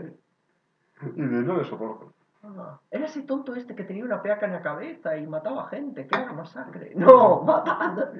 [1.15, 2.13] Y no le soporto.
[2.43, 6.07] Ah, Era ese tonto este que tenía una peaca en la cabeza y mataba gente,
[6.07, 6.91] que era masacre.
[6.95, 8.11] No, matando.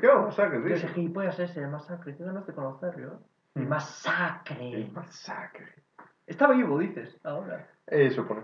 [0.00, 0.62] ¿Qué vamos a hacer?
[0.64, 3.14] Que ese gilipollas ese, el masacre, qué ganas de conocerlo.
[3.14, 3.16] ¿eh?
[3.56, 3.68] El Mm.
[3.68, 4.72] masacre.
[4.72, 5.83] El masacre.
[6.26, 7.68] Está vivo, dices, ahora.
[7.86, 8.42] Eh, supone.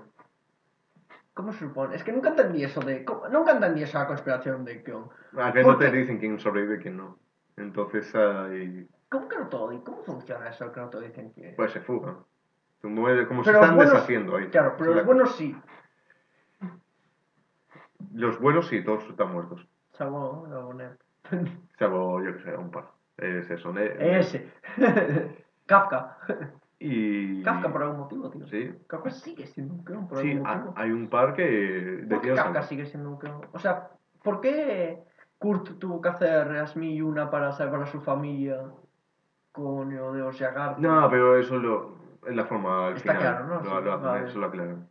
[1.35, 1.97] ¿Cómo se supone?
[1.97, 3.05] Es que nunca entendí eso de.
[3.05, 3.29] ¿cómo?
[3.29, 4.93] Nunca entendí esa conspiración de que.
[5.39, 7.19] A que ¿Por no te dicen quién sobrevive y quién no.
[7.57, 8.89] Entonces hay...
[9.09, 9.73] ¿Cómo que no todo?
[9.73, 11.55] ¿Y cómo funciona eso que no te dicen que.?
[11.57, 12.17] Pues se fuga.
[12.81, 14.49] Como, como se Pero están buenos- deshaciendo ahí.
[14.49, 15.55] Claro, pero los buenos sí.
[18.15, 19.67] Los buenos sí, todos están muertos.
[19.93, 20.93] Salvo lo Ned.
[21.79, 22.89] Salvo, yo que sé, un par.
[23.19, 24.19] Es eso, ¿eh?
[24.19, 24.51] Ese.
[25.67, 26.17] Kafka.
[26.83, 27.43] Y...
[27.43, 28.47] Kafka por algún motivo, tío.
[28.47, 28.73] Sí.
[28.87, 30.75] Kafka sigue siendo un clon por Sí, algún motivo.
[30.77, 32.07] hay un par que...
[32.09, 33.43] ¿Por qué decías Kafka sigue siendo un clon?
[33.53, 33.91] O sea,
[34.23, 34.99] ¿por qué
[35.39, 38.63] Kurt tuvo que hacer a mil y una para salvar a su familia?
[39.53, 40.79] Coño, de Oshagar.
[40.79, 41.97] No, pero eso lo,
[42.27, 43.21] es la forma al Está final.
[43.37, 43.55] claro, ¿no?
[43.57, 44.27] Lo, Sí, lo hacen, vale.
[44.29, 44.89] eso lo aclaran.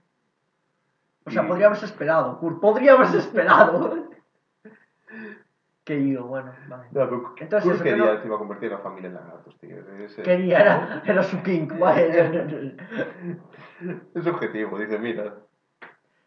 [1.25, 2.59] O sea, y- podría haberse esperado, Kurt.
[2.59, 3.98] Podría haberse esperado.
[5.89, 6.83] Que digo, bueno, vale.
[6.91, 9.57] No, pero Entonces, Kurt quería no- que iba a convertir a la familia en lagartos,
[9.57, 9.75] tío.
[9.97, 12.75] Ese- Quería, era, era su kink, vale.
[14.13, 15.35] Es objetivo, dice, mira.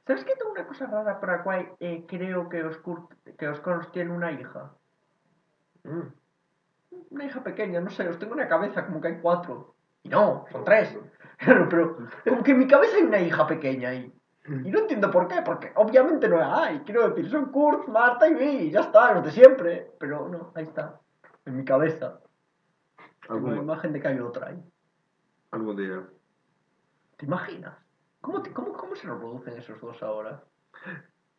[0.05, 3.47] ¿Sabes que tengo una cosa rara por la cual eh, creo que os, Kurt- que
[3.47, 4.73] os tiene una hija?
[5.85, 6.01] mm,
[7.11, 9.77] Una hija pequeña, no sé, os tengo en la cabeza como que hay cuatro.
[10.03, 10.99] Y no, son tres.
[11.39, 11.97] Claro, pero
[12.29, 14.13] como que en mi cabeza hay una hija pequeña ahí.
[14.45, 16.81] Y no entiendo por qué, porque obviamente no la hay.
[16.81, 19.93] Quiero decir, son Kurt, Marta y Vi, ya está, los de siempre.
[20.01, 20.99] Pero no, ahí está,
[21.45, 22.19] en mi cabeza.
[23.29, 24.63] Tengo la imagen de que hay otra ahí.
[25.53, 26.03] algún día.
[27.17, 27.77] ¿Te imaginas?
[28.21, 30.43] ¿Cómo, te- cómo, cómo se reproducen esos dos ahora?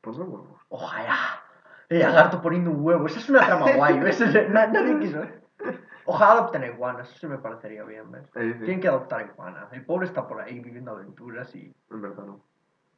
[0.02, 0.62] Pues no, huevos.
[0.70, 1.42] Ojalá.
[1.90, 3.06] El lagarto poniendo un huevo.
[3.08, 4.20] Esa es una trama guay, ¿ves?
[4.50, 5.22] Na- nadie quiso.
[6.06, 7.14] Ojalá adopten a iguanas.
[7.14, 8.24] Eso me parecería bien, ¿ves?
[8.36, 9.72] Eh, sí, Tienen que adoptar a iguanas.
[9.74, 11.74] El pobre está por ahí viviendo aventuras y...
[11.92, 12.42] En verdad no.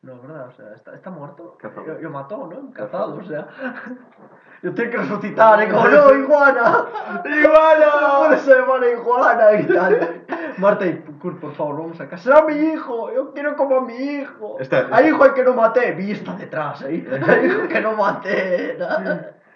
[0.05, 0.47] No, ¿verdad?
[0.49, 1.57] O sea, está, está muerto.
[1.59, 1.87] Cazado.
[1.87, 2.71] Lo, lo mató, ¿no?
[2.73, 3.15] Cazado.
[3.15, 3.47] O sea...
[4.63, 5.69] Yo tengo que resucitar, ¿eh?
[5.69, 6.85] Como, no, iguana.
[7.25, 7.85] ¡Iguana!
[8.17, 9.53] ¿Cómo se llama la iguana?
[9.59, 10.21] Y tal.
[10.57, 12.23] Marta y Kurt, por favor, vamos a casa.
[12.23, 13.13] ¡Será mi hijo!
[13.13, 14.57] Yo quiero como a mi hijo.
[14.59, 15.91] Está- Hay hijo al que no maté.
[15.93, 17.05] Vi está detrás, ¿eh?
[17.27, 18.77] Hay hijo que no maté.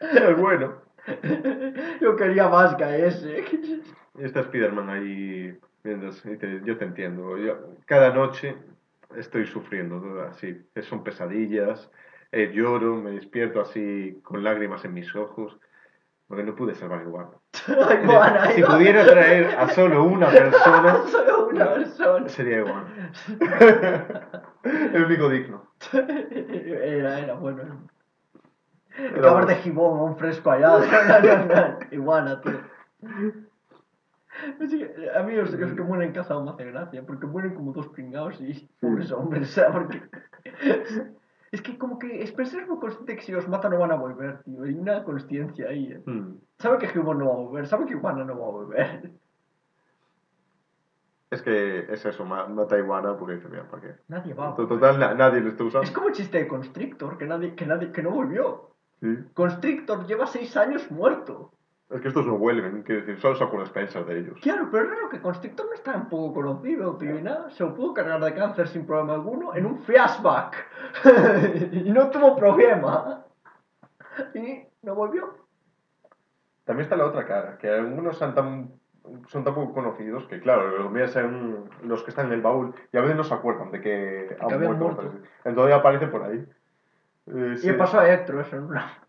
[0.02, 0.74] Es bueno.
[2.02, 3.46] Yo quería más que a ese.
[4.18, 7.38] Está Spiderman ahí viendo, y te- yo te entiendo.
[7.38, 7.56] Yo,
[7.86, 8.56] cada noche
[9.16, 10.62] estoy sufriendo, así.
[10.82, 11.90] Son pesadillas,
[12.32, 15.58] eh, lloro, me despierto así con lágrimas en mis ojos,
[16.28, 17.28] porque no pude salvar igual.
[17.68, 18.78] Ay, iguana, si iguana.
[18.78, 22.30] pudiera traer a solo una persona, Solo una persona.
[22.30, 22.86] sería igual.
[24.64, 25.68] El único digno.
[25.94, 27.90] Era, era bueno.
[28.98, 31.78] Era de gibón a un fresco allá.
[31.92, 32.60] Iguana, tío.
[34.60, 37.88] Es a mí los, los que mueren cazados me hace gracia, porque mueren como dos
[37.90, 40.02] pringados y pobres hombres, sea, porque...
[41.52, 42.32] Es que como que es
[42.68, 45.92] muy consciente que si los mata no van a volver, tío, hay una consciencia ahí,
[45.94, 46.04] eh.
[46.06, 46.36] Hmm.
[46.60, 49.12] Sabe que Gibón no va a volver, sabe que Iguana no va a volver.
[51.32, 53.96] Es que es eso, ma- mata a iguana porque dice, mira, ¿para qué?
[54.08, 54.80] Nadie va a To- volver.
[54.80, 55.94] Total, na- nadie lo está Es usando.
[55.94, 58.70] como el chiste de Constrictor, que nadie, que nadie, que no volvió.
[59.02, 59.18] Sí.
[59.34, 61.52] Constrictor lleva seis años muerto.
[61.90, 64.40] Es que estos no vuelven, quiero decir, solo saco las pensas de ellos.
[64.42, 67.50] Claro, pero es raro que Constrictor no está un poco conocido, tío, y nada.
[67.50, 70.68] Se lo pudo cargar de cáncer sin problema alguno en un flashback.
[71.72, 73.26] y no tuvo problema.
[74.36, 75.34] Y no volvió.
[76.64, 78.72] También está la otra cara, que algunos son tan,
[79.26, 81.16] son tan poco conocidos que, claro, los
[81.82, 84.78] los que están en el baúl y a veces no se acuerdan de que han
[84.78, 85.12] muerto.
[85.44, 86.46] Entonces aparecen por ahí.
[87.26, 87.74] Eh, Y sí.
[87.74, 89.00] pasó a Hector eso en una...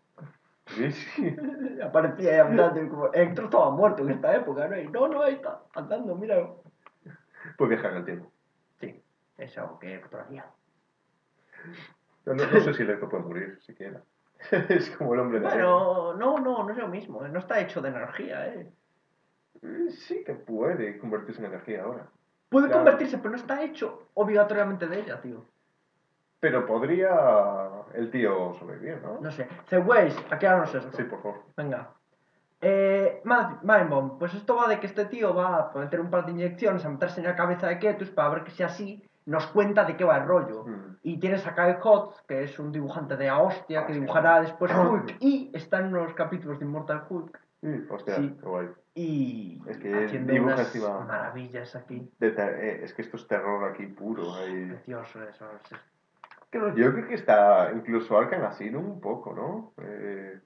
[0.75, 1.35] Sí, sí.
[1.83, 3.13] Aparecía andando como...
[3.13, 4.77] Hector estaba muerto en esta época, ¿no?
[4.79, 6.47] Y no, no, ahí está, andando, mira.
[7.57, 8.31] Pues viajan en el tiempo.
[8.79, 9.03] Sí,
[9.37, 10.45] es algo que Hector haría.
[12.25, 14.01] Yo no, no sé si Lecto puede morir, siquiera.
[14.69, 17.81] es como el hombre de Bueno, no, no, no es lo mismo, no está hecho
[17.81, 18.71] de energía, ¿eh?
[19.61, 22.07] Eh, Sí que puede convertirse en energía ahora.
[22.49, 22.83] Puede Claro.
[22.83, 25.45] convertirse, pero no está hecho obligatoriamente de ella, tío.
[26.41, 27.09] Pero podría
[27.93, 29.19] el tío sobrevivir, ¿no?
[29.21, 29.47] No sé.
[29.67, 30.91] Segways, acláranos esto.
[30.97, 31.43] Sí, por favor.
[31.55, 31.91] Venga.
[32.59, 33.21] Eh,
[33.63, 36.83] Mindbomb, pues esto va de que este tío va a meter un par de inyecciones,
[36.85, 39.95] a meterse en la cabeza de Ketus para ver que si así nos cuenta de
[39.95, 40.65] qué va el rollo.
[40.65, 40.97] Mm.
[41.03, 44.71] Y tienes a Kyle Hotz, que es un dibujante de la hostia, que dibujará después
[44.75, 47.39] Hulk, y está en unos capítulos de Immortal Hulk.
[47.61, 48.35] Sí, hostia, Sí.
[48.39, 48.67] qué guay.
[48.95, 50.75] Y Es que haciendo unas
[51.07, 52.11] maravillas aquí.
[52.19, 54.33] De eh, es que esto es terror aquí puro.
[54.35, 54.65] ahí.
[54.69, 55.45] Precioso eso.
[55.63, 55.79] es-
[56.51, 59.73] Que Yo creo que está incluso Arkham Asylum un poco, ¿no?
[59.81, 60.39] Eh,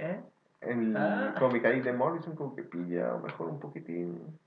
[0.00, 0.20] ¿Eh?
[0.60, 1.34] en el Ah.
[1.38, 4.38] cómic ahí de Morrison como que pilla a lo mejor un poquitín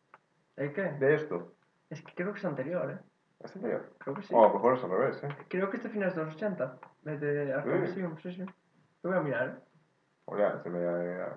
[0.57, 0.91] ¿El qué?
[0.99, 1.53] de esto.
[1.89, 2.99] Es que creo que es anterior, ¿eh?
[3.41, 3.93] ¿Es anterior?
[3.99, 4.33] Creo que sí.
[4.35, 5.27] O a lo mejor es al revés, ¿eh?
[5.49, 6.77] Creo que este final es de los 80.
[7.03, 7.91] Desde Arkham Sí.
[7.91, 8.45] Asylum, sí, sí.
[9.03, 9.59] Lo voy a mirar, ¿eh?
[10.27, 10.79] O ya, se me...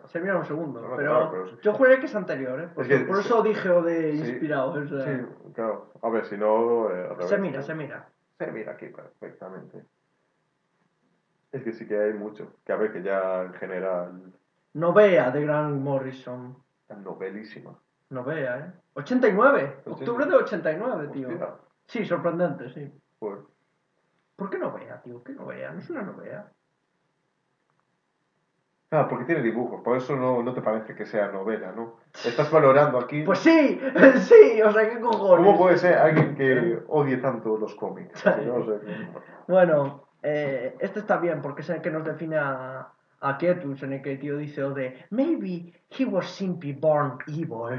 [0.07, 1.57] Se mira un segundo, No, pero, claro, pero sí.
[1.61, 2.69] yo juré que es anterior, ¿eh?
[2.75, 3.29] Porque Es que por sí.
[3.29, 4.31] eso dije o de Sí.
[4.31, 4.71] inspirado.
[4.73, 5.93] o sea, Sí, claro.
[6.03, 6.91] A ver, si no...
[6.91, 8.09] eh, se mira, se mira.
[8.39, 9.85] Se mira aquí perfectamente.
[11.51, 12.55] Es que sí que hay mucho.
[12.65, 14.33] Que a ver, que ya en general
[14.75, 16.57] Novea de Grant Morrison.
[17.03, 17.79] novelísima.
[18.11, 18.73] Novea, ¿eh?
[18.95, 19.63] 89.
[19.81, 19.91] Ochenta.
[19.91, 21.29] Octubre de 89, tío.
[21.29, 21.55] Hostia,
[21.87, 22.93] Sí, sorprendente, sí.
[23.19, 23.41] joder.
[24.37, 25.23] ¿Por qué novea, tío?
[25.25, 25.73] ¿Qué novea?
[25.73, 26.51] No es una novea.
[28.91, 31.97] Ah, porque tiene dibujos, por eso no, no te parece que sea novela, ¿no?
[32.25, 33.23] Estás valorando aquí.
[33.23, 33.79] Pues sí,
[34.21, 35.47] sí, o sea, ¿qué cojones?
[35.47, 38.25] ¿Cómo puede ser alguien que odie tanto los cómics?
[38.25, 38.65] No.
[39.47, 42.89] Bueno, eh, este está bien porque es el que nos define a,
[43.21, 47.19] a Ketus, en el que el tío dice o de Maybe he was simply born
[47.27, 47.79] evil.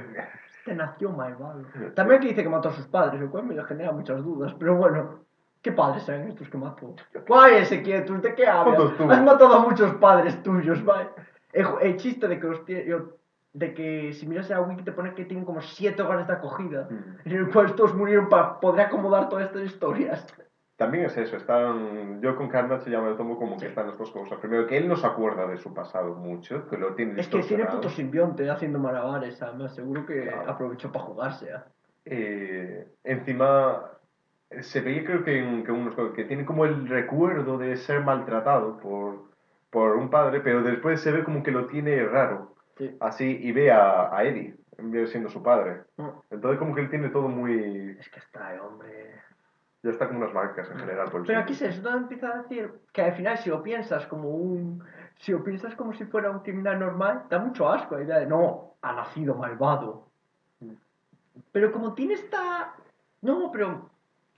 [0.59, 1.63] Este nació malvado.
[1.95, 4.75] También que dice que mató a sus padres, lo cual me genera muchas dudas, pero
[4.75, 5.28] bueno.
[5.61, 6.95] ¿Qué padres eran estos que mató?
[7.27, 8.21] ¿Cuál ese Ketus?
[8.21, 8.79] ¿De qué hablas?
[9.09, 11.09] Has matado a muchos padres tuyos, vale.
[11.51, 12.61] El, el chiste de que los
[13.51, 16.87] de que si miras a Wiki te pone que tienen como siete hogares de acogida,
[16.89, 17.15] Mm.
[17.27, 20.27] en el cual todos murieron para poder acomodar todas estas historias.
[20.77, 23.97] También es eso, están, yo con Carnage ya me lo tomo como que están las
[23.97, 24.37] dos cosas.
[24.37, 27.41] Primero, que él no se acuerda de su pasado mucho, que lo tiene Es que
[27.41, 30.51] tiene puto simbionte haciendo malabares, además seguro que Claro.
[30.51, 31.47] aprovechó para jugarse.
[31.49, 31.59] ¿eh?
[32.05, 33.89] Eh, encima,
[34.61, 38.77] se veía creo que, en, que unos que tiene como el recuerdo de ser maltratado
[38.77, 39.25] por,
[39.69, 42.95] por un padre, pero después se ve como que lo tiene raro, Sí.
[43.01, 45.81] así, y ve a, a Eddie, en vez de siendo su padre.
[45.97, 46.07] Mm.
[46.31, 47.97] Entonces como que él tiene todo muy...
[47.99, 49.15] Es que está, eh, hombre.
[49.83, 51.67] Ya está como unas marcas en general por el Pero aquí sitio.
[51.69, 54.83] es empieza a decir que al final si lo piensas como un...
[55.17, 58.25] Si lo piensas como si fuera un criminal normal, da mucho asco la idea de,
[58.25, 60.07] no, ha nacido malvado.
[60.61, 60.73] Mm.
[61.51, 62.73] Pero como tiene esta...
[63.21, 63.89] No, pero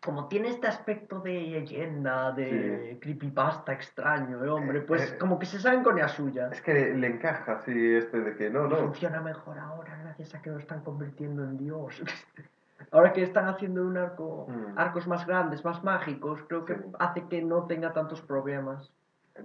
[0.04, 5.18] como tiene este aspecto de leyenda, de creepypasta extraño, eh, hombre, pues Eh, eh.
[5.20, 6.50] como que se saben con la suya.
[6.52, 8.78] Es que le encaja así este de que no, no.
[8.78, 12.02] funciona mejor ahora gracias a que lo están convirtiendo en Dios.
[12.92, 14.78] Ahora que están haciendo un arco, Mm.
[14.78, 16.82] arcos más grandes, más mágicos, creo que Sí.
[17.00, 18.92] hace que no tenga tantos problemas.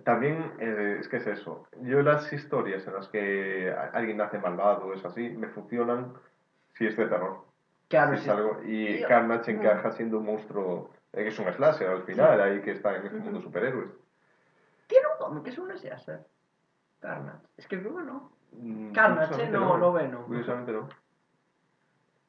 [0.05, 1.67] También eh, es que es eso.
[1.83, 6.15] Yo las historias en las que a- alguien nace malvado o es así, me funcionan
[6.73, 7.45] si es de terror.
[7.89, 9.57] Claro, es algo- y Carnage mm.
[9.61, 13.19] encaja siendo un monstruo, que es un slasher al final, ahí que está en este
[13.19, 13.91] mundo superhéroes.
[14.87, 16.19] Tiene un cómic, es un S.A.S.E.
[17.01, 17.47] Carnage.
[17.57, 18.33] Es que que no.
[18.53, 20.25] Mm, Carnage, no, no Venom.
[20.25, 20.89] Curiosamente no.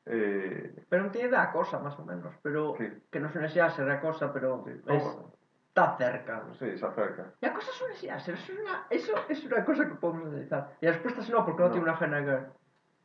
[0.06, 2.34] Eh, Pero no tiene la cosa, más o menos.
[2.42, 2.88] Pero Sí.
[3.12, 3.86] que no es un S.A.S.E.
[3.86, 5.34] la cosa, pero sí, es- ¿cómo?
[5.70, 6.44] está cerca.
[6.58, 7.34] Sí, se acerca.
[7.42, 8.34] La cosa es un S.A.S.E.
[8.34, 10.72] Eso es una, eso es una cosa que podemos analizar.
[10.82, 11.72] Y la respuesta es no, porque no, No.
[11.74, 12.52] tiene una Fenegar.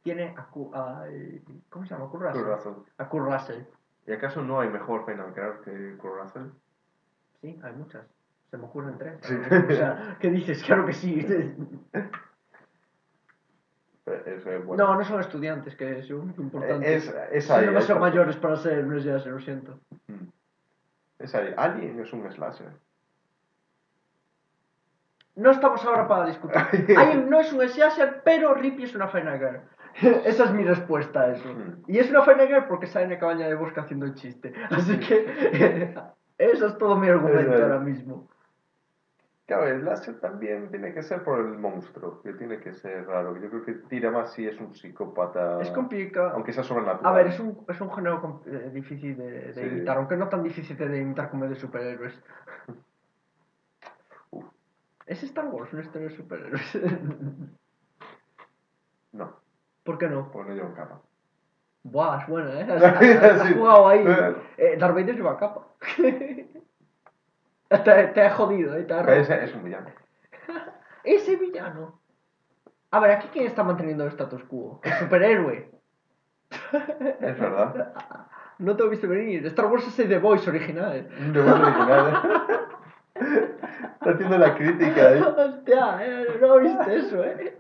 [0.03, 0.47] Tiene a,
[1.71, 2.09] ¿Cómo se llama?
[2.11, 2.43] Kurt Russell.
[2.43, 2.73] Kurt Russell.
[2.99, 3.63] A Kurt Russell.
[4.07, 6.49] ¿Y acaso no hay mejor Final Girl que Kurt Russell?
[7.41, 8.05] Sí, hay muchas.
[8.51, 9.19] Se me ocurren tres.
[9.23, 9.35] Sí.
[9.69, 10.63] O sea, ¿qué dices?
[10.65, 11.25] Claro que sí.
[14.05, 14.85] Eh, Es, bueno.
[14.85, 16.93] No, no son estudiantes, que es un importante.
[16.97, 17.67] Es, es Son ahí.
[17.67, 19.79] demasiado hay- mayores para ser un S.A.S.E., lo siento.
[20.09, 20.25] Mm.
[21.21, 21.55] Es ahí.
[21.57, 22.73] Alien es un slasher.
[25.37, 26.57] No estamos ahora para discutir.
[26.99, 29.61] Alien no es un S.A.S.E., pero Ripley es una Final Girl.
[30.25, 31.49] Esa es mi respuesta a eso.
[31.53, 31.85] Mm.
[31.91, 34.53] Y es una Girl porque sale en la cabaña de bosque haciendo el chiste.
[34.71, 35.95] Así que
[36.39, 38.29] eso es todo mi argumento ahora mismo.
[39.47, 43.37] Claro, el slasher también tiene que ser por el monstruo, que tiene que ser raro.
[43.37, 45.61] Yo creo que tira más si es un psicópata.
[45.61, 46.31] Es complicado.
[46.31, 47.13] Aunque sea sobrenatural.
[47.13, 49.61] A ver, es un, es un género eh, difícil de, de Sí.
[49.61, 52.19] imitar, aunque no tan difícil de imitar como el de superhéroes.
[54.31, 54.47] Uf.
[55.07, 56.79] ¿Es Star Wars una historia de superhéroes?
[59.13, 59.42] No,
[59.85, 60.31] ¿Por qué no?
[60.31, 61.01] porque no llevan capa.
[61.85, 62.67] Buah, es buena, ¿eh?
[62.71, 64.05] Has, has- has jugado ahí.
[64.57, 65.67] Eh, Darth Vader lleva capa.
[67.69, 68.85] te, te ha jodido, ¿eh?
[68.85, 69.89] Te ese es un villano.
[71.05, 71.99] Ese villano.
[72.93, 74.81] A ver, aquí quién está manteniendo el status quo.
[74.85, 75.69] El superhéroe.
[77.21, 77.93] Es verdad.
[78.59, 79.45] No te he visto venir.
[79.47, 81.09] Star Wars es el The Voice original.
[81.19, 82.23] Un debut original.
[83.15, 85.21] Está haciendo la crítica ahí.
[85.23, 87.59] Hostia, eh, no viste eso, eh.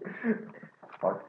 [1.00, 1.22] Fuck.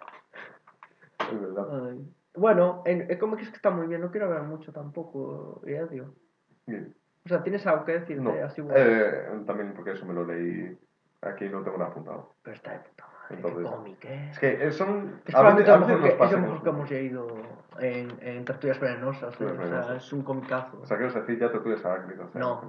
[1.40, 1.88] Verdad.
[1.90, 2.08] Ay.
[2.36, 5.86] Bueno, en, el cómic es que está muy bien, no quiero hablar mucho tampoco, ya
[5.86, 6.08] digo.
[6.66, 6.94] Bien.
[7.26, 8.20] O sea, ¿tienes algo que decir?
[8.22, 8.34] No.
[8.44, 8.78] así bueno?
[8.78, 10.78] Eh, también porque eso me lo leí.
[11.22, 12.34] Aquí no tengo nada apuntado.
[12.44, 14.30] Pero está de puta madre, Entonces- qué cómic, eh.
[14.32, 15.22] Es que eh, son.
[15.26, 17.28] Es a veces, a veces mejor, que, es lo mejor que hemos leído
[17.80, 20.82] en, en Tertulias Venenosas, eh, Tertulias o sea, es un comicazo.
[20.82, 22.28] O sea, quiero decir, ya tortugas arácnidas.
[22.36, 22.40] ¿eh?
[22.40, 22.62] No.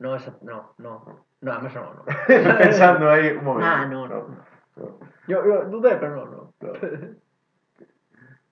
[0.00, 2.04] No, esa- no, no, no, además no, no.
[2.58, 3.68] Pensando ahí un momento.
[3.68, 4.28] Nah, no, no.
[4.76, 4.98] no.
[5.28, 6.52] Yo, yo dudé, pero no, no.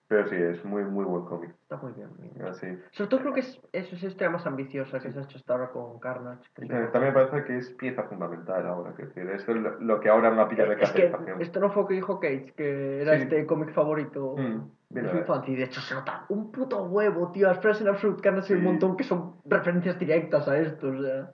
[0.09, 1.51] Pero sí, es muy, muy buen cómic.
[1.51, 2.09] Está muy bien.
[2.19, 2.47] bien.
[2.47, 2.67] Así.
[2.93, 5.69] Sobre todo creo que es, es historia más ambiciosa que se ha hecho hasta ahora
[5.69, 6.49] con Carnage.
[6.55, 8.95] También me parece que es pieza fundamental ahora.
[8.95, 9.47] Que decir, es
[9.81, 12.55] lo, que ahora una pilla de Es que esto no fue lo que dijo Cage,
[12.57, 13.23] que era Sí.
[13.25, 15.25] este cómic favorito Mm, de bien.
[15.47, 17.47] Y de hecho se nota un puto huevo, tío.
[17.49, 18.71] Las frases en Absolute Carnage hay un Sí.
[18.71, 21.31] montón que son referencias directas a esto, o sea.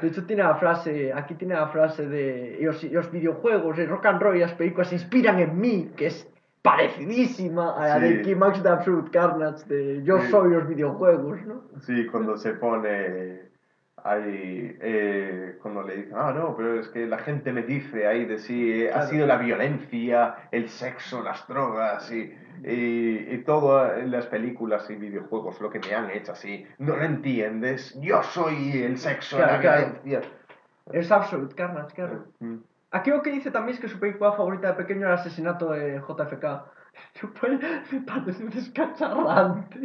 [0.00, 3.88] De hecho tiene la frase, aquí tiene la frase de "Y los, los videojuegos, el
[3.88, 6.26] rock and roll y las películas se inspiran en mí, que es
[6.70, 8.14] parecidísima a la Sí.
[8.14, 10.30] de Climax de Absolute Carnage, de yo Sí.
[10.30, 11.62] soy los videojuegos, ¿no?
[11.80, 13.48] Sí, cuando se pone
[14.04, 18.24] ahí, eh, cuando le dicen, ah, no, pero es que la gente me dice ahí
[18.26, 22.32] de sí, eh, ha sido la violencia, el sexo, las drogas y,
[22.64, 26.96] y, y todo en las películas y videojuegos, lo que me han hecho así, no
[26.96, 29.86] lo entiendes, yo soy el sexo, Claro, la claro.
[30.04, 30.20] violencia.
[30.92, 32.24] Es Absolute Carnage, claro.
[32.40, 32.56] Mm.
[32.90, 35.72] Aquí lo que dice también es que su película favorita de pequeño era el asesinato
[35.72, 36.44] de JFK.
[37.92, 39.78] Me parece un descacharrante.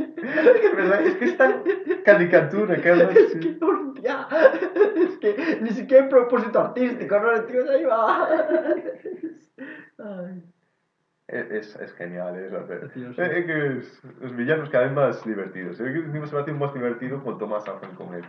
[0.75, 1.01] ¿Verdad?
[1.01, 1.63] Es que es tan
[2.05, 3.39] caricatura, que algo Es así.
[3.39, 4.27] que, hostia,
[4.95, 7.31] es que ni siquiera hay propósito artístico, ¿no?
[7.31, 8.30] El tío ahí va.
[9.99, 10.43] Ay.
[11.27, 12.35] Es, es genial
[12.93, 13.03] sí.
[13.05, 15.80] Es, es que es- los villanos cada vez más divertidos.
[15.80, 18.23] Es que encima se va haciendo más divertido cuanto más hacen con él.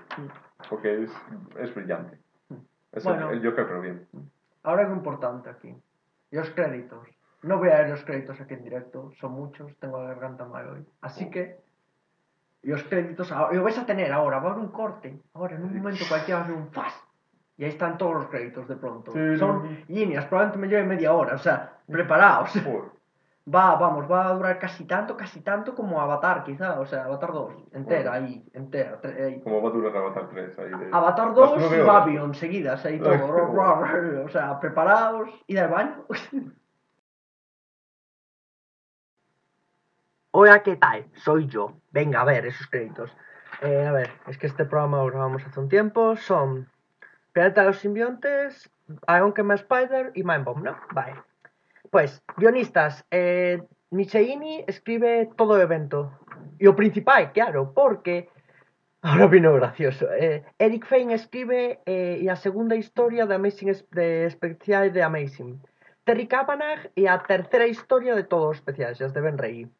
[0.70, 1.10] Porque es,
[1.60, 2.18] es brillante.
[2.92, 3.30] Es Bueno.
[3.30, 4.06] el, el Joker, pero bien.
[4.64, 5.74] Ahora algo importante aquí.
[6.30, 7.06] Los créditos.
[7.42, 10.68] No voy a ver los créditos aquí en directo, son muchos, tengo la garganta mal
[10.68, 10.86] hoy.
[11.02, 11.60] Así que,
[12.62, 15.20] los créditos, ahora- lo vais a tener ahora, va a haber un corte.
[15.34, 17.04] Ahora, en un momento cualquiera va a haber un fast.
[17.58, 19.12] Y ahí están todos los créditos de pronto.
[19.12, 22.50] Sí, son líneas, probablemente me lleve media hora, o sea, preparaos.
[23.46, 27.30] Va, vamos, va a durar casi tanto, casi tanto como Avatar, quizá, o sea, Avatar
[27.30, 28.26] 2, entera Bueno.
[28.26, 28.98] ahí, entera.
[29.04, 29.42] ahí.
[29.42, 30.88] Como va a durar Avatar 3 ahí de...
[30.90, 31.86] Avatar las 2 nueve y.
[31.86, 34.24] Babylon seguidas, ahí todo.
[34.24, 36.06] O sea, preparados, id al baño.
[40.30, 41.04] Hola, ¿qué tal?
[41.14, 41.74] Soy yo.
[41.92, 43.14] Venga, a ver, esos créditos.
[43.60, 46.16] Eh, a ver, es que este programa lo grabamos hace un tiempo.
[46.16, 46.68] Son
[47.32, 48.70] Planeta de los Simbiontes,
[49.08, 50.76] Iron Kema Spider y Mindbomb, ¿no?
[50.92, 51.22] Vale.
[51.94, 53.62] Pois, guionistas, eh,
[53.92, 56.10] Micheini escribe todo evento.
[56.58, 58.26] E o principal, claro, porque...
[59.06, 60.10] Ahora vino gracioso.
[60.10, 65.06] Eh, Eric Fein escribe eh, e a segunda historia de Amazing es de especial de
[65.06, 65.62] Amazing.
[66.02, 69.70] Terry Kavanagh e a terceira historia de todos os especiais, as de Ben reír.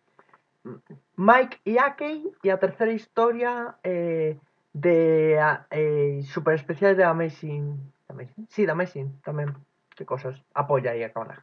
[1.18, 4.38] Mike e y e a terceira historia eh,
[4.70, 7.74] de a, eh, super especial de Amazing.
[8.06, 8.46] Amazing?
[8.54, 9.50] Sí, de Amazing tamén.
[9.98, 10.38] Que cosas.
[10.54, 11.42] Apoia aí a Kavanagh.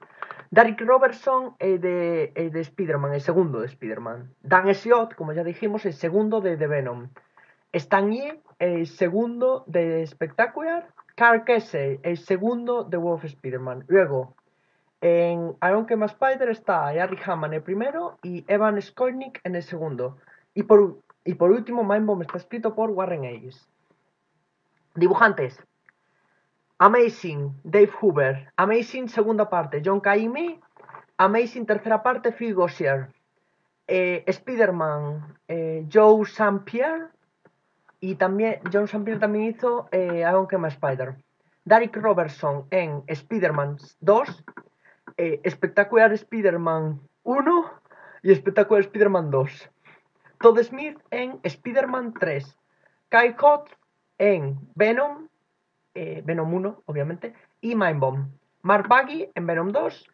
[0.51, 4.35] Derek Robertson eh, de, eh, de segundo de Spider-Man.
[4.43, 7.07] Dan Slott, como ya dijimos, el segundo de The Venom.
[7.71, 10.89] Stan Lee, el segundo de Spectacular.
[11.15, 13.85] Carl Kessel, el segundo de Wolf Spider-Man.
[13.87, 14.35] Luego,
[14.99, 20.17] en Iron Kema Spider está Harry Hammond el primero y Evan Skolnick en el segundo.
[20.53, 21.83] Y por, y por último,
[22.21, 23.69] está escrito por Warren Ellis.
[24.95, 25.57] Dibujantes.
[26.81, 28.51] Amazing, Dave Hoover.
[28.57, 30.59] Amazing, segunda parte, John Caymmi.
[31.17, 33.07] Amazing, tercera parte, Phil Gossier.
[33.87, 36.63] Eh, Spider-Man, eh, Joe St.
[36.65, 37.09] Pierre.
[37.99, 39.03] Y también, John St.
[39.05, 41.13] Pierre también hizo eh, Iron Kema Spider.
[41.65, 44.43] Derek Robertson en Spider-Man 2.
[45.17, 47.71] eh, Espectacular Spider-Man 1
[48.23, 49.69] y Espectacular Spider-Man 2.
[50.39, 52.57] Todd Smith en Spider-Man 3.
[53.09, 53.69] Kyle Cott
[54.17, 55.27] en Venom,
[55.93, 58.27] eh, Venom 1, obviamente, y Mindbomb.
[58.61, 60.09] Mark Baggy en Venom 2.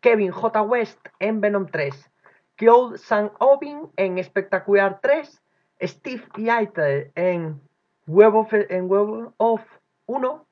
[0.00, 0.62] Kevin J.
[0.62, 2.10] West en Venom 3.
[2.56, 3.30] Claude St.
[3.38, 5.42] Obin en Espectacular 3.
[5.82, 7.60] Steve Yaiter en
[8.06, 9.62] Web of, en Web of
[10.06, 10.46] 1.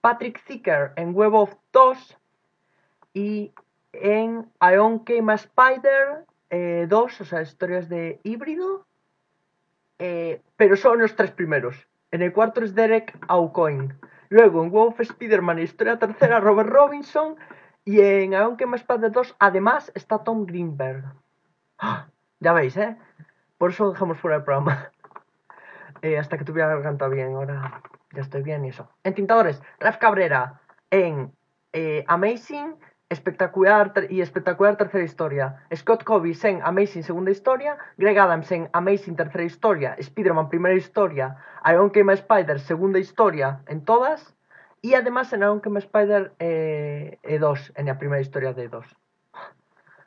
[0.00, 2.18] Patrick Zicker en Web of 2.
[3.14, 3.52] Y
[3.92, 8.86] en Ion Kema Spider 2, o sea, historias de híbrido.
[9.98, 11.86] eh, pero son los tres primeros.
[12.10, 13.94] En el cuarto es Derek Aucoin.
[14.30, 17.36] Luego en Wolf Spider-Man, historia tercera, Robert Robinson.
[17.84, 21.04] Y en Ion Kema Spider 2, además, está Tom Greenberg.
[21.78, 22.06] ¡Ah!
[22.38, 22.96] Ya veis, ¿eh?
[23.58, 24.90] Por eso dejamos fuera el programa.
[26.02, 27.82] Eh, hasta que tuviera la garganta bien, ahora
[28.14, 28.88] ya estoy bien y eso.
[29.04, 30.58] En tintadores, Raf Cabrera
[30.88, 31.30] en
[31.74, 32.74] eh, Amazing,
[33.10, 35.64] Espectacular y espectacular terceira historia.
[35.74, 41.36] Scott Covey sen Amazing segunda historia, Greg Adams sen Amazing terceira historia, Spider-Man primeira historia,
[41.68, 44.36] Iron Kema Spider segunda historia en todas,
[44.80, 48.86] e además en Iron Kema Spider eh, e 2, en a primeira historia de 2.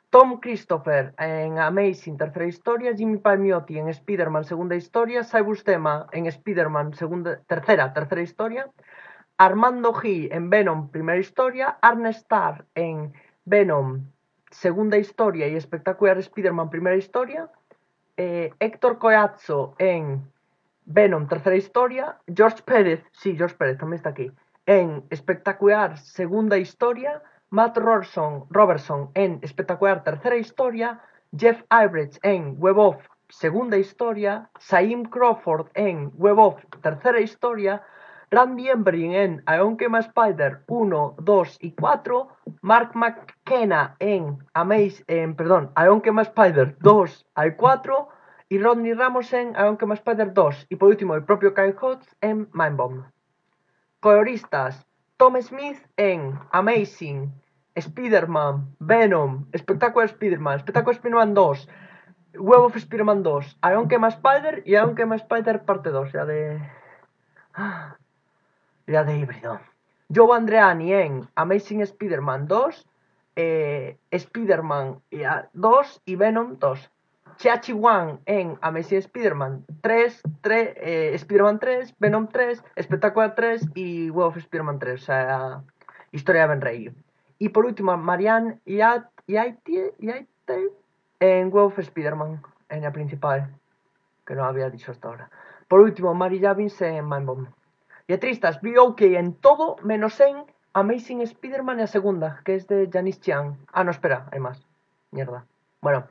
[0.08, 6.24] Tom Christopher en Amazing terceira historia, Jimmy Palmiotti en Spider-Man segunda historia, Cybus Tema en
[6.24, 8.70] Spider-Man segunda tercera, terceira historia,
[9.38, 13.12] Armando G en Venom, primera historia, Arne Starr en
[13.44, 14.06] Venom,
[14.50, 17.50] segunda historia y espectacular Spider-Man, primera historia,
[18.16, 20.22] eh, Héctor Coazzo en
[20.84, 24.30] Venom, tercera historia, George Pérez, sí, George Pérez también está aquí,
[24.66, 31.00] en espectacular segunda historia, Matt Robertson, Robertson en espectacular tercera historia,
[31.36, 32.96] Jeff Ibrich en Web of
[33.28, 37.82] segunda historia, Saim Crawford en Web of tercera historia,
[38.34, 42.28] Randy en Kema Spider 1, 2 y 4,
[42.62, 45.70] Mark McKenna en Amaze, en, perdón,
[46.22, 48.08] Spider 2 al 4
[48.48, 52.48] y Rodney Ramos en Kema Spider 2 y por último el propio Kyle Hotz en
[52.52, 53.04] Mindbomb.
[54.00, 54.84] Coloristas
[55.16, 57.32] Tom Smith en Amazing,
[57.76, 61.68] Spider-Man, Venom, Espectacular Spider-Man, Espectacular Spider-Man 2,
[62.38, 66.60] Web of Spider-Man 2, Iron Kema Spider y Kema Spider parte 2, ya de...
[68.86, 69.60] Ya de híbrido.
[70.14, 72.86] Joe Andreani en Amazing Spider-Man 2,
[73.36, 75.00] eh, Spider-Man
[75.52, 76.90] 2 y Venom 2.
[77.36, 84.10] Chiachi One en Amazing Spider-Man 3, 3 eh, Spider-Man 3, Venom 3, Espectacular 3 y
[84.10, 85.62] Web of Spider-Man 3, o sea,
[86.12, 86.94] Historia de Ben Rey.
[87.38, 89.94] Y por último, Marianne Yaite
[91.18, 93.52] en Web of Spider-Man, en la principal,
[94.24, 95.30] que no había dicho hasta ahora.
[95.66, 97.48] Por último, Mary Javins en Mindbomb.
[98.06, 100.44] Y a tristas, vi OK en todo menos en
[100.74, 103.56] Amazing Spider-Man la segunda, que es de Janice Chiang.
[103.72, 104.62] Ah, no, espera, hay más.
[105.10, 105.46] Mierda.
[105.80, 106.06] Bueno,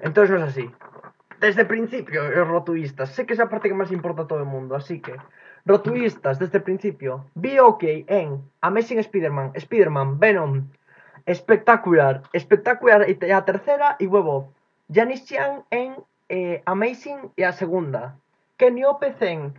[0.00, 0.70] entonces no es así.
[1.40, 3.10] Desde el principio, rotuistas.
[3.10, 5.16] Sé que es la parte que más importa a todo el mundo, así que.
[5.64, 7.24] Rotuistas, desde el principio.
[7.34, 10.68] Vi OK en Amazing Spider-Man, Spider-Man, Venom,
[11.24, 14.52] Espectacular, Espectacular y la tercera y huevo.
[14.92, 15.94] Janice Chiang en
[16.28, 18.16] eh, Amazing y la segunda.
[18.58, 19.54] Kenny Opez en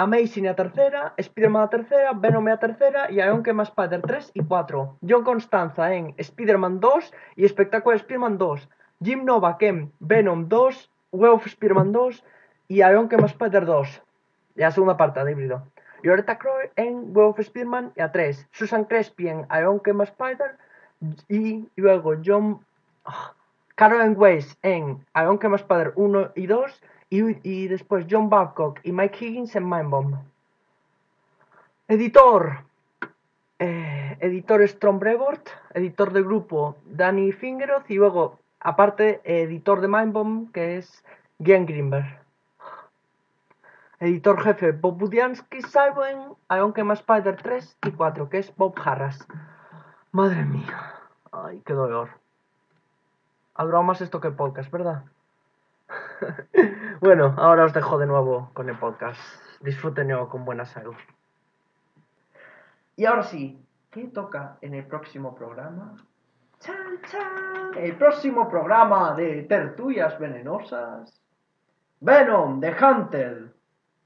[0.00, 4.44] Amazing a tercera, Spider-Man a tercera, Venom a tercera y Iron más Spider 3 y
[4.44, 4.98] 4.
[5.02, 8.68] John Constanza en Spider-Man 2 y Espectacular Spider-Man 2.
[9.02, 12.24] Jim Novak en Venom 2, Web of Spider-Man 2
[12.68, 14.02] y Iron más Spider 2.
[14.54, 15.66] Y la segunda parte de híbrido.
[16.04, 18.46] Loretta Croy en Web of Spider-Man y a 3.
[18.52, 20.58] Susan Crespi en Iron más Spider
[21.28, 22.60] y luego John...
[23.02, 23.34] Oh,
[23.74, 29.24] Carolyn Weiss en Iron más Spider 1 y 2 y, después John Babcock y Mike
[29.24, 30.16] Higgins en Mindbomb.
[31.88, 32.64] Editor.
[33.60, 40.52] Eh, editor Strom Brevort, editor del grupo Danny Fingeroth y luego, aparte, editor de Mindbomb
[40.52, 41.04] que es
[41.42, 42.20] Gian Greenberg.
[44.00, 49.26] Editor jefe Bob Budiansky, Simon, aunque más Spider 3 y 4, que es Bob Harras.
[50.12, 50.94] Madre mía.
[51.32, 52.10] Ay, qué dolor.
[53.54, 55.02] Habrá más esto que podcast, ¿verdad?
[57.00, 59.20] bueno, ahora os dejo de nuevo con el podcast.
[59.60, 60.94] Disfrútenlo con buena salud.
[62.96, 65.96] Y ahora sí, ¿qué toca en el próximo programa?
[66.60, 67.72] ¡Chan, chan!
[67.76, 71.22] El próximo programa de Tertulias Venenosas.
[72.00, 73.52] Venom, The Hunter.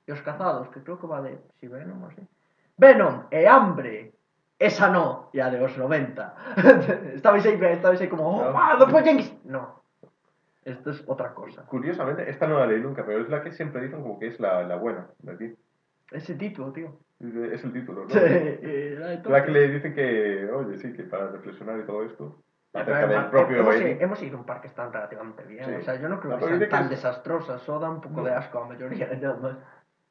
[0.06, 1.40] Y los cazados, que creo que va de...
[1.60, 2.26] Si Venom o así.
[2.76, 4.14] Venom, e hambre.
[4.58, 6.34] Esa no, ya de los 90.
[7.14, 8.28] estabais ahí, estabais ahí como...
[8.28, 8.86] ¡Oh, no.
[9.44, 9.81] no.
[10.64, 11.66] Esto es otra cosa.
[11.66, 14.38] Curiosamente, esta no la leí nunca, pero es la que siempre dicen como que es
[14.38, 15.54] la, la buena de aquí.
[16.10, 16.98] Ese título, tío.
[17.20, 18.10] Es el título, ¿no?
[18.10, 22.04] Sí, eh, la, la que le dicen que, oye, sí, que para reflexionar y todo
[22.04, 22.42] esto.
[22.74, 25.64] Acerca del propio hemos, hemos, ido a un par que están relativamente bien.
[25.64, 25.72] Sí.
[25.72, 27.62] O sea, yo no creo que sean tan que desastrosas.
[27.62, 28.24] Eso da un poco no.
[28.24, 29.56] de asco a la mayoría de más.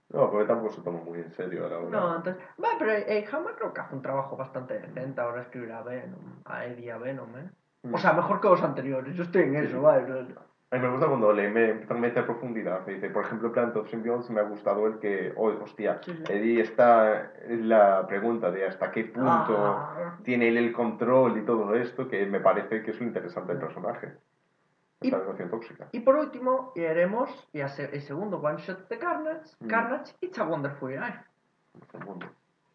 [0.10, 1.90] No, porque tampoco se toma muy en serio ahora.
[1.90, 2.44] No, entonces.
[2.57, 5.22] Bueno, pero eh, Hammer creo que hace un trabajo bastante decente.
[5.22, 7.49] Ahora escribirá a Venom, a Eddie a Venom, ¿eh?
[7.84, 7.94] Mm.
[7.94, 9.16] O sea, mejor que los anteriores.
[9.16, 9.82] Yo estoy en eso, sí.
[9.82, 10.26] ¿vale?
[10.74, 12.86] A mí me gusta cuando le me empiezan a meter profundidad.
[12.86, 16.14] Me dice, por ejemplo, Plant of Symbionts me ha gustado el que, oh, hostia, sí,
[16.14, 16.24] sí.
[16.32, 20.18] Eddie está la pregunta de hasta qué punto ah.
[20.24, 23.62] tiene él el control y todo esto, que me parece que es lo interesante del
[23.62, 24.14] personaje.
[25.02, 25.88] Esta relación tóxica.
[25.91, 29.68] Y por último, iremos y hacer el segundo one shot de Carnage, mm.
[29.68, 31.20] Carnage It's a Wonderful Life.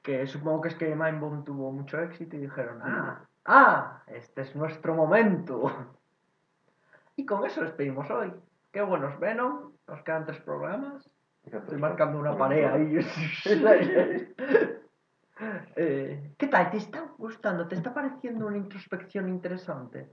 [0.02, 4.54] Que supongo que es que Mindbomb tuvo mucho éxito y dijeron, ah, ah, este es
[4.54, 5.70] nuestro momento.
[7.16, 8.32] Y con eso despedimos hoy.
[8.70, 9.72] Qué buenos Venom.
[9.88, 11.08] Nos quedan tres programas.
[11.44, 12.98] Estoy marcando una pared ahí.
[15.76, 16.70] eh, ¿Qué tal?
[16.70, 17.68] ¿Te está gustando?
[17.68, 20.08] ¿Te está pareciendo una introspección interesante?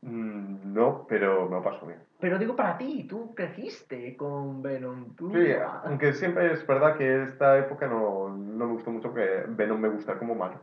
[0.00, 2.00] Mm, no, pero me lo paso bien.
[2.18, 5.14] Pero digo para ti, tú creciste con Venom.
[5.14, 5.30] Tú...
[5.32, 5.52] Sí,
[5.84, 9.88] aunque siempre es verdad que esta época no, no me gustó mucho porque Venom me
[9.88, 10.62] gusta como malo.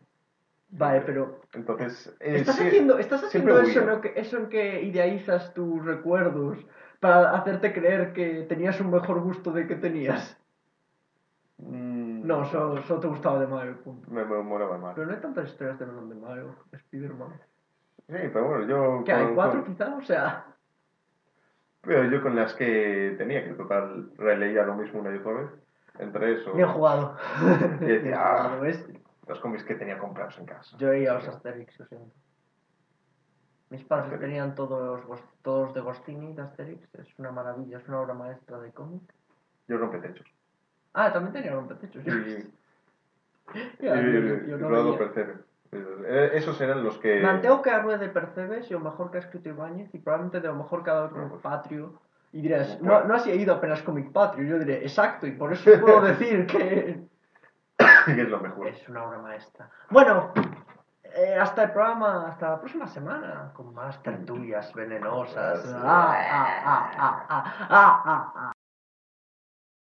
[0.77, 1.41] Vale, pero.
[1.53, 2.15] Entonces.
[2.19, 6.57] Eh, ¿Estás sí, haciendo, ¿estás haciendo eso, en que, eso en que idealizas tus recuerdos
[6.99, 10.37] para hacerte creer que tenías un mejor gusto de que tenías?
[11.57, 14.11] Mm, no, solo, solo, te gustaba de Mario, punto.
[14.11, 14.95] Me, me molaba más.
[14.95, 17.33] Pero no hay tantas historias de de Mario, Spider-Man.
[18.07, 19.03] Sí, pero bueno, yo.
[19.05, 19.33] ¿Qué hay?
[19.33, 19.73] ¿Cuatro con...
[19.73, 19.95] quizá?
[19.95, 20.45] O sea.
[21.81, 25.49] Pero yo con las que tenía, que total releía lo mismo una y otra vez.
[25.99, 26.51] Entre eso.
[26.51, 27.15] Bien jugado.
[27.79, 28.59] Y decía, ah.
[29.27, 30.77] Los cómics que tenía comprados en casa.
[30.77, 32.15] Yo iba a los Asterix, lo siento.
[33.69, 34.21] Mis padres Asterix.
[34.21, 35.01] tenían todos,
[35.41, 36.93] todos de Gostini, de Asterix.
[36.95, 39.01] Es una maravilla, es una obra maestra de cómic.
[39.67, 40.27] Yo rompetechos.
[40.93, 42.03] Ah, también tenía rompetechos.
[42.03, 42.53] Sí.
[43.79, 45.35] yeah, y, yo, yo no Percebe.
[46.07, 47.19] Eh, esos eran los que...
[47.21, 50.47] Manteo que a de Percebes y lo mejor que ha escrito Ibáñez y probablemente de
[50.47, 51.99] lo mejor que ha dado Comic Patrio.
[52.31, 54.47] Y dirás, no, no has ido apenas Comic Patrio.
[54.47, 57.03] Yo diré, exacto, y por eso puedo decir que...
[58.15, 58.67] que es lo mejor.
[58.67, 59.69] Es una obra maestra.
[59.89, 60.31] Bueno,
[61.03, 65.65] eh, hasta el programa, hasta la próxima semana, con más tertulias venenosas.
[65.73, 68.54] Ah, ah, ah, ah, ah, ah, ah, ah.